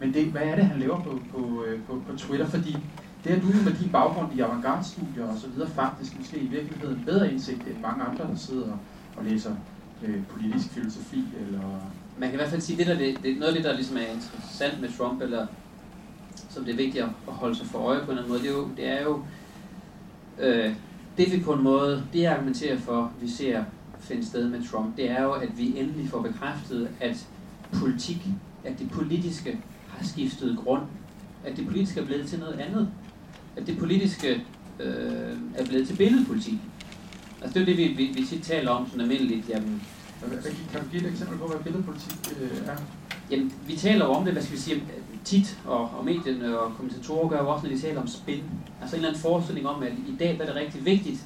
Men 0.00 0.14
det, 0.14 0.26
hvad 0.26 0.42
er 0.42 0.56
det, 0.56 0.64
han 0.64 0.80
laver 0.80 1.02
på, 1.02 1.20
på, 1.32 1.64
øh, 1.64 1.80
på, 1.82 2.02
på 2.08 2.16
Twitter? 2.16 2.46
Fordi 2.46 2.76
det 3.24 3.32
er 3.32 3.40
du 3.40 3.46
med 3.46 3.74
din 3.74 3.88
baggrund 3.92 4.34
i 4.34 4.40
avantgarde-studier 4.40 5.26
og 5.26 5.38
så 5.38 5.48
videre 5.48 5.70
faktisk 5.70 6.18
måske 6.18 6.38
i 6.38 6.46
virkeligheden 6.46 7.02
bedre 7.06 7.32
indsigt 7.32 7.66
end 7.66 7.80
mange 7.82 8.04
andre, 8.04 8.24
der 8.24 8.36
sidder 8.36 8.72
og 9.16 9.24
læser 9.24 9.54
øh, 10.02 10.22
politisk 10.26 10.68
filosofi 10.68 11.24
eller 11.40 11.80
man 12.18 12.28
kan 12.28 12.34
i 12.34 12.40
hvert 12.40 12.50
fald 12.50 12.60
sige, 12.60 12.78
det, 12.78 12.86
der, 12.86 12.94
det, 12.94 13.38
noget 13.38 13.48
af 13.48 13.54
det, 13.54 13.64
der 13.64 13.74
ligesom 13.74 13.96
er 13.96 14.00
interessant 14.00 14.80
med 14.80 14.88
Trump, 14.98 15.22
eller 15.22 15.46
som 16.50 16.64
det 16.64 16.72
er 16.72 16.76
vigtigt 16.76 17.04
at 17.04 17.10
holde 17.26 17.56
sig 17.56 17.66
for 17.66 17.78
øje 17.78 17.98
på 17.98 18.04
en 18.04 18.18
eller 18.18 18.22
anden 18.22 18.32
måde, 18.32 18.42
det 18.42 18.50
er 18.50 18.54
jo, 18.54 18.68
det 18.76 18.86
er 18.86 19.02
jo 19.02 19.22
øh, 20.38 20.74
det 21.16 21.32
vi 21.32 21.40
på 21.40 21.52
en 21.52 21.62
måde, 21.62 22.04
det 22.12 22.20
jeg 22.20 22.32
argumenterer 22.32 22.78
for, 22.78 23.12
vi 23.20 23.28
ser 23.28 23.64
finde 24.00 24.26
sted 24.26 24.48
med 24.48 24.68
Trump, 24.70 24.96
det 24.96 25.10
er 25.10 25.22
jo, 25.22 25.32
at 25.32 25.58
vi 25.58 25.78
endelig 25.78 26.08
får 26.08 26.22
bekræftet, 26.22 26.88
at 27.00 27.26
politik, 27.72 28.26
at 28.64 28.78
det 28.78 28.90
politiske 28.90 29.60
har 29.88 30.06
skiftet 30.06 30.58
grund, 30.64 30.82
at 31.44 31.56
det 31.56 31.66
politiske 31.66 32.00
er 32.00 32.04
blevet 32.04 32.28
til 32.28 32.38
noget 32.38 32.60
andet, 32.60 32.88
at 33.56 33.66
det 33.66 33.78
politiske 33.78 34.44
øh, 34.80 35.36
er 35.54 35.64
blevet 35.68 35.88
til 35.88 35.96
billedpolitik. 35.96 36.58
Altså 37.42 37.58
det 37.58 37.68
er 37.68 37.72
jo 37.72 37.78
det, 37.78 37.98
vi, 37.98 38.04
vi, 38.04 38.12
vi 38.20 38.26
tit 38.26 38.42
taler 38.42 38.70
om 38.70 38.86
sådan 38.86 39.00
almindeligt, 39.00 39.48
jamen, 39.48 39.82
kan 40.72 40.80
du 40.80 40.88
give 40.90 41.02
et 41.06 41.10
eksempel 41.10 41.38
på, 41.38 41.46
hvad 41.46 41.58
billedpolitik 41.58 42.38
øh, 42.40 42.68
er? 42.68 42.76
Jamen, 43.30 43.52
vi 43.66 43.76
taler 43.76 44.04
jo 44.04 44.12
om 44.12 44.24
det, 44.24 44.32
hvad 44.32 44.42
skal 44.42 44.56
vi 44.56 44.60
sige, 44.60 44.82
tit, 45.24 45.58
og, 45.66 45.90
og 45.98 46.04
medierne 46.04 46.58
og 46.58 46.76
kommentatorer 46.76 47.28
gør 47.28 47.38
jo 47.38 47.48
også, 47.48 47.66
når 47.66 47.74
de 47.74 47.80
taler 47.80 48.00
om 48.00 48.08
spin. 48.08 48.42
Altså 48.80 48.96
en 48.96 49.00
eller 49.00 49.08
anden 49.08 49.22
forestilling 49.22 49.68
om, 49.68 49.82
at 49.82 49.92
i 49.92 50.16
dag 50.18 50.40
er 50.40 50.46
det 50.46 50.54
rigtig 50.54 50.84
vigtigt, 50.84 51.20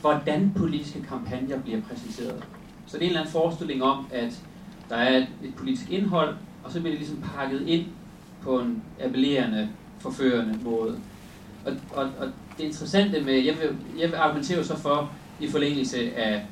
hvordan 0.00 0.52
politiske 0.56 1.02
kampagner 1.02 1.58
bliver 1.58 1.80
præsenteret. 1.80 2.44
Så 2.86 2.96
det 2.96 3.02
er 3.02 3.06
en 3.06 3.06
eller 3.06 3.20
anden 3.20 3.32
forestilling 3.32 3.82
om, 3.82 4.06
at 4.12 4.42
der 4.88 4.96
er 4.96 5.16
et, 5.16 5.26
et 5.44 5.54
politisk 5.54 5.90
indhold, 5.90 6.34
og 6.64 6.72
så 6.72 6.80
bliver 6.80 6.92
det 6.92 6.98
ligesom 6.98 7.24
pakket 7.36 7.60
ind 7.66 7.86
på 8.42 8.60
en 8.60 8.82
appellerende, 9.00 9.68
forførende 9.98 10.58
måde. 10.64 10.98
Og, 11.66 11.72
og, 11.92 12.04
og 12.18 12.28
det 12.58 12.64
interessante 12.64 13.20
med, 13.20 13.34
jeg 13.34 13.54
vil, 13.60 13.76
jeg 13.98 14.08
vil 14.08 14.16
argumentere 14.16 14.64
så 14.64 14.76
for, 14.76 15.10
i 15.40 15.48
forlængelse 15.48 16.16
af 16.16 16.46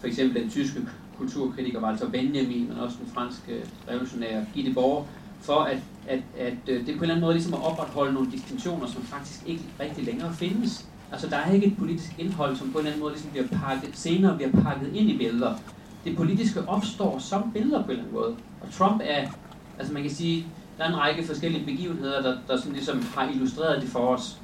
for 0.00 0.06
eksempel 0.06 0.42
den 0.42 0.50
tyske 0.50 0.80
kulturkritiker, 1.18 1.82
Walter 1.82 2.08
Benjamin, 2.08 2.68
men 2.68 2.78
også 2.78 2.96
den 3.00 3.10
franske 3.14 3.62
revolutionær 3.88 4.44
Gitte 4.54 4.74
Borg, 4.74 5.06
for 5.40 5.60
at, 5.60 5.78
at, 6.08 6.20
at 6.38 6.54
øh, 6.68 6.86
det 6.86 6.86
på 6.86 6.90
en 6.90 7.02
eller 7.02 7.14
anden 7.14 7.20
måde 7.20 7.34
ligesom 7.34 7.54
at 7.54 7.62
opretholde 7.62 8.14
nogle 8.14 8.30
distinktioner, 8.32 8.86
som 8.86 9.02
faktisk 9.02 9.42
ikke 9.46 9.62
rigtig 9.80 10.04
længere 10.04 10.34
findes. 10.34 10.88
Altså 11.12 11.28
der 11.28 11.36
er 11.36 11.52
ikke 11.52 11.66
et 11.66 11.76
politisk 11.78 12.14
indhold, 12.18 12.56
som 12.56 12.72
på 12.72 12.78
en 12.78 12.78
eller 12.78 12.90
anden 12.90 13.02
måde 13.02 13.12
ligesom 13.12 13.30
bliver 13.30 13.46
pakket, 13.46 13.90
senere 13.92 14.36
bliver 14.36 14.50
pakket 14.50 14.94
ind 14.94 15.10
i 15.10 15.16
billeder. 15.16 15.54
Det 16.04 16.16
politiske 16.16 16.68
opstår 16.68 17.18
som 17.18 17.52
billeder 17.52 17.82
på 17.82 17.90
en 17.90 17.90
eller 17.90 18.04
anden 18.04 18.14
måde. 18.14 18.36
Og 18.60 18.72
Trump 18.72 19.00
er, 19.04 19.28
altså 19.78 19.92
man 19.92 20.02
kan 20.02 20.10
sige, 20.10 20.46
der 20.78 20.84
er 20.84 20.88
en 20.88 20.96
række 20.96 21.26
forskellige 21.26 21.64
begivenheder, 21.64 22.22
der, 22.22 22.36
der 22.48 22.56
sådan 22.56 22.72
ligesom 22.72 23.02
har 23.02 23.28
illustreret 23.28 23.82
det 23.82 23.90
for 23.90 23.98
os. 23.98 24.38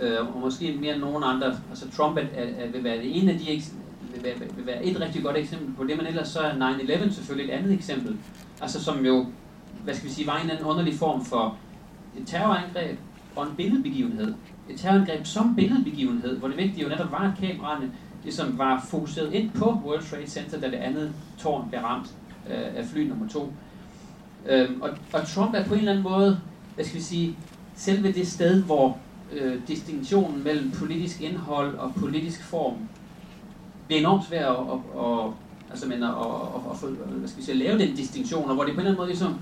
Øh, 0.00 0.34
og 0.34 0.40
måske 0.40 0.78
mere 0.80 0.94
end 0.94 1.02
nogen 1.02 1.24
andre. 1.24 1.58
Altså 1.70 1.90
Trump 1.90 2.16
er, 2.16 2.22
er, 2.36 2.70
vil 2.70 2.84
være 2.84 2.96
det 2.96 3.22
ene 3.22 3.32
af 3.32 3.38
de 3.38 3.44
vil 4.14 4.24
være, 4.24 4.34
vil 4.56 4.66
være 4.66 4.84
et 4.84 5.00
rigtig 5.00 5.22
godt 5.22 5.36
eksempel 5.36 5.74
på 5.74 5.84
det, 5.84 5.96
men 5.96 6.06
ellers 6.06 6.28
så 6.28 6.40
er 6.40 6.52
9-11 6.52 7.12
selvfølgelig 7.12 7.52
et 7.52 7.58
andet 7.58 7.72
eksempel. 7.72 8.16
Altså 8.60 8.84
som 8.84 9.06
jo, 9.06 9.26
hvad 9.84 9.94
skal 9.94 10.08
vi 10.08 10.14
sige, 10.14 10.26
var 10.26 10.38
en 10.38 10.50
anden 10.50 10.64
underlig 10.64 10.94
form 10.94 11.24
for 11.24 11.56
et 12.18 12.26
terrorangreb 12.26 12.98
og 13.36 13.46
en 13.46 13.56
billedbegivenhed. 13.56 14.34
Et 14.68 14.80
terrorangreb 14.80 15.26
som 15.26 15.54
billedbegivenhed, 15.56 16.38
hvor 16.38 16.48
det 16.48 16.56
vigtige 16.56 16.82
jo 16.82 16.88
netop 16.88 17.10
var, 17.10 17.32
at 17.32 17.48
kameraerne 17.48 17.90
ligesom 18.22 18.58
var 18.58 18.86
fokuseret 18.90 19.34
ind 19.34 19.50
på 19.50 19.64
World 19.84 20.02
Trade 20.02 20.26
Center, 20.26 20.60
da 20.60 20.66
det 20.66 20.76
andet 20.76 21.12
tårn 21.38 21.68
blev 21.68 21.80
ramt 21.80 22.14
øh, 22.50 22.76
af 22.76 22.84
fly 22.84 23.08
nummer 23.08 23.28
to. 23.28 23.52
Øhm, 24.48 24.82
og, 24.82 24.90
og 25.12 25.26
Trump 25.26 25.54
er 25.54 25.64
på 25.64 25.74
en 25.74 25.78
eller 25.78 25.92
anden 25.92 26.04
måde, 26.04 26.40
hvad 26.74 26.84
skal 26.84 26.98
vi 26.98 27.02
sige, 27.02 27.36
selve 27.74 28.12
det 28.12 28.26
sted, 28.26 28.62
hvor 28.62 28.98
øh, 29.32 29.60
distinktionen 29.68 30.44
mellem 30.44 30.70
politisk 30.70 31.20
indhold 31.20 31.74
og 31.74 31.94
politisk 31.94 32.42
form 32.42 32.74
det 33.90 33.96
er 33.96 34.00
enormt 34.00 34.24
svært 34.24 34.44
at, 34.44 34.56
at, 34.56 34.78
at, 35.04 35.32
altså, 35.70 35.88
men 35.88 36.02
at, 36.02 36.08
at, 36.08 36.82
at, 36.82 36.88
hvad 36.88 37.28
skal 37.28 37.40
vi 37.40 37.44
sige, 37.44 37.52
at 37.52 37.58
lave 37.58 37.78
den 37.78 37.96
distinktion, 37.96 38.48
og 38.48 38.54
hvor 38.54 38.64
det 38.64 38.74
på 38.74 38.80
en 38.80 38.86
eller 38.86 38.90
anden 38.90 39.00
måde 39.00 39.08
ligesom 39.08 39.34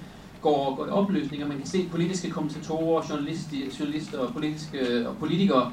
går, 0.43 0.75
går 0.77 0.87
i 0.87 0.91
opløsning, 0.91 1.43
og 1.43 1.49
man 1.49 1.59
kan 1.59 1.67
se 1.67 1.89
politiske 1.91 2.31
kommentatorer, 2.31 3.03
journalister, 3.11 4.19
og, 4.19 4.33
politiske, 4.33 5.09
og 5.09 5.17
politikere 5.17 5.73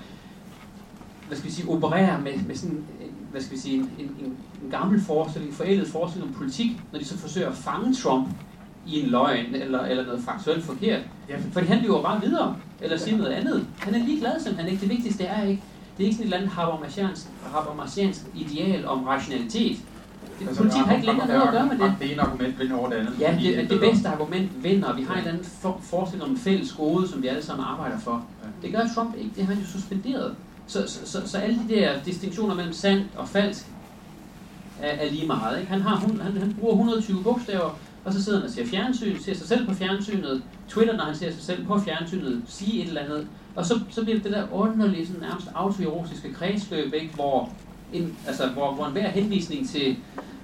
hvad 1.28 1.38
skal 1.38 1.50
vi 1.50 1.56
sige, 1.56 1.70
operere 1.70 2.22
med, 2.22 2.34
med 2.48 2.56
sådan 2.56 2.84
hvad 3.32 3.42
skal 3.42 3.56
vi 3.56 3.62
sige, 3.62 3.76
en, 3.78 3.92
en, 4.00 4.38
en 4.64 4.72
gammel 4.72 5.02
forestilling, 5.02 5.52
en 5.52 5.58
forældet 5.58 5.88
forestilling 5.88 6.32
om 6.32 6.38
politik, 6.38 6.72
når 6.92 7.00
de 7.00 7.06
så 7.06 7.18
forsøger 7.18 7.50
at 7.50 7.56
fange 7.56 7.94
Trump 7.94 8.28
i 8.88 9.00
en 9.00 9.10
løgn 9.10 9.56
eller, 9.56 9.82
eller 9.86 10.06
noget 10.06 10.24
faktuelt 10.24 10.64
forkert. 10.64 11.02
Ja. 11.30 11.38
Fordi 11.52 11.68
han 11.68 11.82
lever 11.82 12.02
bare 12.02 12.22
videre, 12.22 12.56
eller 12.82 12.98
siger 12.98 13.18
noget 13.18 13.32
andet. 13.32 13.68
Han 13.78 13.96
er 13.96 14.06
ligeglad 14.06 14.40
simpelthen 14.40 14.72
ikke. 14.72 14.82
Det 14.82 14.90
vigtigste 14.90 15.24
er 15.24 15.44
ikke, 15.44 15.64
det 15.98 16.04
er 16.04 16.08
ikke 16.08 16.16
sådan 16.16 16.34
et 16.34 16.36
eller 16.36 16.38
andet 16.38 17.26
habermasiansk 17.54 18.22
ideal 18.36 18.88
om 18.88 19.04
rationalitet. 19.04 19.78
Det, 20.40 20.48
altså, 20.48 20.62
politik 20.62 20.82
har 20.82 20.96
ikke 20.96 21.06
længere 21.06 21.28
noget 21.28 21.42
at 21.42 21.52
gøre 21.52 21.66
med 21.66 21.78
det. 21.78 21.96
Det 22.00 22.12
ene 22.12 22.22
argument 22.22 22.60
vinder 22.60 22.78
over 22.78 22.90
det 22.90 22.96
andet. 22.96 23.14
Ja, 23.20 23.38
det, 23.42 23.58
det, 23.58 23.70
det 23.70 23.80
bedste 23.80 24.08
argument 24.10 24.64
vinder, 24.64 24.88
og 24.88 24.98
vi 24.98 25.04
har 25.04 25.14
en 25.14 25.18
eller 25.18 25.32
anden 25.32 25.46
for, 25.46 25.80
forestilling 25.84 26.24
om 26.24 26.32
en 26.32 26.38
fælles 26.38 26.74
gode, 26.74 27.08
som 27.08 27.24
vi 27.24 27.28
alle 27.28 27.44
sammen 27.44 27.66
arbejder 27.66 28.00
for. 28.00 28.26
Det 28.62 28.72
gør 28.72 28.82
Trump 28.96 29.16
ikke, 29.18 29.32
det 29.36 29.46
har 29.46 29.54
han 29.54 29.64
jo 29.64 29.70
suspenderet. 29.70 30.36
Så, 30.68 30.84
så, 30.88 31.00
så, 31.06 31.28
så 31.30 31.38
alle 31.38 31.60
de 31.70 31.76
der 31.76 32.04
distinktioner 32.06 32.56
mellem 32.56 32.74
sandt 32.74 33.08
og 33.16 33.30
falsk 33.30 33.66
er, 34.82 35.06
er 35.06 35.12
lige 35.12 35.28
meget. 35.28 35.60
Ikke? 35.60 35.72
Han, 35.72 35.82
har, 35.82 35.96
han, 35.96 36.38
han 36.38 36.56
bruger 36.60 36.74
120 36.74 37.24
bogstaver, 37.24 37.78
og 38.06 38.14
så 38.14 38.24
sidder 38.24 38.40
han 38.40 38.48
og 38.48 38.54
ser 38.54 38.66
fjernsyn, 38.66 39.20
ser 39.20 39.36
sig 39.36 39.48
selv 39.48 39.68
på 39.68 39.74
fjernsynet, 39.74 40.42
Twitter, 40.70 40.98
når 40.98 41.04
han 41.04 41.16
ser 41.16 41.32
sig 41.32 41.42
selv 41.42 41.66
på 41.66 41.80
fjernsynet, 41.80 42.42
sige 42.48 42.82
et 42.82 42.88
eller 42.88 43.02
andet, 43.02 43.28
og 43.56 43.66
så, 43.66 43.80
så 43.90 44.04
bliver 44.04 44.20
det 44.20 44.32
der 44.32 44.54
underlige, 44.54 45.08
sådan 45.08 45.22
nærmest 45.22 45.48
autoerotiske 45.56 46.34
kredsløb, 46.34 46.94
ikke? 46.94 47.16
Hvor, 47.16 47.50
en, 47.94 48.18
altså, 48.28 48.48
hvor, 48.48 48.74
hvor 48.74 48.86
enhver 48.86 49.10
henvisning 49.10 49.70
til 49.70 49.98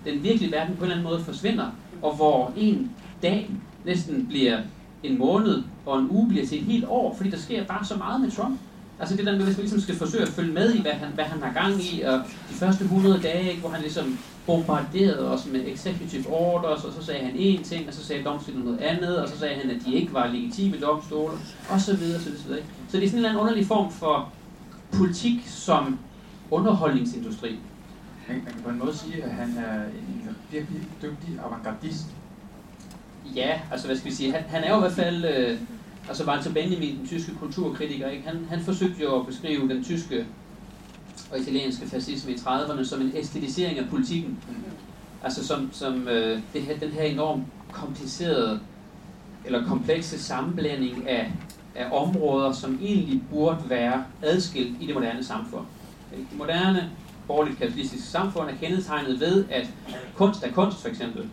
den 0.05 0.23
virkelige 0.23 0.51
verden 0.51 0.75
på 0.75 0.85
en 0.85 0.91
eller 0.91 0.95
anden 0.95 1.11
måde 1.13 1.23
forsvinder, 1.23 1.65
og 2.01 2.15
hvor 2.15 2.53
en 2.57 2.91
dag 3.21 3.49
næsten 3.85 4.27
bliver 4.27 4.59
en 5.03 5.17
måned, 5.17 5.63
og 5.85 5.99
en 5.99 6.07
uge 6.09 6.29
bliver 6.29 6.45
til 6.45 6.57
et 6.57 6.63
helt 6.63 6.85
år, 6.87 7.15
fordi 7.15 7.29
der 7.29 7.37
sker 7.37 7.63
bare 7.63 7.85
så 7.85 7.95
meget 7.95 8.21
med 8.21 8.31
Trump. 8.31 8.59
Altså 8.99 9.17
det 9.17 9.25
der 9.25 9.31
med, 9.31 9.43
hvis 9.43 9.57
man 9.57 9.61
ligesom 9.61 9.79
skal 9.79 9.95
forsøge 9.95 10.23
at 10.23 10.29
følge 10.29 10.53
med 10.53 10.73
i, 10.73 10.81
hvad 10.81 10.91
han, 10.91 11.11
hvad 11.13 11.23
han 11.23 11.41
har 11.41 11.53
gang 11.53 11.83
i, 11.83 12.01
og 12.01 12.21
de 12.49 12.53
første 12.53 12.83
100 12.83 13.19
dage, 13.23 13.49
ikke, 13.49 13.61
hvor 13.61 13.69
han 13.69 13.81
ligesom 13.81 14.17
bombarderede 14.45 15.31
os 15.31 15.47
med 15.51 15.67
executive 15.67 16.27
orders, 16.29 16.83
og 16.83 16.93
så 16.93 17.05
sagde 17.05 17.25
han 17.25 17.35
én 17.35 17.63
ting, 17.63 17.87
og 17.87 17.93
så 17.93 18.03
sagde 18.03 18.23
domstolen 18.23 18.61
noget 18.61 18.79
andet, 18.79 19.17
og 19.17 19.29
så 19.29 19.37
sagde 19.37 19.55
han, 19.55 19.69
at 19.69 19.81
de 19.85 19.93
ikke 19.93 20.13
var 20.13 20.27
legitime 20.27 20.79
domstole, 20.79 21.33
og 21.69 21.81
så 21.81 21.95
videre, 21.95 22.21
så 22.21 22.29
videre. 22.29 22.63
Så 22.89 22.97
det 22.97 23.03
er 23.05 23.09
sådan 23.09 23.19
en 23.19 23.25
eller 23.25 23.41
underlig 23.41 23.65
form 23.65 23.91
for 23.91 24.29
politik 24.91 25.41
som 25.47 25.99
underholdningsindustri. 26.51 27.59
Man, 28.27 28.41
man 28.43 28.53
kan 28.53 28.63
på 28.63 28.69
en 28.69 28.79
måde 28.79 28.97
sige, 28.97 29.23
at 29.23 29.31
han 29.31 29.57
er 29.57 29.83
en 29.83 30.35
virkelig 30.51 30.81
dygtig 31.01 31.39
avantgardist. 31.45 32.05
Ja, 33.35 33.59
altså 33.71 33.87
hvad 33.87 33.97
skal 33.97 34.11
vi 34.11 34.15
sige, 34.15 34.31
han, 34.31 34.43
han 34.47 34.63
er 34.63 34.69
jo 34.69 34.77
i 34.77 34.79
hvert 34.79 34.91
fald, 34.91 35.25
øh, 35.25 35.59
altså 36.07 36.25
Walter 36.25 36.53
Benjamin, 36.53 36.97
den 36.97 37.07
tyske 37.07 37.35
kulturkritiker, 37.35 38.07
ikke? 38.07 38.27
Han, 38.27 38.45
han 38.49 38.61
forsøgte 38.61 39.01
jo 39.01 39.19
at 39.19 39.27
beskrive 39.27 39.69
den 39.69 39.83
tyske 39.83 40.25
og 41.31 41.39
italienske 41.39 41.87
fascisme 41.87 42.31
i 42.31 42.35
30'erne 42.35 42.83
som 42.83 43.01
en 43.01 43.11
æstetisering 43.15 43.79
af 43.79 43.89
politikken. 43.89 44.37
Altså 45.23 45.47
som, 45.47 45.69
som 45.71 46.07
øh, 46.07 46.39
det 46.53 46.61
her, 46.61 46.77
den 46.77 46.89
her 46.89 47.03
enormt 47.03 47.43
komplicerede 47.71 48.59
eller 49.45 49.67
komplekse 49.67 50.23
sammenblanding 50.23 51.09
af, 51.09 51.31
af 51.75 51.87
områder, 51.91 52.51
som 52.51 52.79
egentlig 52.81 53.21
burde 53.31 53.59
være 53.69 54.03
adskilt 54.21 54.81
i 54.81 54.85
det 54.85 54.95
moderne 54.95 55.23
samfund. 55.23 55.65
Det 56.11 56.37
moderne 56.37 56.89
borgerligt 57.27 57.57
kapitalistiske 57.57 58.07
samfund 58.07 58.49
er 58.49 58.55
kendetegnet 58.55 59.19
ved, 59.19 59.45
at 59.49 59.67
kunst 60.15 60.43
er 60.43 60.51
kunst 60.51 60.81
for 60.81 60.89
eksempel. 60.89 61.29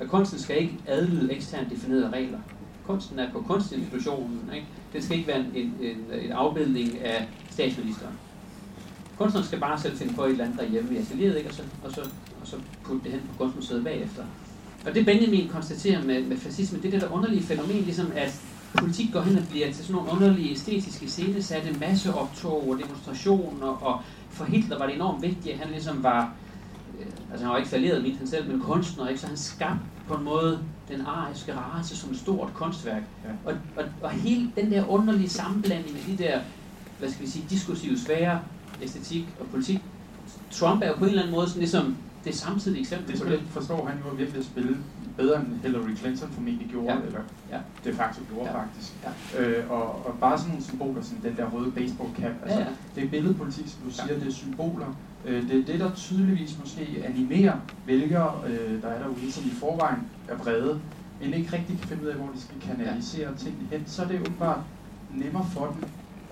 At 0.00 0.08
kunsten 0.08 0.38
skal 0.38 0.62
ikke 0.62 0.74
adlyde 0.86 1.32
eksternt 1.32 1.70
definerede 1.70 2.10
regler. 2.10 2.38
Kunsten 2.86 3.18
er 3.18 3.32
på 3.32 3.40
kunstinstitutionen. 3.40 4.50
Ikke? 4.54 4.66
Det 4.92 5.04
skal 5.04 5.16
ikke 5.16 5.28
være 5.28 5.38
en, 5.38 5.74
en, 5.80 5.96
en 6.22 6.32
afbildning 6.32 7.00
af 7.00 7.28
statsministeren. 7.50 8.14
Kunstneren 9.18 9.46
skal 9.46 9.60
bare 9.60 9.80
selv 9.80 9.96
finde 9.96 10.14
på 10.14 10.24
et 10.24 10.30
eller 10.30 10.44
andet 10.44 10.58
derhjemme 10.58 10.94
i 10.94 10.98
atelieret, 10.98 11.36
ikke? 11.36 11.48
Og, 11.50 11.54
så, 11.54 11.62
og, 11.84 11.90
så, 11.92 12.00
og 12.40 12.46
så 12.46 12.56
putte 12.84 13.04
det 13.04 13.12
hen 13.12 13.20
på 13.20 13.44
kunstmuseet 13.44 13.84
bagefter. 13.84 14.22
Og 14.86 14.94
det 14.94 15.06
Benjamin 15.06 15.48
konstaterer 15.48 16.02
med, 16.02 16.22
med 16.22 16.36
fascisme, 16.36 16.78
det 16.78 16.86
er 16.86 16.90
det 16.90 17.00
der 17.00 17.12
underlige 17.12 17.42
fænomen, 17.42 17.82
ligesom 17.82 18.12
at 18.16 18.40
politik 18.74 19.12
går 19.12 19.20
hen 19.20 19.38
og 19.38 19.44
bliver 19.50 19.66
til 19.66 19.84
sådan 19.84 19.96
nogle 19.96 20.12
underlige 20.12 20.50
æstetiske 20.50 21.08
scenesatte 21.08 21.78
masseoptog 21.80 22.68
og 22.68 22.78
demonstrationer, 22.78 23.66
og 23.66 24.00
for 24.30 24.44
Hitler 24.44 24.78
var 24.78 24.86
det 24.86 24.94
enormt 24.94 25.22
vigtigt, 25.22 25.54
at 25.54 25.58
han 25.58 25.70
ligesom 25.70 26.02
var, 26.02 26.32
øh, 27.00 27.06
altså 27.30 27.44
han 27.44 27.52
var 27.52 27.58
ikke 27.58 27.70
falderet 27.70 28.02
mit 28.02 28.16
han 28.16 28.26
selv, 28.26 28.50
men 28.50 28.60
kunstner, 28.60 29.08
ikke? 29.08 29.20
så 29.20 29.26
han 29.26 29.36
skabte 29.36 29.84
på 30.08 30.14
en 30.14 30.24
måde 30.24 30.58
den 30.88 31.00
ariske 31.06 31.54
race 31.54 31.96
som 31.96 32.10
et 32.10 32.18
stort 32.18 32.48
kunstværk. 32.54 33.02
Ja. 33.24 33.50
Og, 33.50 33.54
og, 33.76 33.84
og 34.02 34.10
hele 34.10 34.52
den 34.56 34.72
der 34.72 34.88
underlige 34.88 35.28
sammenblanding 35.28 35.96
af 35.96 36.04
de 36.06 36.24
der, 36.24 36.40
hvad 36.98 37.10
skal 37.10 37.22
vi 37.22 37.30
sige, 37.30 37.44
diskursive 37.50 37.98
sfære, 37.98 38.40
æstetik 38.82 39.26
og 39.40 39.46
politik. 39.46 39.80
Trump 40.50 40.82
er 40.82 40.88
jo 40.88 40.94
på 40.94 41.04
en 41.04 41.10
eller 41.10 41.22
anden 41.22 41.34
måde 41.34 41.48
sådan 41.48 41.60
ligesom 41.60 41.96
det 42.24 42.34
samtidige 42.34 42.80
eksempel 42.80 43.12
det 43.12 43.22
på 43.22 43.28
det. 43.28 43.40
forstår 43.50 43.86
han 43.86 43.98
jo 44.04 44.16
virkelig 44.16 44.38
at 44.38 44.44
spille 44.44 44.76
bedre 45.16 45.40
end 45.40 45.60
Hillary 45.62 45.96
Clinton 45.96 46.28
formentlig 46.30 46.68
gjorde, 46.70 46.92
ja. 46.92 47.06
eller 47.06 47.20
ja. 47.50 47.58
det 47.84 47.94
faktisk 47.94 48.28
gjorde 48.30 48.50
ja. 48.50 48.58
faktisk. 48.58 48.92
Ja. 49.04 49.40
Øh, 49.40 49.70
og, 49.70 50.06
og 50.06 50.14
bare 50.20 50.38
sådan 50.38 50.50
nogle 50.50 50.64
symboler, 50.64 51.02
som 51.02 51.16
den 51.16 51.36
der 51.36 51.50
røde 51.50 51.70
baseball 51.70 52.10
cap, 52.16 52.32
altså, 52.42 52.58
ja, 52.58 52.64
ja. 52.64 52.72
det 52.94 53.04
er 53.04 53.08
billedpolitik, 53.08 53.68
som 53.68 53.80
du 53.86 53.90
siger, 53.90 54.14
ja. 54.14 54.20
det 54.20 54.26
er 54.28 54.32
symboler. 54.32 54.96
Øh, 55.24 55.48
det 55.48 55.60
er 55.60 55.64
det, 55.64 55.80
der 55.80 55.94
tydeligvis 55.94 56.58
måske 56.60 57.04
animerer 57.04 57.56
vælgere, 57.86 58.34
øh, 58.46 58.82
der 58.82 58.88
er 58.88 58.98
derude, 58.98 59.32
som 59.32 59.44
i 59.46 59.50
forvejen 59.50 60.02
er 60.28 60.36
brede, 60.36 60.80
men 61.20 61.34
ikke 61.34 61.52
rigtig 61.52 61.78
kan 61.78 61.88
finde 61.88 62.02
ud 62.02 62.08
af, 62.08 62.16
hvor 62.16 62.30
de 62.34 62.40
skal 62.40 62.60
kanalisere 62.60 63.30
ja. 63.30 63.36
tingene 63.36 63.68
hen, 63.70 63.82
så 63.86 64.02
er 64.02 64.06
det 64.06 64.18
jo 64.18 64.24
bare 64.38 64.64
nemmere 65.10 65.46
for 65.52 65.66
dem 65.66 65.88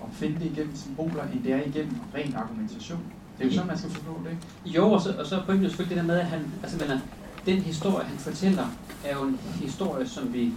at 0.09 0.13
finde 0.13 0.39
det 0.39 0.45
igennem 0.45 0.75
symboler, 0.75 1.23
end 1.33 1.43
det 1.43 1.53
er 1.53 1.61
igennem 1.65 1.95
ren 2.15 2.35
argumentation. 2.35 2.99
Det 3.37 3.43
er 3.43 3.47
jo 3.47 3.53
sådan, 3.53 3.67
man 3.67 3.77
skal 3.77 3.89
forstå 3.89 4.21
det, 4.23 4.31
ikke? 4.31 4.77
Jo, 4.77 4.91
og 4.91 5.01
så, 5.01 5.15
og 5.19 5.25
så 5.25 5.41
pointen 5.45 5.63
jo 5.63 5.69
selvfølgelig 5.69 5.97
det 5.97 6.03
der 6.03 6.13
med, 6.13 6.19
at 6.19 6.25
han, 6.25 6.41
altså, 6.63 6.77
men, 6.77 7.01
den 7.45 7.61
historie, 7.61 8.05
han 8.05 8.17
fortæller, 8.17 8.65
er 9.05 9.15
jo 9.17 9.23
en 9.23 9.39
historie, 9.61 10.07
som 10.07 10.33
vi 10.33 10.53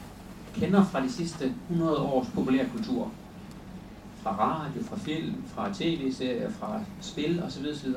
kender 0.54 0.84
fra 0.84 1.02
de 1.02 1.12
sidste 1.12 1.54
100 1.70 1.98
års 1.98 2.26
populærkultur. 2.34 3.10
Fra 4.22 4.30
radio, 4.30 4.82
fra 4.82 4.98
film, 4.98 5.34
fra 5.54 5.68
tv-serier, 5.74 6.50
fra 6.50 6.80
spil 7.00 7.42
osv. 7.42 7.64
osv. 7.72 7.88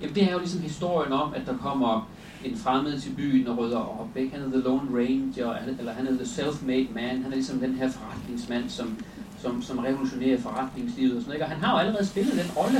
Jamen 0.00 0.14
det 0.14 0.22
er 0.22 0.32
jo 0.32 0.38
ligesom 0.38 0.60
historien 0.60 1.12
om, 1.12 1.34
at 1.34 1.42
der 1.46 1.56
kommer 1.56 2.08
en 2.44 2.56
fremmed 2.56 3.00
til 3.00 3.10
byen 3.10 3.46
og 3.46 3.58
rydder 3.58 3.78
op. 3.78 4.16
Ikke? 4.16 4.36
Han 4.36 4.46
er 4.46 4.50
The 4.50 4.60
Lone 4.60 4.90
Ranger, 4.98 5.54
eller 5.78 5.92
han 5.92 6.06
er 6.06 6.10
The 6.10 6.22
Self-Made 6.22 6.94
Man. 6.94 7.22
Han 7.22 7.32
er 7.32 7.36
ligesom 7.36 7.58
den 7.58 7.74
her 7.74 7.90
forretningsmand, 7.90 8.68
som 8.68 8.98
som, 9.42 9.62
som 9.62 9.78
revolutionerer 9.78 10.40
forretningslivet 10.40 11.16
og 11.16 11.22
sådan 11.22 11.30
noget. 11.38 11.42
Og 11.42 11.48
han 11.48 11.64
har 11.64 11.72
jo 11.72 11.78
allerede 11.78 12.06
spillet 12.06 12.32
den 12.32 12.50
rolle 12.56 12.78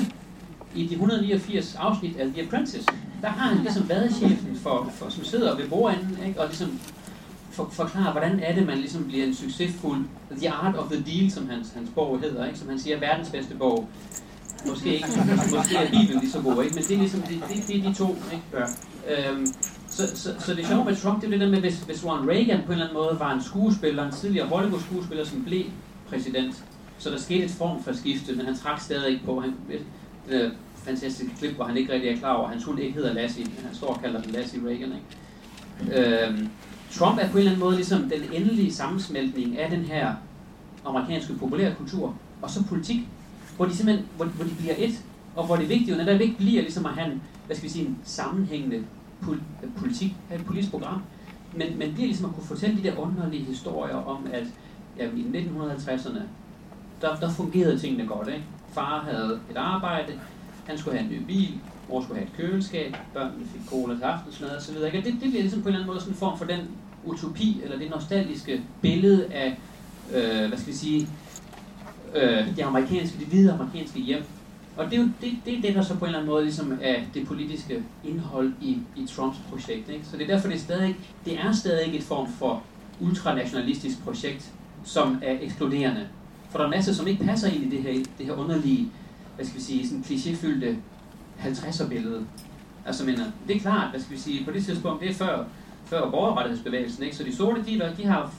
i 0.74 0.86
de 0.86 0.92
189 0.92 1.74
afsnit 1.74 2.16
af 2.16 2.26
The 2.26 2.42
Apprentice. 2.42 2.86
Der 3.22 3.28
har 3.28 3.48
han 3.48 3.62
ligesom 3.62 3.88
været 3.88 4.14
chefen 4.14 4.56
for, 4.62 4.92
for, 4.94 5.08
som 5.08 5.24
sidder 5.24 5.56
ved 5.56 5.68
bordenden, 5.68 6.18
ikke? 6.26 6.40
og 6.40 6.46
ligesom 6.46 6.80
for, 7.50 7.68
forklare, 7.72 8.12
hvordan 8.12 8.40
er 8.40 8.54
det, 8.54 8.66
man 8.66 8.78
ligesom 8.78 9.04
bliver 9.04 9.26
en 9.26 9.34
succesfuld 9.34 10.04
The 10.38 10.50
Art 10.50 10.76
of 10.76 10.90
the 10.90 11.02
Deal, 11.06 11.30
som 11.30 11.48
hans, 11.48 11.72
hans 11.74 11.90
bog 11.94 12.20
hedder, 12.20 12.46
ikke? 12.46 12.58
som 12.58 12.68
han 12.68 12.78
siger, 12.78 12.98
verdens 13.00 13.30
bedste 13.30 13.54
bog. 13.54 13.88
Måske 14.68 14.94
ikke, 14.94 15.06
måske 15.56 15.76
er 15.76 15.90
Bibelen 15.90 16.20
lige 16.20 16.30
så 16.30 16.40
god, 16.40 16.62
ikke? 16.64 16.74
men 16.74 16.84
det 16.84 16.94
er 16.94 16.98
ligesom 16.98 17.20
det, 17.22 17.42
det, 17.48 17.68
det 17.68 17.76
er 17.78 17.82
de 17.90 17.94
to. 17.94 18.16
Ikke? 18.32 18.44
Ja. 19.08 19.30
Øhm, 19.30 19.46
Så, 19.88 20.16
så, 20.16 20.34
så 20.38 20.54
det 20.54 20.66
sjove 20.66 20.84
med 20.84 20.96
Trump, 20.96 21.20
det 21.20 21.26
er 21.26 21.30
det 21.30 21.40
der 21.40 21.48
med, 21.48 21.60
hvis, 21.60 21.78
hvis 21.78 22.04
Ronald 22.06 22.30
Reagan 22.30 22.60
på 22.66 22.66
en 22.66 22.72
eller 22.72 22.84
anden 22.84 22.94
måde 22.94 23.16
var 23.20 23.32
en 23.34 23.42
skuespiller, 23.42 24.04
en 24.06 24.12
tidligere 24.12 24.46
Hollywood-skuespiller, 24.46 25.24
som 25.24 25.44
blev 25.44 25.64
præsident, 26.12 26.64
så 26.98 27.10
der 27.10 27.18
skete 27.18 27.44
et 27.44 27.50
form 27.50 27.82
for 27.82 27.92
skifte, 27.92 28.34
men 28.34 28.46
han 28.46 28.56
trak 28.56 28.80
stadig 28.80 29.10
ikke 29.10 29.24
på. 29.24 29.40
Han, 29.40 29.54
det 30.28 30.52
fantastiske 30.74 31.36
klip, 31.38 31.54
hvor 31.54 31.64
han 31.64 31.76
ikke 31.76 31.92
rigtig 31.92 32.10
er 32.10 32.16
klar 32.16 32.34
over, 32.34 32.44
at 32.44 32.52
hans 32.52 32.64
hund 32.64 32.80
ikke 32.80 32.94
hedder 32.94 33.12
Lassie, 33.12 33.44
men 33.44 33.64
han 33.66 33.74
står 33.74 33.86
og 33.86 34.02
kalder 34.02 34.22
den 34.22 34.30
Lassie 34.30 34.60
Reagan. 34.66 34.92
Ikke? 34.92 36.26
Øhm, 36.26 36.48
Trump 36.90 37.18
er 37.18 37.28
på 37.28 37.32
en 37.32 37.38
eller 37.38 37.50
anden 37.50 37.64
måde 37.64 37.76
ligesom 37.76 38.02
den 38.02 38.22
endelige 38.32 38.72
sammensmeltning 38.72 39.58
af 39.58 39.70
den 39.70 39.80
her 39.80 40.14
amerikanske 40.84 41.34
populære 41.34 41.74
kultur, 41.74 42.14
og 42.42 42.50
så 42.50 42.64
politik, 42.64 43.00
hvor 43.56 43.66
de 43.66 43.76
simpelthen 43.76 44.06
hvor, 44.16 44.24
hvor 44.24 44.44
de 44.44 44.50
bliver 44.58 44.74
et, 44.78 45.02
og 45.36 45.46
hvor 45.46 45.56
det 45.56 45.68
vigtige 45.68 45.96
netop 45.96 46.20
ikke 46.20 46.36
bliver 46.36 46.62
ligesom 46.62 46.86
at 46.86 46.92
have 46.92 47.12
en, 47.12 47.22
hvad 47.46 47.56
skal 47.56 47.68
vi 47.68 47.72
sige, 47.72 47.86
en 47.86 47.98
sammenhængende 48.04 48.84
politik, 49.76 50.14
have 50.28 50.40
et 50.40 50.46
politisk 50.46 50.70
program, 50.70 51.02
men, 51.56 51.78
men 51.78 51.92
bliver 51.92 52.06
ligesom 52.06 52.26
at 52.26 52.34
kunne 52.34 52.46
fortælle 52.46 52.76
de 52.76 52.82
der 52.82 52.96
underlige 52.96 53.44
historier 53.44 53.96
om, 53.96 54.26
at 54.32 54.44
ja, 54.99 55.05
i 55.05 55.26
1950'erne, 55.34 56.20
der, 57.01 57.16
der 57.16 57.30
fungerede 57.30 57.78
tingene 57.78 58.07
godt. 58.07 58.28
Ikke? 58.28 58.45
Far 58.72 59.01
havde 59.01 59.40
et 59.51 59.57
arbejde, 59.57 60.12
han 60.66 60.78
skulle 60.78 60.99
have 60.99 61.11
en 61.11 61.18
ny 61.18 61.26
bil, 61.26 61.59
mor 61.88 62.03
skulle 62.03 62.18
have 62.18 62.28
et 62.28 62.36
køleskab, 62.36 62.97
børnene 63.14 63.47
fik 63.47 63.61
cola 63.68 63.95
til 63.95 64.03
aftensmad 64.03 64.57
osv. 64.57 64.74
Det, 64.74 65.05
det 65.05 65.18
bliver 65.20 65.40
ligesom 65.40 65.62
på 65.62 65.68
en 65.68 65.74
eller 65.74 65.78
anden 65.78 65.86
måde 65.86 66.01
sådan 66.01 66.12
en 66.12 66.18
form 66.18 66.38
for 66.38 66.45
den 66.45 66.61
utopi, 67.05 67.61
eller 67.64 67.78
det 67.78 67.90
nostalgiske 67.90 68.62
billede 68.82 69.32
af, 69.32 69.59
øh, 70.14 70.49
hvad 70.49 70.59
skal 70.59 70.72
vi 70.72 70.78
sige, 70.78 71.09
øh, 72.14 72.57
det 72.57 72.62
amerikanske, 72.62 73.18
det 73.18 73.26
hvide 73.26 73.53
amerikanske 73.53 74.01
hjem. 74.01 74.24
Og 74.76 74.84
det 74.84 74.95
er 74.95 75.03
jo 75.03 75.09
det, 75.20 75.32
det, 75.45 75.59
er 75.59 75.62
det, 75.62 75.74
der 75.74 75.82
så 75.82 75.95
på 75.95 76.05
en 76.05 76.09
eller 76.09 76.18
anden 76.18 76.32
måde 76.32 76.43
ligesom 76.43 76.78
er 76.82 77.01
det 77.14 77.26
politiske 77.26 77.82
indhold 78.05 78.53
i, 78.61 78.78
i 78.97 79.07
Trumps 79.07 79.38
projekt. 79.51 79.88
Ikke? 79.88 80.05
Så 80.05 80.16
det 80.16 80.22
er 80.22 80.34
derfor, 80.34 80.49
det 80.49 80.55
er 80.55 80.61
stadig, 80.61 80.97
det 81.24 81.38
er 81.38 81.53
stadig 81.53 81.97
et 81.97 82.03
form 82.03 82.32
for 82.32 82.62
ultranationalistisk 83.01 84.05
projekt, 84.05 84.53
som 84.85 85.18
er 85.22 85.39
ekskluderende. 85.41 86.09
For 86.51 86.59
der 86.59 86.66
er 86.66 86.70
masser, 86.70 86.93
som 86.93 87.07
ikke 87.07 87.24
passer 87.24 87.49
ind 87.49 87.64
i 87.64 87.76
det 87.76 87.83
her, 87.83 88.05
det 88.18 88.26
her 88.26 88.33
underlige, 88.33 88.89
hvad 89.37 89.47
skal 89.47 89.59
vi 89.59 89.62
sige, 89.64 89.89
sådan 89.89 90.05
klichéfyldte 90.07 90.74
50'er 91.41 91.89
billede. 91.89 92.26
Altså, 92.87 93.05
men, 93.05 93.14
øh, 93.14 93.26
det 93.49 93.57
er 93.57 93.61
klart, 93.61 93.91
hvad 93.91 94.01
skal 94.01 94.16
vi 94.16 94.20
sige, 94.20 94.45
på 94.45 94.51
det 94.51 94.64
tidspunkt, 94.64 95.01
det 95.03 95.11
er 95.11 95.14
før, 95.14 95.45
før 95.85 96.11
borgerrettighedsbevægelsen, 96.11 97.05
ikke? 97.05 97.16
Så 97.16 97.24
de 97.24 97.37
sorte, 97.37 97.64
de, 97.66 97.93
de 97.97 98.07
har 98.07 98.33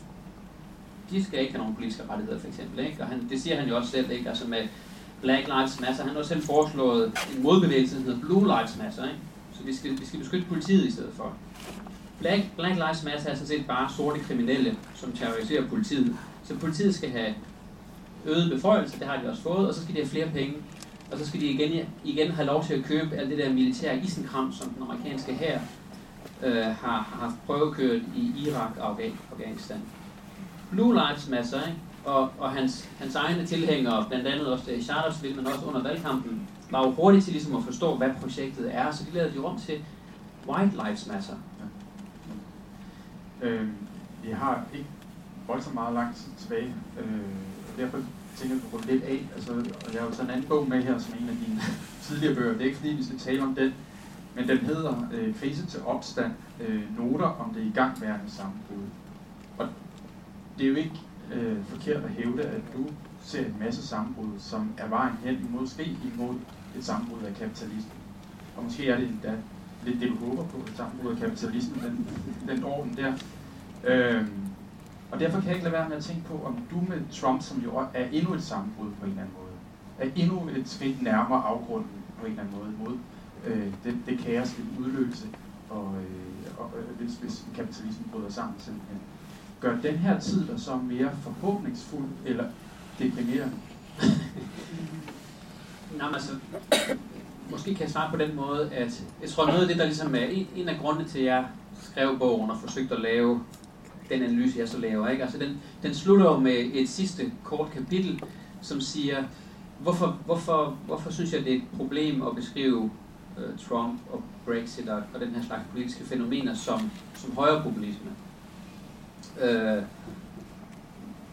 de 1.11 1.23
skal 1.23 1.39
ikke 1.39 1.51
have 1.51 1.59
nogen 1.59 1.75
politiske 1.75 2.03
rettigheder, 2.09 2.39
for 2.39 2.47
eksempel. 2.47 2.85
Ikke? 2.85 3.01
Og 3.01 3.07
han, 3.07 3.27
det 3.29 3.41
siger 3.41 3.59
han 3.59 3.69
jo 3.69 3.75
også 3.77 3.91
selv, 3.91 4.11
ikke? 4.11 4.29
Altså 4.29 4.47
med 4.47 4.61
Black 5.21 5.47
Lives 5.47 5.79
Matter. 5.79 6.03
Han 6.03 6.11
har 6.11 6.17
også 6.17 6.29
selv 6.29 6.43
foreslået 6.43 7.11
en 7.35 7.43
modbevægelse, 7.43 7.95
der 7.95 8.03
hedder 8.03 8.19
Blue 8.19 8.43
Lives 8.43 8.77
Matter. 8.77 9.03
Ikke? 9.03 9.19
Så 9.57 9.63
vi 9.63 9.75
skal, 9.75 9.91
vi 9.91 10.05
skal 10.05 10.19
beskytte 10.19 10.45
politiet 10.45 10.85
i 10.87 10.91
stedet 10.91 11.13
for. 11.13 11.33
Black, 12.19 12.43
Black 12.55 12.75
Lives 12.75 13.03
Matter 13.03 13.29
er 13.29 13.35
sådan 13.35 13.47
set 13.47 13.65
bare 13.67 13.89
sorte 13.97 14.19
kriminelle, 14.19 14.77
som 14.95 15.11
terroriserer 15.11 15.67
politiet. 15.67 16.15
Så 16.43 16.59
politiet 16.59 16.95
skal 16.95 17.09
have 17.09 17.35
øget 18.25 18.51
beføjelse, 18.51 18.99
det 18.99 19.07
har 19.07 19.21
de 19.21 19.29
også 19.29 19.41
fået, 19.41 19.67
og 19.67 19.73
så 19.73 19.81
skal 19.81 19.95
de 19.95 19.99
have 19.99 20.09
flere 20.09 20.29
penge. 20.29 20.53
Og 21.11 21.17
så 21.19 21.27
skal 21.27 21.41
de 21.41 21.45
igen, 21.45 21.87
igen 22.03 22.31
have 22.31 22.45
lov 22.45 22.63
til 22.63 22.73
at 22.73 22.83
købe 22.83 23.15
alt 23.15 23.29
det 23.29 23.37
der 23.37 23.53
militære 23.53 23.97
isenkram, 23.97 24.53
som 24.53 24.69
den 24.69 24.83
amerikanske 24.83 25.33
hær 25.33 25.59
øh, 26.43 26.65
har, 26.65 26.73
har 26.75 27.17
haft 27.19 27.35
prøvekørt 27.45 28.01
i 28.15 28.47
Irak 28.47 28.71
og 28.79 28.99
Afghanistan. 29.31 29.81
Blue 30.71 30.93
Lives 30.93 31.29
Matter, 31.29 31.67
ikke? 31.67 31.79
Og, 32.05 32.29
og 32.39 32.51
hans, 32.51 32.89
hans 32.99 33.15
egne 33.15 33.45
tilhængere, 33.45 34.05
blandt 34.09 34.27
andet 34.27 34.47
også 34.47 34.71
i 34.71 34.81
Charlottesville, 34.81 35.35
men 35.35 35.47
også 35.47 35.65
under 35.65 35.83
valgkampen, 35.83 36.47
var 36.69 36.85
jo 36.85 36.91
hurtigt 36.91 37.23
til 37.23 37.33
ligesom 37.33 37.55
at 37.55 37.63
forstå, 37.63 37.95
hvad 37.95 38.09
projektet 38.21 38.75
er, 38.75 38.91
så 38.91 39.03
de 39.03 39.17
lavede 39.17 39.33
de 39.33 39.45
om 39.45 39.59
til 39.59 39.75
White 40.47 40.71
Lives 40.85 41.07
Matter. 41.07 41.35
Ja. 43.41 43.47
Øh, 43.47 43.67
vi 44.23 44.31
har 44.31 44.63
ikke 44.73 44.85
voldsomt 45.53 45.75
meget 45.75 45.93
lang 45.93 46.15
tid 46.15 46.31
tilbage, 46.37 46.75
øh, 46.99 47.29
derfor 47.77 47.97
tænker 48.37 48.55
jeg 48.55 48.63
på 48.71 48.81
lidt 48.89 49.03
af. 49.03 49.27
Altså, 49.35 49.51
og 49.53 49.93
jeg 49.93 50.01
har 50.01 50.07
jo 50.07 50.15
taget 50.15 50.29
en 50.29 50.35
anden 50.35 50.47
bog 50.47 50.69
med 50.69 50.83
her, 50.83 50.99
som 50.99 51.13
en 51.19 51.29
af 51.29 51.35
dine 51.45 51.61
tidligere 52.01 52.35
bøger. 52.35 52.53
Det 52.53 52.61
er 52.61 52.65
ikke 52.65 52.77
fordi, 52.77 52.93
vi 52.93 53.03
skal 53.03 53.19
tale 53.19 53.43
om 53.43 53.55
den, 53.55 53.73
men 54.35 54.47
den 54.47 54.57
hedder 54.57 55.09
øh, 55.13 55.35
Krise 55.39 55.65
til 55.65 55.79
opstand, 55.85 56.31
øh, 56.67 56.97
noter 56.97 57.25
om 57.25 57.53
det 57.53 57.63
igangværende 57.63 58.31
sammenbrud. 58.31 58.87
Og 59.57 59.67
det 60.57 60.65
er 60.65 60.69
jo 60.69 60.75
ikke 60.75 61.01
øh, 61.33 61.57
forkert 61.65 62.03
at 62.03 62.09
hævde, 62.09 62.43
at 62.43 62.61
du 62.77 62.85
ser 63.21 63.45
en 63.45 63.55
masse 63.59 63.87
sammenbrud, 63.87 64.39
som 64.39 64.71
er 64.77 64.87
vejen 64.87 65.13
hen 65.23 65.49
måske 65.59 65.97
imod 66.13 66.35
et 66.77 66.85
sammenbrud 66.85 67.23
af 67.23 67.35
kapitalismen. 67.35 67.97
Og 68.57 68.63
måske 68.63 68.89
er 68.89 68.97
det 68.97 69.07
endda 69.07 69.33
lidt 69.85 70.01
det, 70.01 70.09
du 70.09 70.15
håber 70.25 70.43
på, 70.43 70.57
et 70.57 70.73
sammenbrud 70.75 71.11
af 71.11 71.17
kapitalismen, 71.17 71.79
den, 71.83 72.07
den 72.55 72.63
orden 72.63 72.97
der. 72.97 73.13
Øh, 73.83 74.27
og 75.13 75.19
derfor 75.19 75.39
kan 75.39 75.47
jeg 75.47 75.55
ikke 75.55 75.63
lade 75.63 75.73
være 75.73 75.89
med 75.89 75.97
at 75.97 76.03
tænke 76.03 76.23
på, 76.25 76.41
om 76.45 76.57
du 76.71 76.75
med 76.89 77.01
Trump, 77.11 77.41
som 77.41 77.61
jo 77.61 77.77
er 77.93 78.05
endnu 78.11 78.33
et 78.33 78.43
sammenbrud 78.43 78.87
på 78.99 79.05
en 79.05 79.09
eller 79.09 79.21
anden 79.21 79.35
måde, 79.41 79.53
er 79.99 80.23
endnu 80.23 80.49
et 80.59 80.69
skridt 80.69 81.01
nærmere 81.01 81.43
afgrunden 81.43 81.89
på 82.19 82.25
en 82.25 82.31
eller 82.31 82.43
anden 82.43 82.57
måde 82.59 82.71
mod 82.79 82.97
øh, 83.45 83.73
det, 83.83 83.97
det 84.05 84.19
kaos, 84.19 84.57
vil 84.57 84.85
udløse, 84.85 85.27
og, 85.69 85.95
øh, 85.97 86.59
og 86.59 86.71
øh, 86.77 86.99
hvis, 86.99 87.15
hvis 87.15 87.45
kapitalismen 87.55 88.09
bryder 88.11 88.31
sammen 88.31 88.55
simpelthen. 88.59 88.99
Gør 89.59 89.75
den 89.81 89.97
her 89.97 90.19
tid 90.19 90.47
der 90.47 90.57
så 90.57 90.77
mere 90.77 91.09
forhåbningsfuld 91.21 92.09
eller 92.25 92.45
deprimerende? 92.99 93.55
Nå, 95.99 96.05
altså, 96.13 96.31
måske 97.51 97.75
kan 97.75 97.81
jeg 97.81 97.91
svare 97.91 98.11
på 98.11 98.17
den 98.17 98.35
måde, 98.35 98.69
at 98.71 99.03
jeg 99.21 99.29
tror 99.29 99.45
noget 99.45 99.61
af 99.61 99.67
det, 99.67 99.77
der 99.77 99.85
ligesom 99.85 100.15
er 100.15 100.25
en, 100.25 100.47
en 100.55 100.69
af 100.69 100.79
grundene 100.79 101.09
til, 101.09 101.19
at 101.19 101.25
jeg 101.25 101.45
skrev 101.81 102.19
bogen 102.19 102.49
og 102.51 102.57
forsøgte 102.57 102.95
at 102.95 103.01
lave 103.01 103.43
den 104.09 104.23
analyse, 104.23 104.59
jeg 104.59 104.69
så 104.69 104.79
laver. 104.79 105.09
Ikke? 105.09 105.23
Altså 105.23 105.37
den, 105.37 105.57
den 105.83 105.93
slutter 105.93 106.25
jo 106.25 106.39
med 106.39 106.71
et 106.73 106.89
sidste 106.89 107.31
kort 107.43 107.71
kapitel, 107.71 108.23
som 108.61 108.81
siger, 108.81 109.23
hvorfor, 109.79 110.17
hvorfor, 110.25 110.77
hvorfor 110.85 111.11
synes 111.11 111.33
jeg, 111.33 111.45
det 111.45 111.53
er 111.53 111.57
et 111.57 111.63
problem 111.77 112.21
at 112.21 112.35
beskrive 112.35 112.91
øh, 113.37 113.59
Trump 113.67 113.99
og 114.11 114.23
Brexit 114.45 114.89
og, 114.89 115.03
og 115.13 115.19
den 115.19 115.29
her 115.29 115.43
slags 115.43 115.63
politiske 115.71 116.05
fænomener 116.05 116.53
som, 116.53 116.91
som 117.15 117.35
højrepopulisme. 117.35 118.11
Øh, 119.41 119.83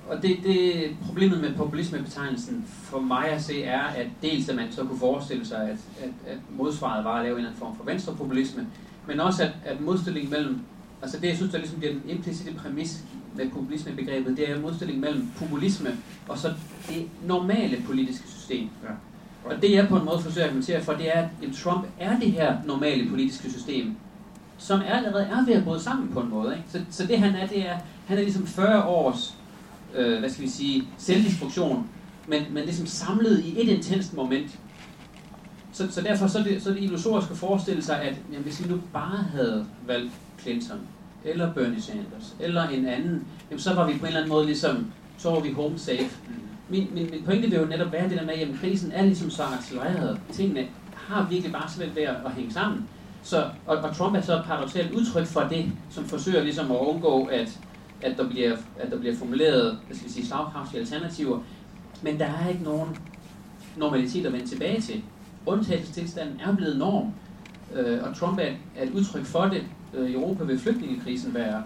og 0.09 0.23
det, 0.23 0.39
det 0.45 0.97
problemet 1.07 1.41
med 1.41 1.55
populismebetegnelsen 1.55 2.65
for 2.69 3.01
mig 3.01 3.29
at 3.29 3.43
se 3.43 3.63
er, 3.63 3.83
at 3.83 4.07
dels 4.23 4.49
at 4.49 4.57
man 4.57 4.73
så 4.73 4.85
kunne 4.85 4.99
forestille 4.99 5.47
sig, 5.47 5.63
at, 5.63 5.79
at, 6.05 6.33
at 6.33 6.39
modsvaret 6.57 7.05
var 7.05 7.15
at 7.15 7.23
lave 7.23 7.33
en 7.33 7.39
eller 7.39 7.51
anden 7.51 7.61
form 7.61 7.77
for 7.77 7.85
venstrepopulisme, 7.85 8.67
men 9.07 9.21
også 9.21 9.43
at, 9.43 9.51
at 9.65 9.81
modstillingen 9.81 10.31
mellem 10.31 10.61
Altså 11.03 11.19
det, 11.21 11.29
jeg 11.29 11.37
synes, 11.37 11.53
der 11.53 11.59
ligesom 11.59 11.79
bliver 11.79 11.93
den 11.93 12.03
implicite 12.09 12.55
præmis 12.55 13.05
med 13.37 13.51
populismebegrebet, 13.51 14.37
det 14.37 14.51
er 14.51 14.61
modstillingen 14.61 15.01
mellem 15.01 15.31
populisme 15.39 15.91
og 16.29 16.39
så 16.39 16.53
det 16.89 17.09
normale 17.27 17.83
politiske 17.87 18.29
system. 18.29 18.69
Ja. 18.83 18.89
Og 19.45 19.63
det 19.63 19.73
jeg 19.73 19.89
på 19.89 19.97
en 19.97 20.05
måde 20.05 20.21
forsøger 20.21 20.45
at 20.45 20.51
argumentere 20.51 20.83
for, 20.83 20.93
det 20.93 21.17
er, 21.17 21.21
at 21.21 21.55
Trump 21.55 21.87
er 21.99 22.19
det 22.19 22.33
her 22.33 22.57
normale 22.67 23.09
politiske 23.09 23.51
system, 23.51 23.97
som 24.59 24.81
er 24.81 24.97
allerede 24.97 25.25
er 25.25 25.45
ved 25.45 25.55
at 25.55 25.65
bryde 25.65 25.81
sammen 25.81 26.09
på 26.09 26.21
en 26.21 26.31
måde. 26.31 26.57
Ikke? 26.57 26.69
Så, 26.69 26.81
så 26.91 27.07
det 27.07 27.19
han 27.19 27.35
er, 27.35 27.47
det 27.47 27.69
er, 27.69 27.79
han 28.07 28.19
er 28.19 28.23
ligesom 28.23 28.47
40 28.47 28.85
års, 28.85 29.37
øh, 29.95 30.19
hvad 30.19 30.31
skal 30.31 30.45
vi 30.45 30.49
sige, 30.49 30.89
selvdestruktion, 30.99 31.89
men, 32.27 32.43
men 32.51 32.65
ligesom 32.65 32.87
samlet 32.87 33.45
i 33.45 33.63
et 33.63 33.69
intenst 33.69 34.15
moment. 34.15 34.59
Så, 35.73 35.93
så 35.93 36.01
derfor 36.01 36.27
så 36.27 36.39
er, 36.39 36.43
det, 36.43 36.63
så 36.63 36.71
er 36.71 36.75
det 36.75 36.83
illusorisk 36.83 37.31
at 37.31 37.37
forestille 37.37 37.83
sig, 37.83 38.03
at 38.03 38.17
jamen, 38.31 38.43
hvis 38.43 38.65
vi 38.65 38.69
nu 38.69 38.81
bare 38.93 39.25
havde 39.33 39.67
valgt 39.87 40.13
Clinton, 40.43 40.79
eller 41.25 41.53
Bernie 41.53 41.83
Sanders, 41.83 42.37
eller 42.41 42.69
en 42.69 42.87
anden, 42.87 43.27
jamen, 43.51 43.61
så 43.61 43.75
var 43.75 43.87
vi 43.87 43.93
på 43.93 43.99
en 43.99 44.07
eller 44.07 44.21
anden 44.21 44.33
måde 44.33 44.47
ligesom, 44.47 44.93
så 45.19 45.31
var 45.31 45.41
vi 45.41 45.53
home 45.53 45.79
safe. 45.79 46.11
Min, 46.69 46.89
min, 46.95 47.09
min 47.11 47.23
pointe 47.25 47.51
vil 47.51 47.59
jo 47.59 47.67
netop 47.67 47.93
være 47.93 48.09
det 48.09 48.19
der 48.19 48.27
med, 48.27 48.35
at 48.35 48.49
krisen 48.61 48.93
er 48.93 49.03
ligesom 49.03 49.31
så 49.31 49.43
accelereret. 49.43 50.21
Tingene 50.33 50.67
har 50.95 51.27
virkelig 51.29 51.53
bare 51.53 51.71
svært 51.71 51.97
ved 51.97 52.03
at, 52.03 52.17
at 52.27 52.33
hænge 52.33 52.53
sammen. 52.53 52.89
Så, 53.23 53.51
og, 53.67 53.77
og 53.77 53.97
Trump 53.97 54.17
er 54.17 54.21
så 54.21 54.43
paradoxalt 54.47 54.93
udtryk 54.93 55.27
for 55.27 55.41
det, 55.41 55.73
som 55.91 56.05
forsøger 56.05 56.43
ligesom 56.43 56.71
at 56.71 56.77
undgå, 56.77 57.25
at, 57.25 57.59
at, 58.03 58.17
der, 58.17 58.29
bliver, 58.29 58.57
at 58.79 58.91
der 58.91 58.99
bliver 58.99 59.17
formuleret 59.17 59.79
hvad 59.87 59.97
skal 59.97 60.09
vi 60.09 60.13
sige, 60.13 60.27
slagkraftige 60.27 60.81
alternativer. 60.81 61.41
Men 62.03 62.19
der 62.19 62.27
er 62.27 62.49
ikke 62.49 62.63
nogen 62.63 62.97
normalitet 63.77 64.27
at 64.27 64.33
vende 64.33 64.47
tilbage 64.47 64.81
til. 64.81 65.03
Undtagelsestilstanden 65.47 66.41
er 66.41 66.57
blevet 66.57 66.79
norm, 66.79 67.13
øh, 67.75 68.03
og 68.03 68.17
Trump 68.17 68.39
er, 68.39 68.53
er 68.77 68.83
et 68.83 68.93
udtryk 68.93 69.25
for 69.25 69.45
det, 69.45 69.63
øh, 69.95 70.15
Europa 70.15 70.45
vil 70.45 70.59
flygtningekrisen 70.59 71.35
være, 71.35 71.63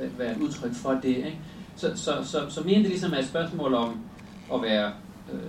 øh, 0.00 0.18
være 0.18 0.32
et 0.32 0.38
udtryk 0.38 0.74
for 0.74 0.92
det. 0.92 1.16
Ikke? 1.16 1.38
Så, 1.76 1.92
så, 1.94 2.12
så, 2.24 2.38
så 2.48 2.60
mere 2.60 2.74
end 2.74 2.82
det 2.82 2.90
ligesom 2.90 3.12
er 3.12 3.18
et 3.18 3.26
spørgsmål 3.26 3.74
om 3.74 4.00
at 4.54 4.62
være 4.62 4.92
øh, 5.32 5.40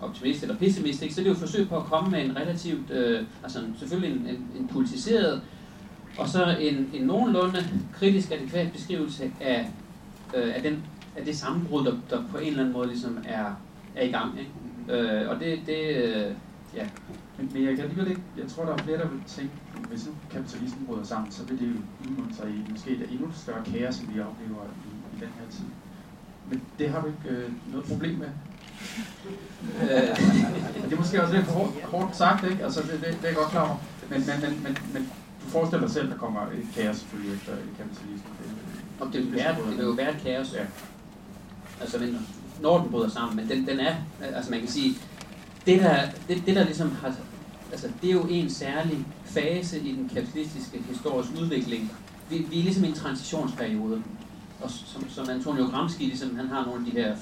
optimist 0.00 0.42
eller 0.42 0.56
pessimist, 0.56 1.02
ikke? 1.02 1.14
så 1.14 1.20
det 1.20 1.26
er 1.26 1.30
jo 1.30 1.34
et 1.34 1.40
forsøg 1.40 1.68
på 1.68 1.76
at 1.76 1.84
komme 1.84 2.10
med 2.10 2.24
en 2.24 2.36
relativt, 2.36 2.90
øh, 2.90 3.22
altså 3.42 3.58
selvfølgelig 3.78 4.16
en, 4.16 4.26
en, 4.26 4.48
en 4.58 4.68
politiseret, 4.68 5.42
og 6.18 6.28
så 6.28 6.56
en, 6.60 6.90
en 6.94 7.02
nogenlunde 7.02 7.68
kritisk 7.94 8.30
adekvat 8.32 8.72
beskrivelse 8.72 9.32
af, 9.40 9.70
øh, 10.36 10.54
af, 10.56 10.62
den, 10.62 10.82
af 11.16 11.24
det 11.24 11.36
sammenbrud, 11.36 11.84
der, 11.84 11.94
der 12.10 12.22
på 12.30 12.38
en 12.38 12.46
eller 12.46 12.60
anden 12.60 12.72
måde 12.72 12.88
ligesom 12.88 13.18
er, 13.28 13.44
er 13.96 14.04
i 14.04 14.10
gang. 14.10 14.38
Ikke? 14.38 15.00
Øh, 15.00 15.30
og 15.30 15.40
det, 15.40 15.58
det, 15.66 15.96
øh, 15.96 16.32
Ja. 16.76 16.86
Men, 17.38 17.50
men 17.52 17.64
jeg 17.64 17.74
kan 17.74 17.84
alligevel 17.84 18.10
ikke, 18.10 18.22
jeg 18.38 18.48
tror, 18.48 18.64
der 18.64 18.72
er 18.72 18.82
flere, 18.82 18.98
der 18.98 19.08
vil 19.08 19.20
tænke, 19.26 19.52
hvis 19.88 20.06
nu 20.06 20.12
kapitalismen 20.32 20.86
bryder 20.86 21.04
sammen, 21.04 21.32
så 21.32 21.44
vil 21.44 21.58
det 21.60 21.68
jo 21.68 21.74
udmunde 22.04 22.34
sig 22.34 22.48
i 22.50 22.70
måske 22.70 22.90
et 22.90 23.10
endnu 23.10 23.28
større 23.34 23.64
kaos, 23.64 23.98
end 23.98 24.08
vi 24.12 24.20
oplever 24.20 24.62
i, 24.64 25.16
i 25.16 25.20
den 25.20 25.28
her 25.38 25.50
tid. 25.50 25.64
Men 26.50 26.62
det 26.78 26.90
har 26.90 27.00
du 27.00 27.06
ikke 27.06 27.28
øh, 27.28 27.52
noget 27.72 27.86
problem 27.86 28.18
med. 28.18 28.28
Øh, 29.82 30.16
det 30.84 30.92
er 30.92 30.96
måske 30.96 31.22
også 31.22 31.34
lidt 31.34 31.46
hårdt, 31.46 31.82
hårdt 31.82 32.16
sagt, 32.16 32.44
ikke? 32.50 32.64
Altså, 32.64 32.82
det, 32.82 32.90
det, 32.90 33.00
det 33.00 33.22
er 33.22 33.28
jeg 33.28 33.36
godt 33.36 33.50
klar 33.50 33.68
over. 33.68 33.76
Men, 34.10 34.20
men, 34.26 34.40
men, 34.40 34.62
men, 34.62 34.78
men 34.92 35.02
du 35.44 35.48
forestiller 35.48 35.86
dig 35.86 35.94
selv, 35.94 36.10
der 36.10 36.16
kommer 36.16 36.40
et 36.40 36.66
kaos 36.74 36.96
selvfølgelig 36.96 37.34
efter 37.34 37.52
kapitalismen. 37.78 38.32
Det, 38.38 38.50
og 39.00 39.12
det 39.12 39.24
vil, 39.24 39.32
være, 39.32 39.56
det 39.56 39.78
vil 39.78 39.84
jo 39.84 39.90
være 39.90 40.10
et 40.10 40.20
kaos. 40.22 40.54
Ja. 40.54 40.66
Altså, 41.80 41.98
men, 41.98 42.26
når 42.60 42.80
den 42.80 42.90
bryder 42.90 43.08
sammen, 43.08 43.36
men 43.36 43.48
den, 43.48 43.66
den 43.66 43.80
er, 43.80 43.94
altså 44.20 44.50
man 44.50 44.60
kan 44.60 44.68
sige, 44.68 44.94
det 45.66 45.80
der, 45.80 46.00
det, 46.28 46.42
det 46.46 46.56
der 46.56 46.64
ligesom 46.64 46.90
har, 46.90 47.14
altså 47.72 47.88
det 48.02 48.08
er 48.08 48.14
jo 48.14 48.26
en 48.30 48.50
særlig 48.50 49.06
fase 49.24 49.80
i 49.80 49.92
den 49.92 50.10
kapitalistiske 50.14 50.78
historiske 50.88 51.40
udvikling. 51.42 51.92
Vi, 52.30 52.46
vi 52.50 52.58
er 52.58 52.62
ligesom 52.62 52.84
i 52.84 52.88
en 52.88 52.94
transitionsperiode, 52.94 54.02
og 54.60 54.70
som, 54.70 55.08
som 55.08 55.30
Antonio 55.30 55.64
Gramsci, 55.64 56.04
ligesom, 56.04 56.36
han 56.36 56.48
har 56.48 56.64
nogle 56.64 56.86
af 56.86 56.92
de 56.92 57.00
her, 57.00 57.16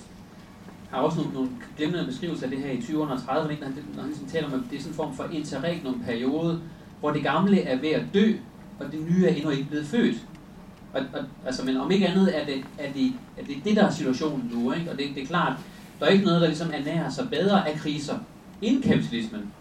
har 0.91 1.01
også 1.01 1.19
nogle, 1.19 1.33
nogle 1.33 1.49
glemrende 1.77 2.07
beskrivelser 2.07 2.45
af 2.45 2.51
det 2.51 2.59
her 2.59 2.71
i 2.71 2.77
20'erne 2.77 3.13
og 3.13 3.17
30'erne, 3.17 3.61
når 3.61 3.67
han, 3.67 3.85
når 3.95 4.03
han 4.03 4.11
ligesom 4.11 4.29
taler 4.29 4.47
om, 4.47 4.55
at 4.55 4.61
det 4.71 4.77
er 4.77 4.81
sådan 4.81 4.93
en 4.93 4.97
form 4.97 5.17
for 5.17 5.25
interregnum 5.33 6.03
periode, 6.07 6.61
hvor 7.01 7.11
det 7.11 7.23
gamle 7.23 7.63
er 7.63 7.81
ved 7.81 7.91
at 7.91 8.03
dø, 8.15 8.33
og 8.81 8.93
det 8.93 9.01
nye 9.11 9.27
er 9.27 9.35
endnu 9.35 9.51
ikke 9.51 9.65
blevet 9.65 9.87
født. 9.87 10.17
Og, 10.95 11.01
og, 11.13 11.25
altså, 11.47 11.65
men 11.65 11.77
om 11.77 11.91
ikke 11.91 12.09
andet 12.09 12.41
er 12.41 12.47
det, 12.47 12.65
er 12.79 12.93
det, 12.93 13.13
er 13.39 13.45
det, 13.45 13.57
det 13.65 13.77
der 13.77 13.85
er 13.85 13.91
situationen 13.91 14.51
nu, 14.55 14.73
ikke? 14.73 14.91
og 14.91 14.99
det, 14.99 15.07
det 15.15 15.23
er 15.23 15.27
klart, 15.27 15.53
der 16.01 16.07
er 16.07 16.11
ikke 16.11 16.25
noget, 16.25 16.41
der 16.41 16.47
ligesom 16.47 16.71
ernærer 16.73 17.11
sig 17.11 17.29
bedre 17.31 17.69
af 17.69 17.79
kriser 17.79 18.19
end 18.65 18.83
kapitalismen. 18.83 19.53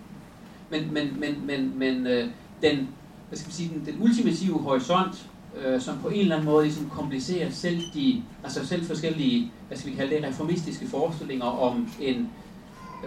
Men, 0.69 0.93
men, 0.93 1.19
men, 1.19 1.45
men, 1.47 1.79
men 1.79 2.07
øh, 2.07 2.27
den, 2.61 2.89
hvad 3.27 3.37
skal 3.37 3.49
vi 3.49 3.53
sige, 3.53 3.69
den, 3.69 3.85
den 3.85 4.03
ultimative 4.03 4.59
horisont, 4.59 5.27
øh, 5.65 5.81
som 5.81 5.97
på 6.01 6.07
en 6.07 6.19
eller 6.19 6.35
anden 6.35 6.49
måde 6.49 6.63
ligesom 6.63 6.89
komplicerer 6.89 7.49
selv 7.49 7.81
de, 7.93 8.23
altså 8.43 8.67
selv 8.67 8.85
forskellige, 8.85 9.51
hvad 9.67 9.77
skal 9.77 9.91
vi 9.91 9.95
kalde 9.95 10.15
det, 10.15 10.23
reformistiske 10.23 10.87
forestillinger 10.87 11.45
om 11.45 11.87
en, 12.01 12.29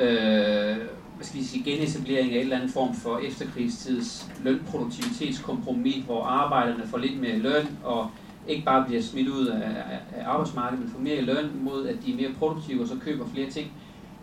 øh, 0.01 0.77
hvad 1.17 1.27
skal 1.27 1.41
vi 1.41 1.45
sige, 1.45 1.65
genetablering 1.65 2.33
af 2.33 2.37
en 2.37 2.41
eller 2.41 2.57
anden 2.57 2.71
form 2.71 2.95
for 2.95 3.19
efterkrigstids 3.19 4.31
lønproduktivitetskompromis, 4.43 6.05
hvor 6.05 6.25
arbejderne 6.25 6.87
får 6.87 6.99
lidt 6.99 7.21
mere 7.21 7.39
løn, 7.39 7.79
og 7.85 8.11
ikke 8.49 8.65
bare 8.65 8.85
bliver 8.87 9.03
smidt 9.03 9.29
ud 9.29 9.47
af, 9.47 9.69
af, 9.69 9.99
af 10.17 10.29
arbejdsmarkedet, 10.29 10.85
men 10.85 10.93
får 10.93 11.01
mere 11.01 11.21
løn 11.21 11.51
mod, 11.63 11.87
at 11.87 11.97
de 12.07 12.13
er 12.13 12.17
mere 12.17 12.33
produktive 12.39 12.83
og 12.83 12.89
så 12.89 12.95
køber 13.05 13.27
flere 13.35 13.51
ting. 13.51 13.73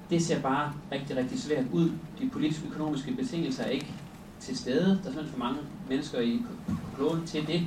Det 0.09 0.21
ser 0.21 0.41
bare 0.41 0.73
rigtig, 0.91 1.17
rigtig 1.17 1.39
svært 1.39 1.65
ud. 1.71 1.91
De 2.19 2.29
politiske 2.29 2.67
økonomiske 2.67 3.11
betingelser 3.11 3.63
er 3.63 3.69
ikke 3.69 3.93
til 4.39 4.57
stede. 4.57 4.85
Der 4.85 4.89
er 4.91 4.95
simpelthen 5.03 5.31
for 5.31 5.39
mange 5.39 5.59
mennesker 5.89 6.19
i 6.19 6.41
kloden 6.95 7.25
til 7.25 7.47
det. 7.47 7.61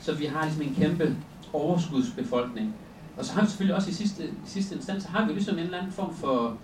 Så 0.00 0.14
vi 0.14 0.24
har 0.24 0.44
ligesom 0.44 0.62
en 0.62 0.74
kæmpe 0.74 1.16
overskudsbefolkning. 1.52 2.74
Og 3.16 3.24
så 3.24 3.32
har 3.32 3.42
vi 3.42 3.48
selvfølgelig 3.48 3.76
også 3.76 3.90
i 3.90 3.92
sidste, 3.92 4.30
sidste 4.44 4.74
instans, 4.74 5.02
så 5.02 5.08
har 5.08 5.26
vi 5.26 5.32
ligesom 5.32 5.54
en 5.54 5.64
eller 5.64 5.78
anden 5.78 5.92
form 5.92 6.14
for 6.14 6.58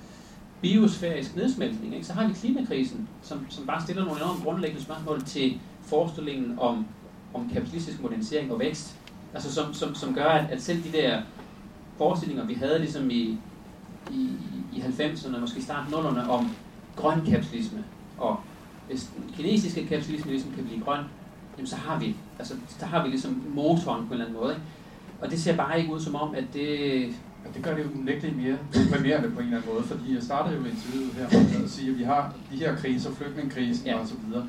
biosfærisk 0.61 1.37
nedsmeltning. 1.37 1.95
Ikke? 1.95 2.07
Så 2.07 2.12
har 2.12 2.29
vi 2.29 2.33
klimakrisen, 2.33 3.09
som, 3.23 3.47
som 3.49 3.66
bare 3.66 3.83
stiller 3.83 4.05
nogle 4.05 4.21
enormt 4.21 4.45
grundlæggende 4.45 4.83
spørgsmål 4.85 5.23
til 5.23 5.61
forestillingen 5.83 6.59
om, 6.59 6.87
om 7.35 7.51
kapitalistisk 7.53 8.03
modernisering 8.03 8.53
og 8.53 8.61
vækst. 8.61 8.97
Altså 9.35 9.55
som, 9.55 9.75
som, 9.75 9.95
som 9.95 10.14
gør, 10.14 10.29
at, 10.29 10.51
at 10.51 10.62
selv 10.62 10.85
de 10.85 10.93
der 10.93 11.23
forestillinger, 11.99 12.45
vi 12.45 12.55
havde 12.55 12.79
ligesom 12.79 13.11
i, 13.11 13.39
i, 14.11 14.29
i 14.73 14.81
90'erne, 14.81 15.39
måske 15.39 15.62
starten 15.62 15.95
0'erne, 15.95 16.29
om 16.31 16.51
grøn 16.97 17.25
kapitalisme, 17.27 17.85
og 18.18 18.41
hvis 18.89 19.11
den 19.16 19.35
kinesiske 19.37 19.87
kapitalisme 19.87 20.31
ligesom 20.31 20.53
kan 20.53 20.64
blive 20.64 20.81
grøn, 20.81 21.01
jamen 21.57 21.66
så 21.66 21.77
har 21.77 21.99
vi, 21.99 22.16
altså, 22.39 22.55
der 22.81 22.87
har 22.87 23.03
vi 23.03 23.09
ligesom 23.09 23.43
motoren 23.55 24.07
på 24.07 24.07
en 24.07 24.12
eller 24.12 24.25
anden 24.25 24.41
måde. 24.41 24.53
Ikke? 24.53 24.66
Og 25.21 25.31
det 25.31 25.41
ser 25.41 25.57
bare 25.57 25.81
ikke 25.81 25.93
ud 25.93 26.01
som 26.01 26.14
om, 26.14 26.35
at 26.35 26.45
det 26.55 27.14
Ja, 27.45 27.51
det 27.55 27.62
gør 27.64 27.75
det 27.75 27.85
jo 27.85 28.01
unægteligt 28.01 28.37
mere 28.37 28.59
deprimerende 28.75 29.31
på 29.31 29.41
en 29.41 29.47
eller 29.47 29.59
anden 29.59 29.75
måde, 29.75 29.85
fordi 29.85 30.14
jeg 30.14 30.23
startede 30.23 30.57
jo 30.57 30.64
interviewet 30.64 31.12
her 31.12 31.29
med 31.59 31.64
at 31.64 31.71
sige, 31.71 31.91
at 31.91 31.99
vi 31.99 32.03
har 32.03 32.35
de 32.53 32.57
her 32.57 32.77
kriser, 32.77 33.14
flygtningekrisen 33.14 33.87
ja. 33.87 33.99
og 33.99 34.07
så 34.09 34.14
videre. 34.27 34.47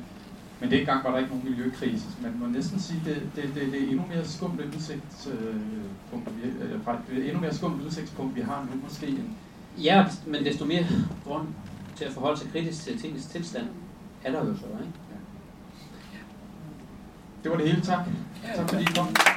Men 0.60 0.70
det 0.70 0.86
gang 0.86 1.04
var 1.04 1.10
der 1.10 1.18
ikke 1.18 1.30
nogen 1.30 1.48
miljøkrise. 1.50 2.06
Man 2.22 2.32
må 2.40 2.46
næsten 2.46 2.80
sige, 2.80 3.00
at 3.00 3.06
det, 3.06 3.22
det, 3.36 3.54
det, 3.54 3.72
det 3.72 3.82
er 3.82 3.88
endnu 3.90 4.04
mere 4.14 4.24
skumt 4.24 4.60
udsigtspunkt, 4.76 6.28
vi, 6.36 6.50
det 7.14 7.24
er 7.24 7.26
endnu 7.26 7.40
mere 7.40 7.54
skumt 7.54 7.82
udsigtspunkt, 7.82 8.36
vi 8.36 8.40
har 8.40 8.66
nu 8.70 8.80
måske. 8.88 9.06
End 9.06 9.30
ja, 9.78 10.06
men 10.26 10.44
desto 10.44 10.64
mere 10.64 10.86
grund 11.24 11.48
til 11.96 12.04
at 12.04 12.12
forholde 12.12 12.40
sig 12.40 12.50
kritisk 12.52 12.84
til 12.84 13.00
tingens 13.00 13.26
tilstand, 13.26 13.66
er 14.24 14.32
der 14.32 14.38
jo 14.38 14.56
så, 14.56 14.64
ikke? 14.64 14.92
Ja. 16.12 16.18
Det 17.42 17.50
var 17.50 17.56
det 17.56 17.68
hele, 17.68 17.82
tak. 17.82 18.06
Tak 18.56 18.68
fordi 18.68 18.82
I 18.82 18.86
kom. 18.96 19.14
Tak. 19.14 19.32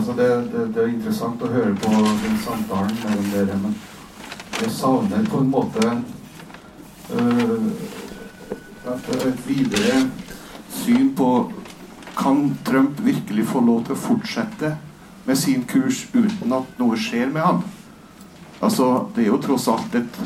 Altså, 0.00 0.12
det 0.16 0.26
det 0.74 0.80
er 0.80 0.92
interessant 0.94 1.42
å 1.44 1.48
høre 1.52 1.74
på 1.76 1.90
den 1.92 2.36
samtalen 2.40 2.94
mellom 3.02 3.26
dere, 3.34 3.56
men 3.60 3.74
jeg 4.56 4.70
savner 4.72 5.26
på 5.28 5.40
en 5.42 5.50
måte 5.52 5.90
øh, 7.12 7.66
et 9.26 9.42
videre 9.44 9.98
syn 10.72 11.10
på 11.18 11.28
Kan 12.16 12.40
Trump 12.64 13.02
virkelig 13.04 13.44
få 13.50 13.60
lov 13.66 13.82
til 13.84 13.98
å 13.98 14.00
fortsette 14.06 14.72
med 15.26 15.36
sin 15.36 15.68
kurs 15.68 16.06
uten 16.14 16.56
at 16.56 16.80
noe 16.80 16.96
skjer 16.96 17.28
med 17.36 17.44
ham? 17.44 17.60
Altså, 18.62 18.88
det 19.12 19.26
er 19.26 19.30
jo 19.34 19.42
tross 19.44 19.68
alt 19.68 20.00
et 20.00 20.18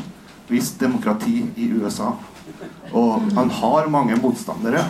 visst 0.55 0.79
demokrati 0.79 1.49
i 1.57 1.73
USA. 1.75 2.13
Og 2.93 3.27
han 3.35 3.51
har 3.59 3.91
mange 3.91 4.23
motstandere. 4.23 4.87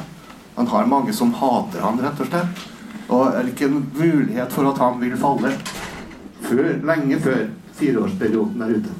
Han 0.61 0.69
har 0.77 0.93
mange 0.93 1.17
som 1.17 1.33
hater 1.41 1.89
han, 1.89 2.05
rett 2.05 2.21
og 2.21 2.33
slett. 2.35 2.65
Og 3.09 3.27
er 3.27 3.47
ikke 3.47 3.65
en 3.65 3.93
mulighet 3.95 4.53
for 4.53 4.71
at 4.71 4.79
han 4.79 5.01
vil 5.01 5.19
falle 5.19 5.59
før, 6.41 6.95
lenge 6.95 7.21
før 7.21 7.47
fireårsperioden 7.73 8.63
er 8.63 8.67
ute? 8.67 8.91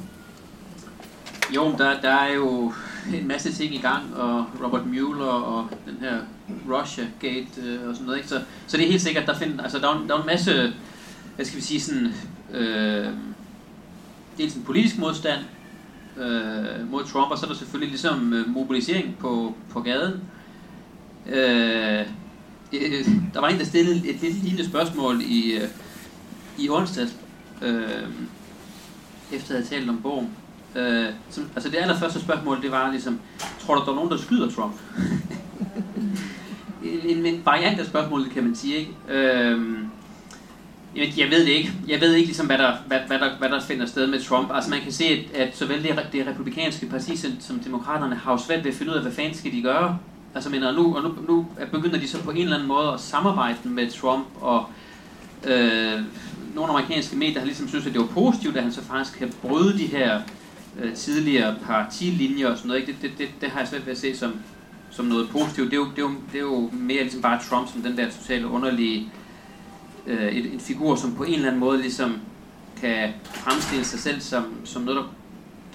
Jo, 1.55 1.71
der, 1.77 2.01
der 2.01 2.09
er 2.09 2.33
jo 2.33 2.73
en 3.13 3.27
masse 3.27 3.53
ting 3.53 3.75
i 3.75 3.77
gang, 3.77 4.15
og 4.15 4.45
Robert 4.63 4.87
Mueller 4.87 5.25
og 5.25 5.67
den 5.85 5.97
her 5.99 6.17
Russia 6.69 7.05
Gate 7.19 7.61
øh, 7.63 7.89
og 7.89 7.95
sådan 7.95 8.05
noget. 8.05 8.17
Ikke? 8.17 8.29
Så, 8.29 8.41
så 8.67 8.77
det 8.77 8.85
er 8.85 8.89
helt 8.89 9.01
sikkert, 9.01 9.25
der 9.25 9.35
find, 9.35 9.61
altså 9.61 9.79
der 9.79 9.89
er, 9.89 10.05
der 10.07 10.15
er 10.15 10.19
en 10.19 10.25
masse, 10.25 10.73
hvad 11.35 11.45
skal 11.45 11.57
vi 11.57 11.63
sige, 11.63 11.81
sådan, 11.81 12.13
øh, 12.53 13.07
dels 14.37 14.55
en 14.55 14.63
politisk 14.63 14.97
modstand 14.97 15.39
øh, 16.17 16.91
mod 16.91 17.03
Trump, 17.03 17.31
og 17.31 17.37
så 17.37 17.45
er 17.45 17.49
der 17.49 17.57
selvfølgelig 17.57 17.89
ligesom 17.89 18.33
øh, 18.33 18.49
mobilisering 18.49 19.17
på, 19.19 19.53
på 19.69 19.81
gaden. 19.81 20.21
Øh, 21.29 22.05
øh, 22.79 23.07
der 23.33 23.41
var 23.41 23.47
en, 23.47 23.59
der 23.59 23.65
stillede 23.65 24.09
et 24.09 24.21
lidt 24.21 24.43
lignende 24.43 24.65
spørgsmål 24.65 25.21
i, 25.21 25.53
øh, 25.53 25.67
i 26.57 26.69
onsdags, 26.69 27.15
øh, 27.61 27.81
efter 29.31 29.55
at 29.55 29.61
have 29.61 29.65
talt 29.65 29.89
om 29.89 30.01
bogen. 30.01 30.29
Øh, 30.75 31.09
som, 31.29 31.49
altså 31.55 31.69
det 31.69 31.77
allerførste 31.77 32.21
spørgsmål, 32.21 32.61
det 32.61 32.71
var 32.71 32.91
ligesom, 32.91 33.19
tror 33.59 33.75
du, 33.75 33.81
der 33.85 33.91
er 33.91 33.95
nogen, 33.95 34.11
der 34.11 34.17
skyder 34.17 34.51
Trump? 34.51 34.73
en, 37.09 37.25
en 37.25 37.41
variant 37.45 37.79
af 37.79 37.85
spørgsmålet, 37.85 38.31
kan 38.31 38.43
man 38.43 38.55
sige, 38.55 38.75
ikke? 38.75 38.91
Øh, 39.09 39.77
jeg, 40.95 41.13
jeg 41.17 41.31
ved 41.31 41.39
det 41.45 41.51
ikke. 41.51 41.73
Jeg 41.87 42.01
ved 42.01 42.13
ikke, 42.13 42.27
ligesom, 42.27 42.45
hvad, 42.45 42.57
der, 42.57 42.73
hvad, 42.87 42.99
hvad, 43.07 43.19
der, 43.19 43.37
hvad 43.39 43.49
der 43.49 43.61
finder 43.61 43.85
sted 43.85 44.07
med 44.07 44.19
Trump. 44.21 44.51
Altså 44.53 44.69
man 44.69 44.81
kan 44.81 44.91
se, 44.91 45.05
at, 45.05 45.41
at 45.41 45.57
såvel 45.57 45.83
det, 45.83 45.99
det 46.11 46.27
republikanske 46.27 46.85
parti 46.85 47.17
som, 47.17 47.31
som 47.39 47.59
demokraterne 47.59 48.15
har 48.15 48.31
jo 48.31 48.37
svært 48.37 48.63
ved 48.63 48.71
at 48.71 48.77
finde 48.77 48.91
ud 48.91 48.97
af, 48.97 49.03
hvad 49.03 49.11
fanden 49.11 49.33
skal 49.33 49.51
de 49.51 49.61
gøre. 49.61 49.99
Altså, 50.35 50.49
mener, 50.49 50.71
nu, 50.71 50.95
og 50.95 51.03
nu, 51.03 51.15
nu 51.27 51.47
begynder 51.71 51.99
de 51.99 52.07
så 52.07 52.23
på 52.23 52.31
en 52.31 52.37
eller 52.37 52.55
anden 52.55 52.67
måde 52.67 52.93
at 52.93 52.99
samarbejde 52.99 53.57
med 53.63 53.91
Trump, 53.91 54.27
og 54.41 54.65
øh, 55.47 56.01
nogle 56.55 56.69
amerikanske 56.69 57.15
medier 57.15 57.39
har 57.39 57.45
ligesom 57.45 57.67
synes, 57.67 57.85
at 57.85 57.93
det 57.93 58.01
var 58.01 58.07
positivt, 58.07 58.57
at 58.57 58.63
han 58.63 58.71
så 58.71 58.81
faktisk 58.81 59.17
kan 59.17 59.33
bryde 59.41 59.77
de 59.77 59.85
her 59.85 60.21
øh, 60.81 60.93
tidligere 60.93 61.55
partilinjer 61.65 62.47
og 62.47 62.57
sådan 62.57 62.67
noget. 62.67 62.81
Ikke? 62.81 62.93
Det, 62.93 63.01
det, 63.01 63.11
det, 63.17 63.27
det 63.41 63.49
har 63.49 63.59
jeg 63.59 63.67
svært 63.67 63.85
ved 63.85 63.91
at 63.91 63.99
se 63.99 64.17
som, 64.17 64.33
som 64.89 65.05
noget 65.05 65.29
positivt. 65.29 65.71
Det 65.71 65.77
er, 65.77 65.81
jo, 65.81 65.89
det, 65.89 65.97
er 65.97 66.01
jo, 66.01 66.11
det 66.31 66.37
er 66.37 66.43
jo 66.43 66.69
mere 66.73 67.01
ligesom 67.01 67.21
bare 67.21 67.39
Trump 67.49 67.71
som 67.71 67.81
den 67.81 67.97
der 67.97 68.09
totale 68.11 68.47
underlige 68.47 69.11
øh, 70.07 70.27
et, 70.27 70.53
en 70.53 70.59
figur, 70.59 70.95
som 70.95 71.15
på 71.15 71.23
en 71.23 71.33
eller 71.33 71.47
anden 71.47 71.59
måde 71.59 71.81
ligesom 71.81 72.19
kan 72.81 73.13
fremstille 73.23 73.85
sig 73.85 73.99
selv 73.99 74.21
som, 74.21 74.45
som 74.63 74.81
noget, 74.81 74.97
der, 74.97 75.07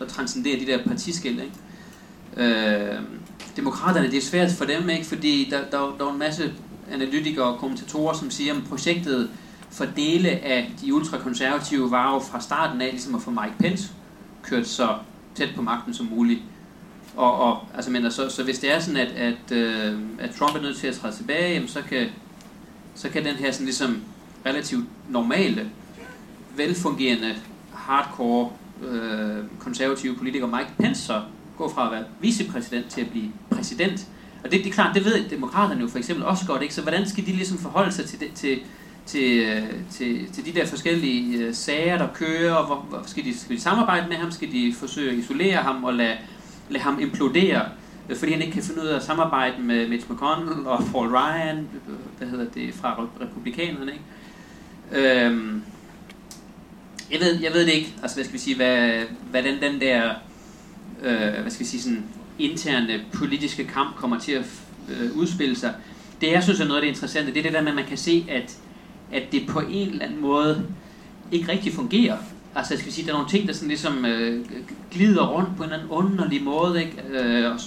der 0.04 0.12
transcenderer 0.12 0.58
de 0.58 0.66
der 0.66 0.84
partiskil. 0.84 1.42
Ikke? 1.42 2.50
Øh, 2.50 3.00
demokraterne, 3.60 4.10
det 4.10 4.16
er 4.16 4.22
svært 4.22 4.50
for 4.50 4.64
dem, 4.64 4.88
ikke? 4.88 5.06
fordi 5.06 5.48
der, 5.50 5.58
der, 5.70 5.96
der 5.98 6.06
er 6.06 6.12
en 6.12 6.18
masse 6.18 6.52
analytikere 6.92 7.44
og 7.44 7.58
kommentatorer, 7.58 8.14
som 8.14 8.30
siger, 8.30 8.54
at 8.54 8.62
projektet 8.68 9.30
for 9.70 9.84
dele 9.84 10.28
af 10.30 10.72
de 10.80 10.94
ultrakonservative 10.94 11.90
var 11.90 12.14
jo 12.14 12.18
fra 12.18 12.40
starten 12.40 12.80
af 12.80 12.90
ligesom 12.90 13.14
at 13.14 13.22
få 13.22 13.30
Mike 13.30 13.54
Pence 13.58 13.92
kørt 14.42 14.66
så 14.66 14.96
tæt 15.34 15.48
på 15.56 15.62
magten 15.62 15.94
som 15.94 16.06
muligt. 16.06 16.40
Og, 17.16 17.34
og 17.40 17.58
altså, 17.74 17.90
men, 17.90 18.10
så, 18.10 18.28
så 18.28 18.44
hvis 18.44 18.58
det 18.58 18.74
er 18.74 18.80
sådan, 18.80 19.00
at, 19.00 19.08
at, 19.08 19.52
øh, 19.52 19.98
at 20.18 20.30
Trump 20.38 20.56
er 20.56 20.60
nødt 20.62 20.76
til 20.76 20.86
at 20.86 20.94
træde 20.94 21.16
tilbage, 21.16 21.54
jamen, 21.54 21.68
så, 21.68 21.82
kan, 21.88 22.06
så 22.94 23.08
kan 23.08 23.24
den 23.24 23.34
her 23.34 23.52
sådan 23.52 23.64
ligesom 23.66 24.02
relativt 24.46 24.84
normale, 25.08 25.70
velfungerende, 26.56 27.34
hardcore 27.74 28.50
øh, 28.82 29.44
konservative 29.58 30.16
politiker 30.16 30.46
Mike 30.46 30.70
Pence 30.78 31.02
så 31.02 31.22
gå 31.60 31.68
fra 31.68 31.86
at 31.86 31.92
være 31.92 32.04
vicepræsident 32.20 32.86
til 32.90 33.00
at 33.00 33.10
blive 33.10 33.32
præsident. 33.50 34.06
Og 34.44 34.50
det, 34.50 34.60
det 34.64 34.66
er 34.66 34.72
klart, 34.72 34.94
det 34.94 35.04
ved 35.04 35.28
demokraterne 35.30 35.80
jo 35.80 35.88
for 35.88 35.98
eksempel 35.98 36.24
også 36.24 36.46
godt, 36.46 36.62
ikke? 36.62 36.74
Så 36.74 36.82
hvordan 36.82 37.08
skal 37.08 37.26
de 37.26 37.32
ligesom 37.32 37.58
forholde 37.58 37.92
sig 37.92 38.04
til, 38.04 38.20
det, 38.20 38.28
til, 38.34 38.58
til, 39.06 39.38
øh, 39.38 39.62
til, 39.90 40.32
til 40.32 40.46
de 40.46 40.60
der 40.60 40.66
forskellige 40.66 41.38
øh, 41.38 41.54
sager, 41.54 41.98
der 41.98 42.08
kører? 42.14 42.66
Hvor, 42.66 42.86
hvor, 42.88 43.02
skal, 43.06 43.24
de, 43.24 43.38
skal 43.38 43.56
de 43.56 43.60
samarbejde 43.60 44.08
med 44.08 44.16
ham? 44.16 44.30
Skal 44.30 44.52
de 44.52 44.74
forsøge 44.78 45.10
at 45.12 45.18
isolere 45.18 45.56
ham 45.56 45.84
og 45.84 45.94
lade, 45.94 46.16
lade 46.70 46.82
ham 46.82 47.00
implodere? 47.00 47.64
Øh, 48.08 48.16
fordi 48.16 48.32
han 48.32 48.40
ikke 48.40 48.52
kan 48.52 48.62
finde 48.62 48.82
ud 48.82 48.86
af 48.86 48.96
at 48.96 49.02
samarbejde 49.02 49.62
med 49.62 49.88
Mitch 49.88 50.10
McConnell 50.10 50.66
og 50.66 50.84
Paul 50.92 51.08
Ryan, 51.08 51.58
øh, 51.58 51.94
hvad 52.18 52.28
hedder 52.28 52.46
det, 52.54 52.74
fra 52.74 53.06
republikanerne, 53.20 53.92
ikke? 53.92 55.26
Øhm, 55.26 55.62
jeg 57.12 57.20
ved, 57.20 57.40
jeg 57.40 57.52
ved 57.52 57.66
det 57.66 57.72
ikke, 57.72 57.94
altså 58.02 58.16
hvad 58.16 58.24
skal 58.24 58.34
vi 58.34 58.38
sige, 58.38 58.56
hvad, 58.56 59.02
hvad 59.30 59.42
den, 59.42 59.62
den 59.62 59.80
der, 59.80 60.14
øh, 61.02 61.40
hvad 61.42 61.50
skal 61.50 61.64
vi 61.64 61.70
sige, 61.70 61.82
sådan 61.82 62.04
interne 62.38 63.00
politiske 63.12 63.64
kamp 63.64 63.96
kommer 63.96 64.18
til 64.18 64.32
at 64.32 64.44
øh, 64.88 65.16
udspille 65.16 65.56
sig. 65.56 65.74
Det 66.20 66.32
jeg 66.32 66.42
synes 66.42 66.60
er 66.60 66.64
noget 66.64 66.80
af 66.80 66.82
det 66.82 66.88
interessante, 66.88 67.32
det 67.32 67.38
er 67.38 67.42
det 67.42 67.52
der 67.52 67.62
med, 67.62 67.68
at 67.68 67.74
man 67.74 67.86
kan 67.86 67.96
se, 67.96 68.26
at, 68.28 68.58
at 69.12 69.32
det 69.32 69.46
på 69.48 69.60
en 69.60 69.88
eller 69.88 70.04
anden 70.04 70.20
måde 70.20 70.66
ikke 71.32 71.52
rigtig 71.52 71.72
fungerer. 71.72 72.16
Altså 72.54 72.74
jeg 72.74 72.80
skal 72.80 72.92
sige, 72.92 73.06
der 73.06 73.12
er 73.12 73.16
nogle 73.16 73.30
ting, 73.30 73.48
der 73.48 73.54
sådan 73.54 73.68
ligesom 73.68 74.04
øh, 74.04 74.46
glider 74.90 75.26
rundt 75.26 75.56
på 75.56 75.62
en 75.62 75.62
eller 75.62 75.76
anden 75.76 75.90
underlig 75.90 76.42
måde. 76.42 76.84
Ikke? 76.84 77.02
Øh, 77.10 77.58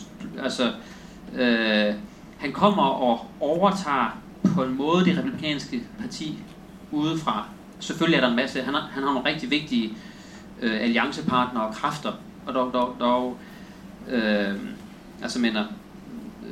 altså, 0.44 0.72
øh, 1.36 1.94
han 2.38 2.52
kommer 2.52 2.84
og 2.84 3.32
overtager 3.40 4.18
på 4.56 4.64
en 4.64 4.78
måde 4.78 5.06
det 5.06 5.18
republikanske 5.18 5.84
parti 6.00 6.38
udefra. 6.92 7.48
Selvfølgelig 7.80 8.18
er 8.18 8.22
der 8.22 8.30
en 8.30 8.36
masse, 8.36 8.62
han 8.62 8.74
har, 8.74 8.90
han 8.92 9.04
har 9.04 9.14
nogle 9.14 9.30
rigtig 9.30 9.52
vigtige 9.52 9.94
øh, 10.62 10.82
alliancepartnere 10.82 11.68
og 11.68 11.74
kræfter, 11.74 12.12
dog, 12.48 12.74
dog, 12.74 12.96
dog 13.00 13.38
øh, 14.12 14.56
altså 15.22 15.40
mener, 15.40 15.66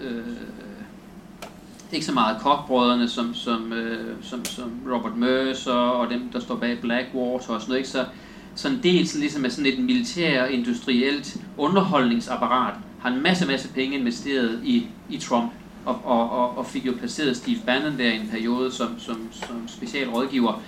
øh, 0.02 0.26
det 1.92 1.92
er 1.92 1.94
ikke 1.94 2.06
så 2.06 2.14
meget 2.14 2.42
kokbrødrene 2.42 3.10
som, 3.10 3.34
som, 3.34 3.74
øh, 3.74 4.16
som, 4.22 4.46
som 4.46 4.72
Robert 4.92 5.18
Mercer 5.18 5.74
og 5.74 6.10
dem, 6.10 6.30
der 6.34 6.40
står 6.40 6.56
bag 6.56 6.80
Blackwater 6.82 7.34
og 7.34 7.42
sådan 7.42 7.66
noget, 7.68 7.78
ikke? 7.78 7.90
Så, 7.90 8.06
så 8.56 8.68
en 8.68 8.80
del 8.84 9.08
sådan, 9.08 9.22
ligesom 9.22 9.46
af 9.46 9.52
sådan 9.52 9.74
et 9.74 9.80
militær, 9.80 10.46
industrielt 10.46 11.38
underholdningsapparat 11.58 12.74
har 13.00 13.10
en 13.10 13.24
masse, 13.24 13.48
masse 13.48 13.74
penge 13.74 13.98
investeret 13.98 14.60
i, 14.64 14.88
i 15.10 15.18
Trump 15.18 15.52
og, 15.86 16.02
og, 16.04 16.30
og, 16.30 16.58
og 16.58 16.66
fik 16.66 16.86
jo 16.86 16.94
placeret 17.00 17.38
Steve 17.38 17.60
Bannon 17.66 17.98
der 17.98 18.12
i 18.12 18.16
en 18.16 18.28
periode 18.32 18.72
som, 18.72 19.00
som, 19.00 19.30
som 19.32 19.68
specialrådgiver. 19.68 20.62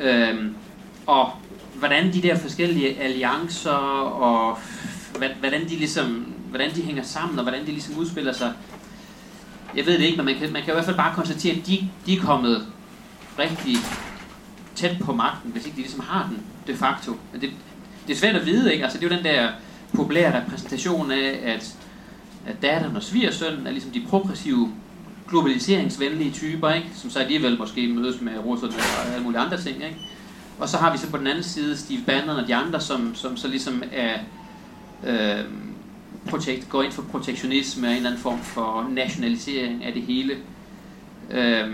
Øhm, 0.00 0.54
og 1.06 1.30
hvordan 1.82 2.12
de 2.12 2.22
der 2.22 2.36
forskellige 2.38 3.00
alliancer 3.00 3.70
og 3.70 4.58
hvordan 5.38 5.62
de 5.68 5.76
ligesom, 5.76 6.34
hvordan 6.50 6.74
de 6.74 6.82
hænger 6.82 7.02
sammen 7.02 7.38
og 7.38 7.44
hvordan 7.44 7.66
de 7.66 7.70
ligesom 7.70 7.98
udspiller 7.98 8.32
sig, 8.32 8.52
jeg 9.76 9.86
ved 9.86 9.98
det 9.98 10.04
ikke, 10.04 10.16
men 10.16 10.26
man 10.26 10.34
kan, 10.34 10.52
man 10.52 10.62
kan 10.62 10.72
i 10.72 10.74
hvert 10.74 10.84
fald 10.84 10.96
bare 10.96 11.14
konstatere, 11.14 11.56
at 11.56 11.66
de, 11.66 11.88
de 12.06 12.16
er 12.16 12.20
kommet 12.20 12.66
rigtig 13.38 13.76
tæt 14.74 14.96
på 15.00 15.12
magten, 15.12 15.50
hvis 15.52 15.66
ikke 15.66 15.76
de 15.76 15.80
ligesom 15.80 16.00
har 16.00 16.28
den 16.30 16.42
de 16.66 16.78
facto. 16.78 17.16
Men 17.32 17.40
det, 17.40 17.50
det 18.06 18.12
er 18.12 18.18
svært 18.18 18.36
at 18.36 18.46
vide, 18.46 18.72
ikke? 18.72 18.84
Altså, 18.84 18.98
det 18.98 19.06
er 19.06 19.10
jo 19.10 19.16
den 19.16 19.24
der 19.24 19.48
populære 19.94 20.42
repræsentation 20.42 21.10
af, 21.10 21.40
at, 21.44 21.76
at 22.46 22.62
datteren 22.62 22.96
og 22.96 23.02
svigersønnen 23.02 23.66
er 23.66 23.70
ligesom 23.70 23.90
de 23.90 24.02
progressive, 24.08 24.72
globaliseringsvenlige 25.28 26.30
typer, 26.30 26.70
ikke? 26.70 26.88
som 26.94 27.10
så 27.10 27.18
alligevel 27.18 27.58
måske 27.58 27.88
mødes 27.88 28.20
med 28.20 28.38
Roosevelt 28.38 28.76
og 28.76 29.12
alle 29.12 29.24
mulige 29.24 29.40
andre 29.40 29.60
ting. 29.60 29.76
Ikke? 29.76 29.96
Og 30.58 30.68
så 30.68 30.76
har 30.76 30.92
vi 30.92 30.98
så 30.98 31.10
på 31.10 31.18
den 31.18 31.26
anden 31.26 31.42
side 31.42 31.76
Steve 31.76 32.02
Bannon 32.06 32.36
og 32.36 32.46
de 32.46 32.54
andre, 32.54 32.80
som, 32.80 33.14
som 33.14 33.36
så 33.36 33.48
ligesom 33.48 33.82
er 33.92 34.18
øh, 35.06 35.44
protect, 36.28 36.68
går 36.68 36.82
ind 36.82 36.92
for 36.92 37.02
protektionisme 37.02 37.86
og 37.86 37.90
en 37.90 37.96
eller 37.96 38.10
anden 38.10 38.22
form 38.22 38.40
for 38.40 38.88
nationalisering 38.90 39.84
af 39.84 39.92
det 39.92 40.02
hele. 40.02 40.36
Øh, 41.30 41.70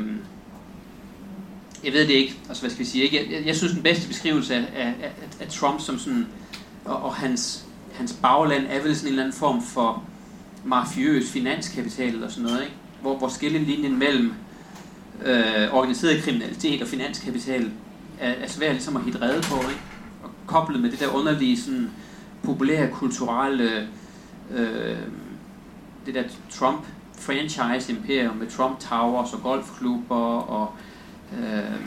jeg 1.85 1.93
ved 1.93 2.01
det 2.01 2.11
ikke, 2.11 2.39
altså 2.49 2.63
hvad 2.63 2.71
skal 2.71 2.85
vi 2.85 2.91
sige, 2.91 3.05
ikke? 3.05 3.35
Jeg, 3.37 3.47
jeg 3.47 3.57
synes 3.57 3.73
den 3.73 3.83
bedste 3.83 4.09
beskrivelse 4.09 4.55
af, 4.55 4.65
af, 4.77 4.87
af, 4.87 5.13
af 5.41 5.49
Trump 5.49 5.81
som 5.81 5.99
sådan, 5.99 6.27
og, 6.85 6.97
og 7.03 7.15
hans, 7.15 7.65
hans 7.95 8.19
bagland 8.23 8.67
er 8.71 8.83
vel 8.83 8.97
sådan 8.97 9.09
en 9.09 9.13
eller 9.13 9.23
anden 9.23 9.39
form 9.39 9.63
for 9.63 10.03
mafiøs 10.65 11.31
finanskapital 11.31 12.15
eller 12.15 12.29
sådan 12.29 12.45
noget, 12.45 12.63
ikke? 12.63 12.75
Hvor, 13.01 13.17
hvor 13.17 13.29
skillelinjen 13.29 13.99
mellem 13.99 14.33
øh, 15.25 15.75
organiseret 15.75 16.23
kriminalitet 16.23 16.83
og 16.83 16.89
finanskapital 16.89 17.71
er, 18.21 18.31
er 18.31 18.49
svært 18.49 18.73
ligesom 18.73 18.97
at 18.97 19.03
hitte 19.03 19.23
redde 19.23 19.43
på, 19.43 19.57
ikke? 19.69 19.81
Og 20.23 20.31
koblet 20.47 20.81
med 20.81 20.91
det 20.91 21.01
der 21.01 21.15
underlige 21.15 21.61
sådan 21.61 21.91
populære 22.43 22.91
kulturelle 22.91 23.89
øh, 24.55 24.97
det 26.07 26.15
der 26.15 26.23
Trump 26.51 26.87
franchise 27.19 27.93
imperium 27.93 28.37
med 28.37 28.47
Trump 28.47 28.81
Towers 28.81 29.33
og 29.33 29.43
golfklubber 29.43 30.41
og 30.41 30.73
øh, 31.33 31.81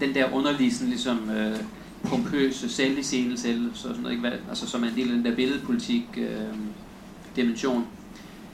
den 0.00 0.14
der 0.14 0.32
underlige 0.32 0.74
sådan 0.74 0.88
ligesom 0.88 1.30
øh, 1.30 1.56
pompøse 2.04 2.68
selviscenelse 2.68 3.70
så 3.74 3.82
sådan 3.82 4.02
noget, 4.02 4.16
ikke? 4.16 4.32
Altså, 4.48 4.68
som 4.68 4.84
er 4.84 4.88
en 4.88 4.94
del 4.94 5.08
af 5.08 5.16
den 5.16 5.24
der 5.24 5.34
billedpolitik 5.34 6.04
øh, 6.16 6.56
dimension. 7.36 7.86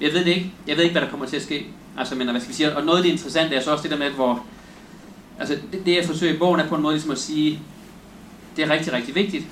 Jeg 0.01 0.13
ved 0.13 0.21
det 0.25 0.27
ikke. 0.27 0.53
Jeg 0.67 0.77
ved 0.77 0.83
ikke, 0.85 0.93
hvad 0.93 1.03
der 1.03 1.11
kommer 1.11 1.27
til 1.27 1.37
at 1.37 1.43
ske. 1.43 1.67
Altså, 1.99 2.15
men 2.15 2.31
hvad 2.31 2.41
skal 2.41 2.51
vi 2.51 2.55
sige? 2.55 2.77
Og 2.77 2.85
noget 2.85 2.99
af 2.99 3.05
det 3.05 3.11
interessante 3.11 3.55
er 3.57 3.61
så 3.61 3.73
også 3.73 3.83
det 3.83 3.91
der 3.91 3.99
med, 3.99 4.11
hvor 4.11 4.47
altså, 5.43 5.59
det, 5.73 5.87
det 5.87 5.97
jeg 5.97 6.05
forsøger 6.05 6.35
i 6.35 6.39
bogen 6.39 6.61
er 6.61 6.69
på 6.69 6.75
en 6.75 6.83
måde 6.83 6.95
ligesom 6.95 7.11
at 7.11 7.19
sige, 7.19 7.61
det 8.57 8.65
er 8.65 8.71
rigtig, 8.71 8.93
rigtig 8.93 9.15
vigtigt, 9.15 9.47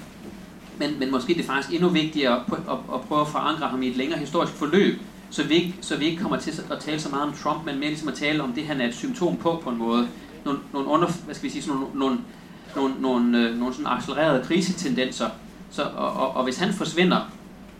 men, 0.78 0.98
men 0.98 1.10
måske 1.10 1.34
det 1.34 1.40
er 1.40 1.46
faktisk 1.46 1.74
endnu 1.74 1.88
vigtigere 1.88 2.36
at, 2.36 2.42
at, 2.52 2.78
at 2.94 3.00
prøve 3.00 3.20
at 3.20 3.28
forankre 3.28 3.68
ham 3.68 3.82
i 3.82 3.88
et 3.88 3.96
længere 3.96 4.18
historisk 4.18 4.52
forløb, 4.52 5.00
så 5.30 5.42
vi, 5.42 5.54
ikke, 5.54 5.74
så 5.80 5.96
vi 5.96 6.04
ikke 6.04 6.22
kommer 6.22 6.38
til 6.38 6.60
at 6.70 6.78
tale 6.78 7.00
så 7.00 7.08
meget 7.08 7.22
om 7.22 7.32
Trump, 7.32 7.66
men 7.66 7.78
mere 7.78 7.88
ligesom 7.88 8.08
at 8.08 8.14
tale 8.14 8.42
om 8.42 8.52
det, 8.52 8.66
han 8.66 8.80
er 8.80 8.88
et 8.88 8.94
symptom 8.94 9.36
på 9.36 9.60
på 9.64 9.70
en 9.70 9.78
måde. 9.78 10.08
Nogle, 10.44 10.60
nogle 10.72 10.88
under, 10.88 11.08
hvad 11.24 11.34
skal 11.34 11.44
vi 11.44 11.50
sige, 11.50 11.62
sådan 11.62 11.80
nogle, 11.80 11.98
nogle, 11.98 12.18
nogle, 12.76 12.94
nogle, 13.00 13.38
øh, 13.38 13.58
nogle 13.58 13.74
sådan 13.74 13.92
accelererede 13.92 14.44
krisetendenser. 14.44 15.26
Så, 15.70 15.82
og, 15.82 16.12
og, 16.12 16.36
og 16.36 16.44
hvis 16.44 16.58
han 16.58 16.72
forsvinder, 16.72 17.30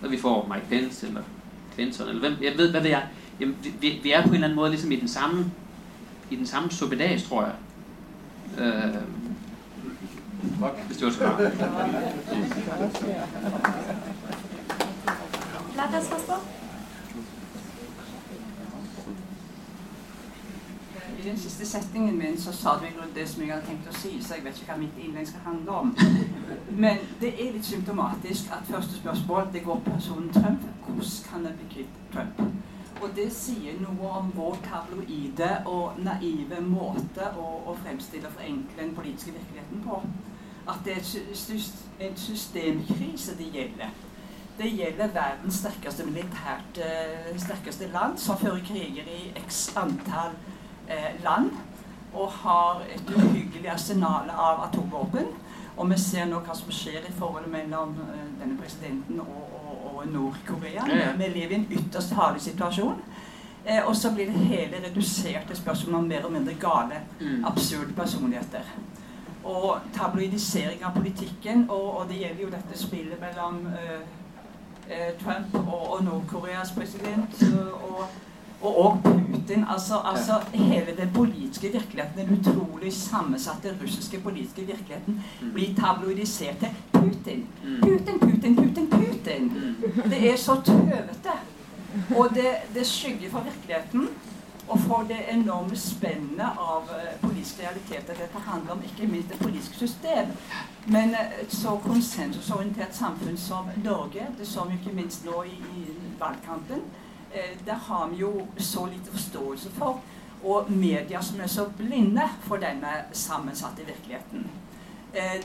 så 0.02 0.08
vi 0.08 0.18
får 0.18 0.54
Mike 0.54 0.82
Pence 0.82 1.06
eller 1.06 1.22
Clinton, 1.74 2.08
eller 2.08 2.20
hvem, 2.20 2.32
jeg 2.42 2.52
ved, 2.56 2.70
hvad 2.70 2.80
det 2.80 2.92
er, 2.92 3.00
jamen, 3.40 3.56
vi, 3.80 4.00
vi 4.02 4.12
er 4.12 4.22
på 4.22 4.28
en 4.28 4.34
eller 4.34 4.46
anden 4.46 4.56
måde 4.56 4.70
ligesom 4.70 4.92
i 4.92 4.96
den 4.96 5.08
samme, 5.08 5.50
i 6.30 6.36
den 6.36 6.46
samme 6.46 6.70
suppedags, 6.70 7.22
tror 7.22 7.42
jeg. 7.42 7.52
Øh, 8.58 8.94
det 10.88 10.96
så 10.96 11.10
Lad 15.76 16.00
os 16.00 16.08
forstå. 16.08 16.32
I 21.18 21.22
den 21.22 21.38
siste 21.38 21.66
setningen 21.66 22.18
min 22.18 22.40
så 22.40 22.52
sa 22.52 22.68
du 22.68 22.84
egentlig 22.84 23.14
det 23.14 23.28
som 23.28 23.42
jeg 23.42 23.52
hadde 23.52 23.66
tenkt 23.66 23.88
å 23.88 23.94
si, 24.00 24.22
så 24.22 24.34
jeg 24.34 24.44
vet 24.44 24.56
ikke 24.56 24.72
hva 24.72 24.78
mitt 24.80 25.00
innlegg 25.04 25.28
skal 25.28 25.40
handle 25.44 25.70
om. 25.70 25.96
Men 26.84 26.96
det 27.20 27.34
er 27.34 27.52
litt 27.52 27.66
symptomatisk 27.66 28.48
at 28.52 28.64
første 28.70 28.96
spørsmål 28.96 29.50
det 29.52 29.64
går 29.64 29.82
på 29.84 29.90
personen 29.90 30.32
Trump. 30.32 30.64
Hvordan 30.86 31.28
kan 31.28 31.44
jeg 31.44 31.54
bli 31.58 31.68
kvitt 31.74 32.00
Trump? 32.14 32.40
Og 33.00 33.14
det 33.16 33.30
sier 33.32 33.78
noe 33.80 34.10
om 34.20 34.28
vår 34.36 34.58
tabloide 34.66 35.50
og 35.70 35.98
naive 36.04 36.60
måte 36.64 37.30
å, 37.40 37.48
å 37.70 37.76
fremstille 37.80 38.28
for 38.28 38.44
enkle 38.44 38.82
den 38.82 38.94
politiske 38.96 39.32
virkeligheten 39.36 39.82
på. 39.86 40.02
At 40.68 40.84
det 40.84 40.98
er 40.98 42.06
en 42.06 42.16
systemkrise 42.20 43.36
det 43.38 43.48
gjelder. 43.54 43.98
Det 44.60 44.68
gjelder 44.68 45.12
verdens 45.14 45.62
sterkeste 45.62 46.04
militært 46.04 46.80
uh, 46.84 47.30
sterkeste 47.40 47.88
land, 47.94 48.18
som 48.20 48.36
fører 48.38 48.60
kriger 48.66 49.08
i 49.08 49.30
x 49.40 49.70
antall 49.80 50.36
Eh, 50.90 51.24
land 51.24 51.50
og 52.14 52.30
har 52.32 52.82
et 52.94 53.10
uhyggelig 53.16 53.68
arsenal 53.70 54.30
av 54.30 54.64
atomvåpen. 54.64 55.26
Og 55.76 55.90
vi 55.90 55.98
ser 56.02 56.24
nå 56.26 56.40
hva 56.42 56.54
som 56.58 56.72
skjer 56.74 57.04
i 57.06 57.12
forholdet 57.14 57.52
mellom 57.52 57.92
eh, 58.08 58.24
denne 58.40 58.56
presidenten 58.58 59.20
og, 59.22 59.59
og 60.00 60.08
Nord-Korea. 60.12 60.86
Ja, 60.88 61.12
Vi 61.16 61.28
lever 61.28 61.50
i 61.50 61.58
en 61.60 61.66
ytterst 61.70 62.14
farlig 62.14 62.42
situasjon. 62.42 63.02
Eh, 63.64 63.88
og 63.88 63.96
så 63.96 64.12
blir 64.14 64.26
det 64.26 64.34
hele 64.34 64.80
redusert 64.86 65.46
til 65.46 65.56
spørsmål 65.56 65.94
om 65.94 66.08
mer 66.08 66.24
og 66.24 66.32
mindre 66.32 66.54
gale, 66.54 67.02
mm. 67.20 67.44
absurde 67.44 67.92
personligheter. 67.96 68.64
Og 69.44 69.78
tabloidisering 69.96 70.84
av 70.84 70.96
politikken, 70.96 71.66
og, 71.68 71.98
og, 71.98 72.08
det 72.08 72.16
gjelder 72.20 72.42
jo 72.42 72.50
dette 72.52 72.78
spillet 72.78 73.20
mellom 73.20 73.60
uh, 73.66 74.00
Trump 75.22 75.54
og, 75.54 75.92
og 75.92 76.04
Nord-Koreas 76.04 76.72
president. 76.76 77.42
og 77.72 78.08
Og 78.62 78.78
òg 78.86 79.02
Putin. 79.02 79.64
Altså, 79.68 79.94
altså 80.04 80.32
hele 80.54 80.96
den 80.98 81.10
politiske 81.14 81.68
virkeligheten, 81.72 82.18
den 82.28 82.38
utrolig 82.40 82.92
sammensatte 82.92 83.76
russiske 83.82 84.20
politiske 84.20 84.62
virkeligheten, 84.62 85.22
Mm. 85.40 85.52
blir 85.52 85.74
tabloidisert 85.74 86.58
til 86.58 86.68
Putin. 86.92 87.46
Mm. 87.64 87.80
Putin, 87.82 88.18
Putin, 88.20 88.56
Putin, 88.56 88.90
Putin. 88.90 89.42
Mm. 89.44 90.10
Det 90.10 90.32
er 90.32 90.36
så 90.36 90.60
tøvete. 90.64 91.32
Og 92.16 92.28
det, 92.34 92.46
det 92.74 92.86
skygger 92.86 93.30
for 93.30 93.40
virkeligheten. 93.40 94.08
Og 94.68 94.78
for 94.80 95.04
det 95.08 95.16
enorme 95.32 95.76
spennet 95.76 96.50
av 96.58 96.82
eh, 96.94 97.20
politiske 97.20 97.62
realiteter 97.62 98.14
dette 98.14 98.38
handler 98.46 98.72
om, 98.72 98.82
ikke 98.84 99.12
minst 99.12 99.28
det 99.32 99.38
politiske 99.38 99.74
system. 99.74 100.26
Men 100.86 101.10
eh, 101.14 101.42
et 101.42 101.52
så 101.54 101.78
konsensusorientert 101.86 102.94
samfunn 102.96 103.36
som 103.36 103.64
Norge, 103.84 104.26
det 104.38 104.46
så 104.46 104.64
vi 104.68 104.74
ikke 104.78 104.96
minst 104.96 105.24
nå 105.26 105.42
i, 105.42 105.56
i 105.76 105.84
valgkampen, 106.20 106.84
eh, 107.34 107.66
der 107.66 107.74
har 107.74 108.08
vi 108.08 108.16
jo 108.16 108.46
så 108.56 108.86
lite 108.86 109.10
forståelse 109.10 109.70
for. 109.70 110.00
Og 110.44 110.72
media 110.72 111.22
som 111.22 111.40
er 111.40 111.46
så 111.46 111.66
blinde 111.76 112.22
for 112.40 112.56
denne 112.56 113.04
sammensatte 113.12 113.82
virkeligheten. 113.86 114.50
Eh, 115.14 115.44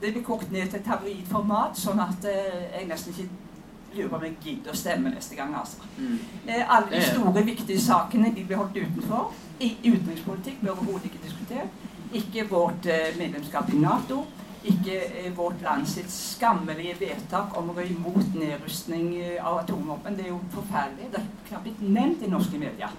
det 0.00 0.12
blir 0.12 0.22
kokt 0.22 0.52
ned 0.52 0.68
til 0.70 0.82
tabloidformat, 0.82 1.78
sånn 1.78 2.00
at 2.02 2.26
eh, 2.28 2.78
jeg 2.78 2.88
nesten 2.88 3.14
ikke 3.14 3.28
lurer 3.94 4.08
på 4.08 4.16
om 4.16 4.24
jeg 4.26 4.36
gidder 4.42 4.74
å 4.74 4.76
stemme 4.76 5.14
neste 5.14 5.38
gang. 5.38 5.54
altså. 5.54 5.86
Mm. 5.98 6.18
Alle 6.68 6.90
de 6.90 7.02
store, 7.06 7.44
viktige 7.44 7.80
sakene 7.80 8.34
de 8.34 8.44
blir 8.44 8.58
holdt 8.58 8.76
utenfor. 8.76 9.32
I 9.60 9.76
utenrikspolitikk 9.84 10.60
blir 10.60 10.72
overhodet 10.72 11.04
ikke 11.10 11.22
diskutert. 11.22 11.84
Ikke 12.12 12.48
vårt 12.50 12.90
medlemskap 13.18 13.70
i 13.70 13.78
Nato. 13.78 14.24
Ikke 14.64 14.96
eh, 14.96 15.32
vårt 15.36 15.62
land 15.62 15.86
sitt 15.88 16.10
skammelige 16.10 16.94
vedtak 17.00 17.56
om 17.58 17.68
å 17.70 17.74
gå 17.76 17.84
imot 17.92 18.36
nedrustning 18.38 19.10
eh, 19.20 19.40
av 19.44 19.58
atomvåpen. 19.64 20.16
Det 20.16 20.24
er 20.24 20.32
jo 20.32 20.40
forferdelig. 20.54 21.10
Det 21.12 21.20
er 21.20 21.26
knapt 21.48 21.66
blitt 21.66 21.82
nevnt 21.84 22.24
i 22.24 22.30
norske 22.32 22.60
medier. 22.60 22.94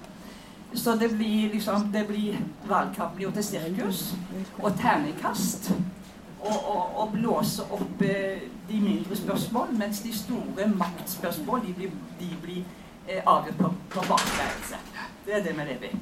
Så 0.76 0.96
det 0.96 1.10
blir 1.10 1.50
liksom 1.54 1.92
det 1.92 2.08
blir 2.08 2.38
valgkamp 2.68 3.16
blir 3.16 3.30
jo 3.30 3.32
til 3.32 3.44
sirkus 3.44 4.14
og 4.62 4.78
terningkast. 4.82 5.72
Og, 6.46 6.58
og, 6.70 6.98
og 7.02 7.14
blåse 7.16 7.64
opp 7.74 8.02
eh, 8.06 8.46
de 8.70 8.80
mindre 8.82 9.16
spørsmål, 9.18 9.74
mens 9.80 10.04
de 10.06 10.14
store 10.14 10.68
maktspørsmål 10.78 11.66
de 11.66 11.74
blir, 11.74 11.90
de 12.20 12.30
blir 12.42 12.62
eh, 13.08 13.24
avgjort 13.26 13.58
på, 13.58 13.74
på 13.90 14.06
bakværelse. 14.12 14.78
Det 15.26 15.40
er 15.40 15.44
det 15.44 15.58
vi 15.58 15.70
lever 15.72 15.90
i. 15.90 15.98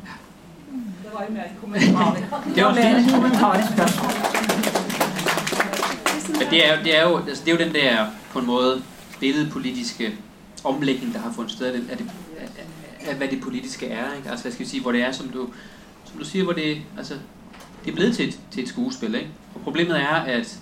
Det 1.04 1.14
var 1.14 1.24
jo 1.30 1.34
mer 1.34 1.44
en 1.44 1.58
kommentar. 1.62 2.16
Det 2.56 2.64
var 2.64 2.74
mer 2.74 2.96
en 2.96 3.10
kommentar 3.14 3.60
i 3.60 3.68
spørsmål. 3.74 4.83
Men 6.40 6.48
det 6.50 6.68
er, 6.68 6.78
jo- 6.78 6.84
det, 6.84 6.98
er 6.98 7.10
jo, 7.10 7.18
altså, 7.18 7.44
det 7.46 7.54
er 7.54 7.58
jo 7.60 7.66
den 7.66 7.74
der, 7.76 8.08
på 8.32 8.40
en 8.40 8.46
måde, 8.46 8.84
billedpolitiske 9.20 10.16
omlægning, 10.64 11.14
der 11.14 11.20
har 11.20 11.34
fundet 11.34 11.52
sted 11.54 11.66
af, 11.66 11.74
det- 11.74 11.90
af, 11.92 11.98
det, 11.98 12.10
af, 12.40 13.10
af 13.10 13.16
hvad 13.16 13.28
det 13.28 13.42
politiske 13.42 13.88
er. 13.88 14.14
Ikke? 14.18 14.30
Altså, 14.30 14.44
hvad 14.44 14.52
skal 14.52 14.66
vi 14.66 14.70
sige, 14.70 14.82
hvor 14.82 14.92
det 14.92 15.02
er, 15.02 15.12
som 15.12 15.30
du, 15.30 15.50
som 16.06 16.20
du 16.20 16.26
siger, 16.26 16.44
hvor 16.44 16.54
det, 16.54 16.78
altså, 16.98 17.14
det 17.86 17.92
er 17.92 17.96
blevet 17.96 18.16
til 18.16 18.28
et, 18.28 18.40
til 18.52 18.64
et 18.64 18.70
skuespil. 18.70 19.16
Ikke? 19.16 19.28
Og 19.56 19.62
problemet 19.62 20.00
er, 20.02 20.08
at 20.08 20.58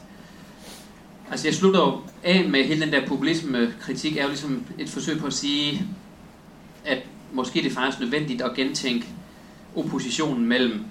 altså, 1.32 1.48
jeg 1.48 1.56
slutter 1.56 1.80
jo 1.80 2.00
af 2.24 2.50
med 2.50 2.64
hele 2.64 2.82
den 2.86 2.94
der 2.94 3.08
populisme-kritik, 3.08 4.18
er 4.18 4.22
jo 4.22 4.28
ligesom 4.28 4.64
et 4.78 4.90
forsøg 4.90 5.20
på 5.20 5.28
at 5.28 5.34
sige, 5.34 5.86
at 6.86 6.98
måske 7.34 7.62
det 7.64 7.72
er 7.72 7.76
faktisk 7.76 8.00
nødvendigt 8.00 8.42
at 8.42 8.54
gentænke 8.56 9.08
oppositionen 9.76 10.46
mellem, 10.46 10.84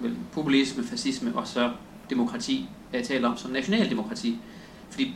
mellem 0.00 0.18
populisme, 0.32 0.84
fascisme 0.86 1.32
og 1.34 1.46
så 1.46 1.70
demokrati, 2.10 2.68
jeg 2.92 3.04
taler 3.04 3.28
om 3.28 3.36
som 3.36 3.50
nationaldemokrati. 3.50 4.38
Fordi, 4.90 5.14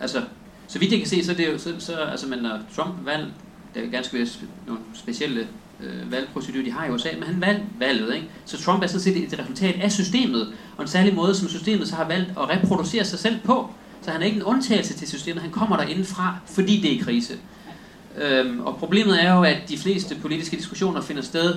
altså, 0.00 0.22
så 0.66 0.78
vidt 0.78 0.92
jeg 0.92 1.00
kan 1.00 1.08
se, 1.08 1.24
så 1.24 1.32
er 1.32 1.36
det 1.36 1.52
jo, 1.52 1.58
så, 1.58 1.74
så 1.78 1.96
altså, 1.96 2.28
man, 2.28 2.38
når 2.38 2.58
Trump 2.76 2.94
valgte, 3.04 3.32
der 3.74 3.80
er 3.80 3.86
ganske 3.86 4.18
vist 4.18 4.40
nogle 4.66 4.80
specielle 4.94 5.48
øh, 5.80 6.12
valgprocedurer, 6.12 6.64
de 6.64 6.72
har 6.72 6.86
i 6.86 6.90
USA, 6.90 7.08
men 7.14 7.22
han 7.22 7.40
valgte 7.40 7.64
valget, 7.78 8.14
ikke? 8.14 8.28
Så 8.44 8.58
Trump 8.62 8.82
er 8.82 8.86
sådan 8.86 9.00
set 9.00 9.16
et 9.16 9.38
resultat 9.38 9.80
af 9.80 9.92
systemet, 9.92 10.52
og 10.76 10.82
en 10.82 10.88
særlig 10.88 11.14
måde, 11.14 11.34
som 11.34 11.48
systemet 11.48 11.88
så 11.88 11.94
har 11.94 12.08
valgt 12.08 12.30
at 12.30 12.48
reproducere 12.48 13.04
sig 13.04 13.18
selv 13.18 13.36
på. 13.44 13.70
Så 14.02 14.10
han 14.10 14.22
er 14.22 14.26
ikke 14.26 14.36
en 14.36 14.42
undtagelse 14.42 14.94
til 14.94 15.08
systemet, 15.08 15.42
han 15.42 15.50
kommer 15.50 15.76
der 15.76 15.84
indenfra, 15.84 16.36
fordi 16.46 16.80
det 16.80 17.00
er 17.00 17.04
krise. 17.04 17.34
Øhm, 18.18 18.60
og 18.60 18.76
problemet 18.76 19.24
er 19.24 19.34
jo, 19.34 19.42
at 19.42 19.58
de 19.68 19.78
fleste 19.78 20.14
politiske 20.14 20.56
diskussioner 20.56 21.00
finder 21.00 21.22
sted 21.22 21.54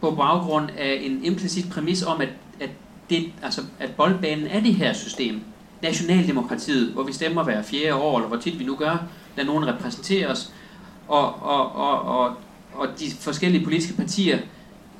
på 0.00 0.10
baggrund 0.10 0.70
af 0.78 1.00
en 1.02 1.24
implicit 1.24 1.70
præmis 1.70 2.02
om, 2.02 2.20
at, 2.20 2.28
det, 3.10 3.32
altså, 3.42 3.62
at 3.78 3.90
boldbanen 3.90 4.46
er 4.46 4.60
det 4.60 4.74
her 4.74 4.92
system. 4.92 5.40
Nationaldemokratiet, 5.82 6.92
hvor 6.92 7.02
vi 7.02 7.12
stemmer 7.12 7.44
hver 7.44 7.62
fjerde 7.62 7.94
år, 7.94 8.16
eller 8.16 8.28
hvor 8.28 8.36
tit 8.36 8.58
vi 8.58 8.64
nu 8.64 8.74
gør, 8.76 9.06
der 9.36 9.44
nogen 9.44 9.66
repræsenterer 9.66 10.32
os. 10.32 10.52
Og, 11.08 11.42
og, 11.42 11.72
og, 11.72 12.02
og, 12.02 12.36
og 12.74 12.88
de 13.00 13.10
forskellige 13.20 13.64
politiske 13.64 13.92
partier, 13.92 14.38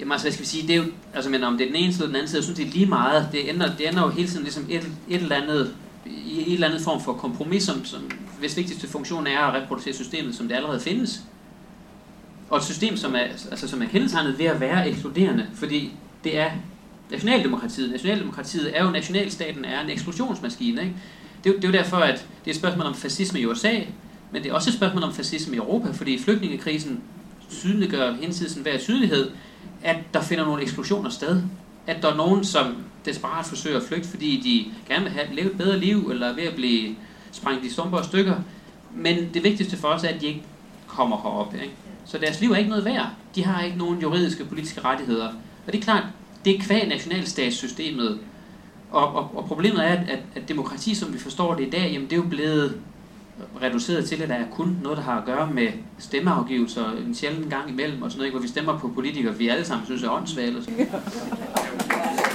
jamen 0.00 0.12
altså, 0.12 0.24
hvad 0.24 0.32
skal 0.32 0.42
vi 0.42 0.48
sige, 0.48 0.68
det 0.68 0.76
er 0.76 0.78
jo, 0.78 0.84
altså, 1.14 1.30
men 1.30 1.44
om 1.44 1.58
det 1.58 1.64
er 1.64 1.72
den 1.72 1.76
ene 1.76 1.92
side 1.92 2.04
eller 2.04 2.06
den 2.06 2.16
anden 2.16 2.28
side, 2.28 2.38
jeg 2.38 2.44
synes, 2.44 2.58
det 2.58 2.66
er 2.66 2.70
lige 2.70 2.86
meget. 2.86 3.28
Det 3.32 3.50
ender, 3.50 3.76
det 3.76 3.88
ender 3.88 4.02
jo 4.02 4.08
hele 4.08 4.28
tiden 4.28 4.42
ligesom 4.42 4.66
et, 4.68 4.90
et 5.08 5.22
eller 5.22 5.36
andet, 5.36 5.74
i 6.06 6.44
en 6.46 6.54
eller 6.54 6.66
anden 6.66 6.82
form 6.82 7.00
for 7.00 7.12
kompromis, 7.12 7.62
som, 7.62 7.84
som 7.84 8.10
hvis 8.38 8.56
vigtigste 8.56 8.88
funktion 8.88 9.26
er 9.26 9.38
at 9.38 9.62
reproducere 9.62 9.94
systemet, 9.94 10.34
som 10.34 10.48
det 10.48 10.54
allerede 10.54 10.80
findes. 10.80 11.22
Og 12.50 12.58
et 12.58 12.64
system, 12.64 12.96
som 12.96 13.14
er, 13.14 13.18
altså, 13.50 13.68
som 13.68 13.82
er 13.82 13.86
kendetegnet 13.86 14.38
ved 14.38 14.46
at 14.46 14.60
være 14.60 14.88
ekskluderende, 14.88 15.46
fordi 15.54 15.92
det 16.24 16.38
er 16.38 16.50
nationaldemokratiet. 17.10 17.90
Nationaldemokratiet 17.90 18.78
er 18.78 18.84
jo, 18.84 18.90
nationalstaten 18.90 19.64
er 19.64 19.80
en 19.80 19.90
eksklusionsmaskine. 19.90 20.80
Ikke? 20.82 20.94
Det, 21.44 21.50
er, 21.50 21.54
jo- 21.54 21.56
det 21.56 21.64
er 21.64 21.68
jo 21.68 21.74
derfor, 21.84 21.96
at 21.96 22.14
det 22.44 22.50
er 22.50 22.54
et 22.54 22.56
spørgsmål 22.56 22.86
om 22.86 22.94
fascisme 22.94 23.40
i 23.40 23.46
USA, 23.46 23.74
men 24.32 24.42
det 24.42 24.50
er 24.50 24.54
også 24.54 24.70
et 24.70 24.74
spørgsmål 24.76 25.02
om 25.02 25.12
fascisme 25.14 25.54
i 25.54 25.58
Europa, 25.58 25.90
fordi 25.90 26.18
flygtningekrisen 26.22 27.00
synliggør 27.48 28.12
hensides 28.20 28.54
hver 28.54 28.78
tydelighed, 28.78 29.30
at 29.82 29.96
der 30.14 30.20
finder 30.20 30.44
nogle 30.44 30.62
eksklusioner 30.62 31.10
sted. 31.10 31.42
At 31.86 32.02
der 32.02 32.12
er 32.12 32.16
nogen, 32.16 32.44
som 32.44 32.76
desperat 33.04 33.46
forsøger 33.46 33.76
at 33.76 33.82
flygte, 33.82 34.08
fordi 34.08 34.40
de 34.44 34.72
gerne 34.94 35.04
vil 35.04 35.12
have 35.12 35.26
leve 35.34 35.50
et 35.50 35.58
bedre 35.58 35.78
liv, 35.78 36.08
eller 36.12 36.26
er 36.28 36.34
ved 36.34 36.42
at 36.42 36.54
blive 36.54 36.96
sprængt 37.32 37.64
i 37.64 37.70
stumper 37.70 37.98
og 37.98 38.04
stykker. 38.04 38.34
Men 38.94 39.28
det 39.34 39.44
vigtigste 39.44 39.76
for 39.76 39.88
os 39.88 40.04
er, 40.04 40.08
at 40.08 40.20
de 40.20 40.26
ikke 40.26 40.42
kommer 40.86 41.16
herop. 41.16 41.54
Ikke? 41.54 41.74
Så 42.06 42.18
deres 42.18 42.40
liv 42.40 42.50
er 42.52 42.56
ikke 42.56 42.70
noget 42.70 42.84
værd. 42.84 43.06
De 43.34 43.44
har 43.44 43.62
ikke 43.62 43.78
nogen 43.78 43.98
juridiske 44.00 44.44
politiske 44.44 44.80
rettigheder. 44.80 45.26
Og 45.66 45.72
det 45.72 45.78
er 45.78 45.82
klart, 45.82 46.04
det 46.44 46.56
er 46.56 46.60
kvæg 46.60 46.88
nationalstatssystemet. 46.88 48.18
Og, 48.90 49.14
og, 49.14 49.30
og 49.34 49.44
problemet 49.44 49.84
er, 49.84 49.92
at, 49.92 50.18
at, 50.34 50.48
demokrati, 50.48 50.94
som 50.94 51.12
vi 51.12 51.18
forstår 51.18 51.54
det 51.54 51.66
i 51.66 51.70
dag, 51.70 51.90
jamen 51.92 52.10
det 52.10 52.12
er 52.12 52.22
jo 52.22 52.28
blevet 52.28 52.80
reduceret 53.62 54.08
til, 54.08 54.22
at 54.22 54.28
der 54.28 54.34
er 54.34 54.50
kun 54.52 54.78
noget, 54.82 54.98
der 54.98 55.04
har 55.04 55.18
at 55.18 55.24
gøre 55.24 55.50
med 55.52 55.68
stemmeafgivelser 55.98 56.92
en 57.06 57.14
sjældent 57.14 57.50
gang 57.50 57.70
imellem, 57.70 58.02
og 58.02 58.10
sådan 58.10 58.18
noget, 58.18 58.32
hvor 58.32 58.40
vi 58.40 58.48
stemmer 58.48 58.78
på 58.78 58.88
politikere, 58.88 59.34
vi 59.34 59.48
alle 59.48 59.64
sammen 59.64 59.86
synes 59.86 60.02
er 60.02 60.10
åndssvage. 60.10 60.46
Eller 60.46 60.62
sådan. 60.62 60.88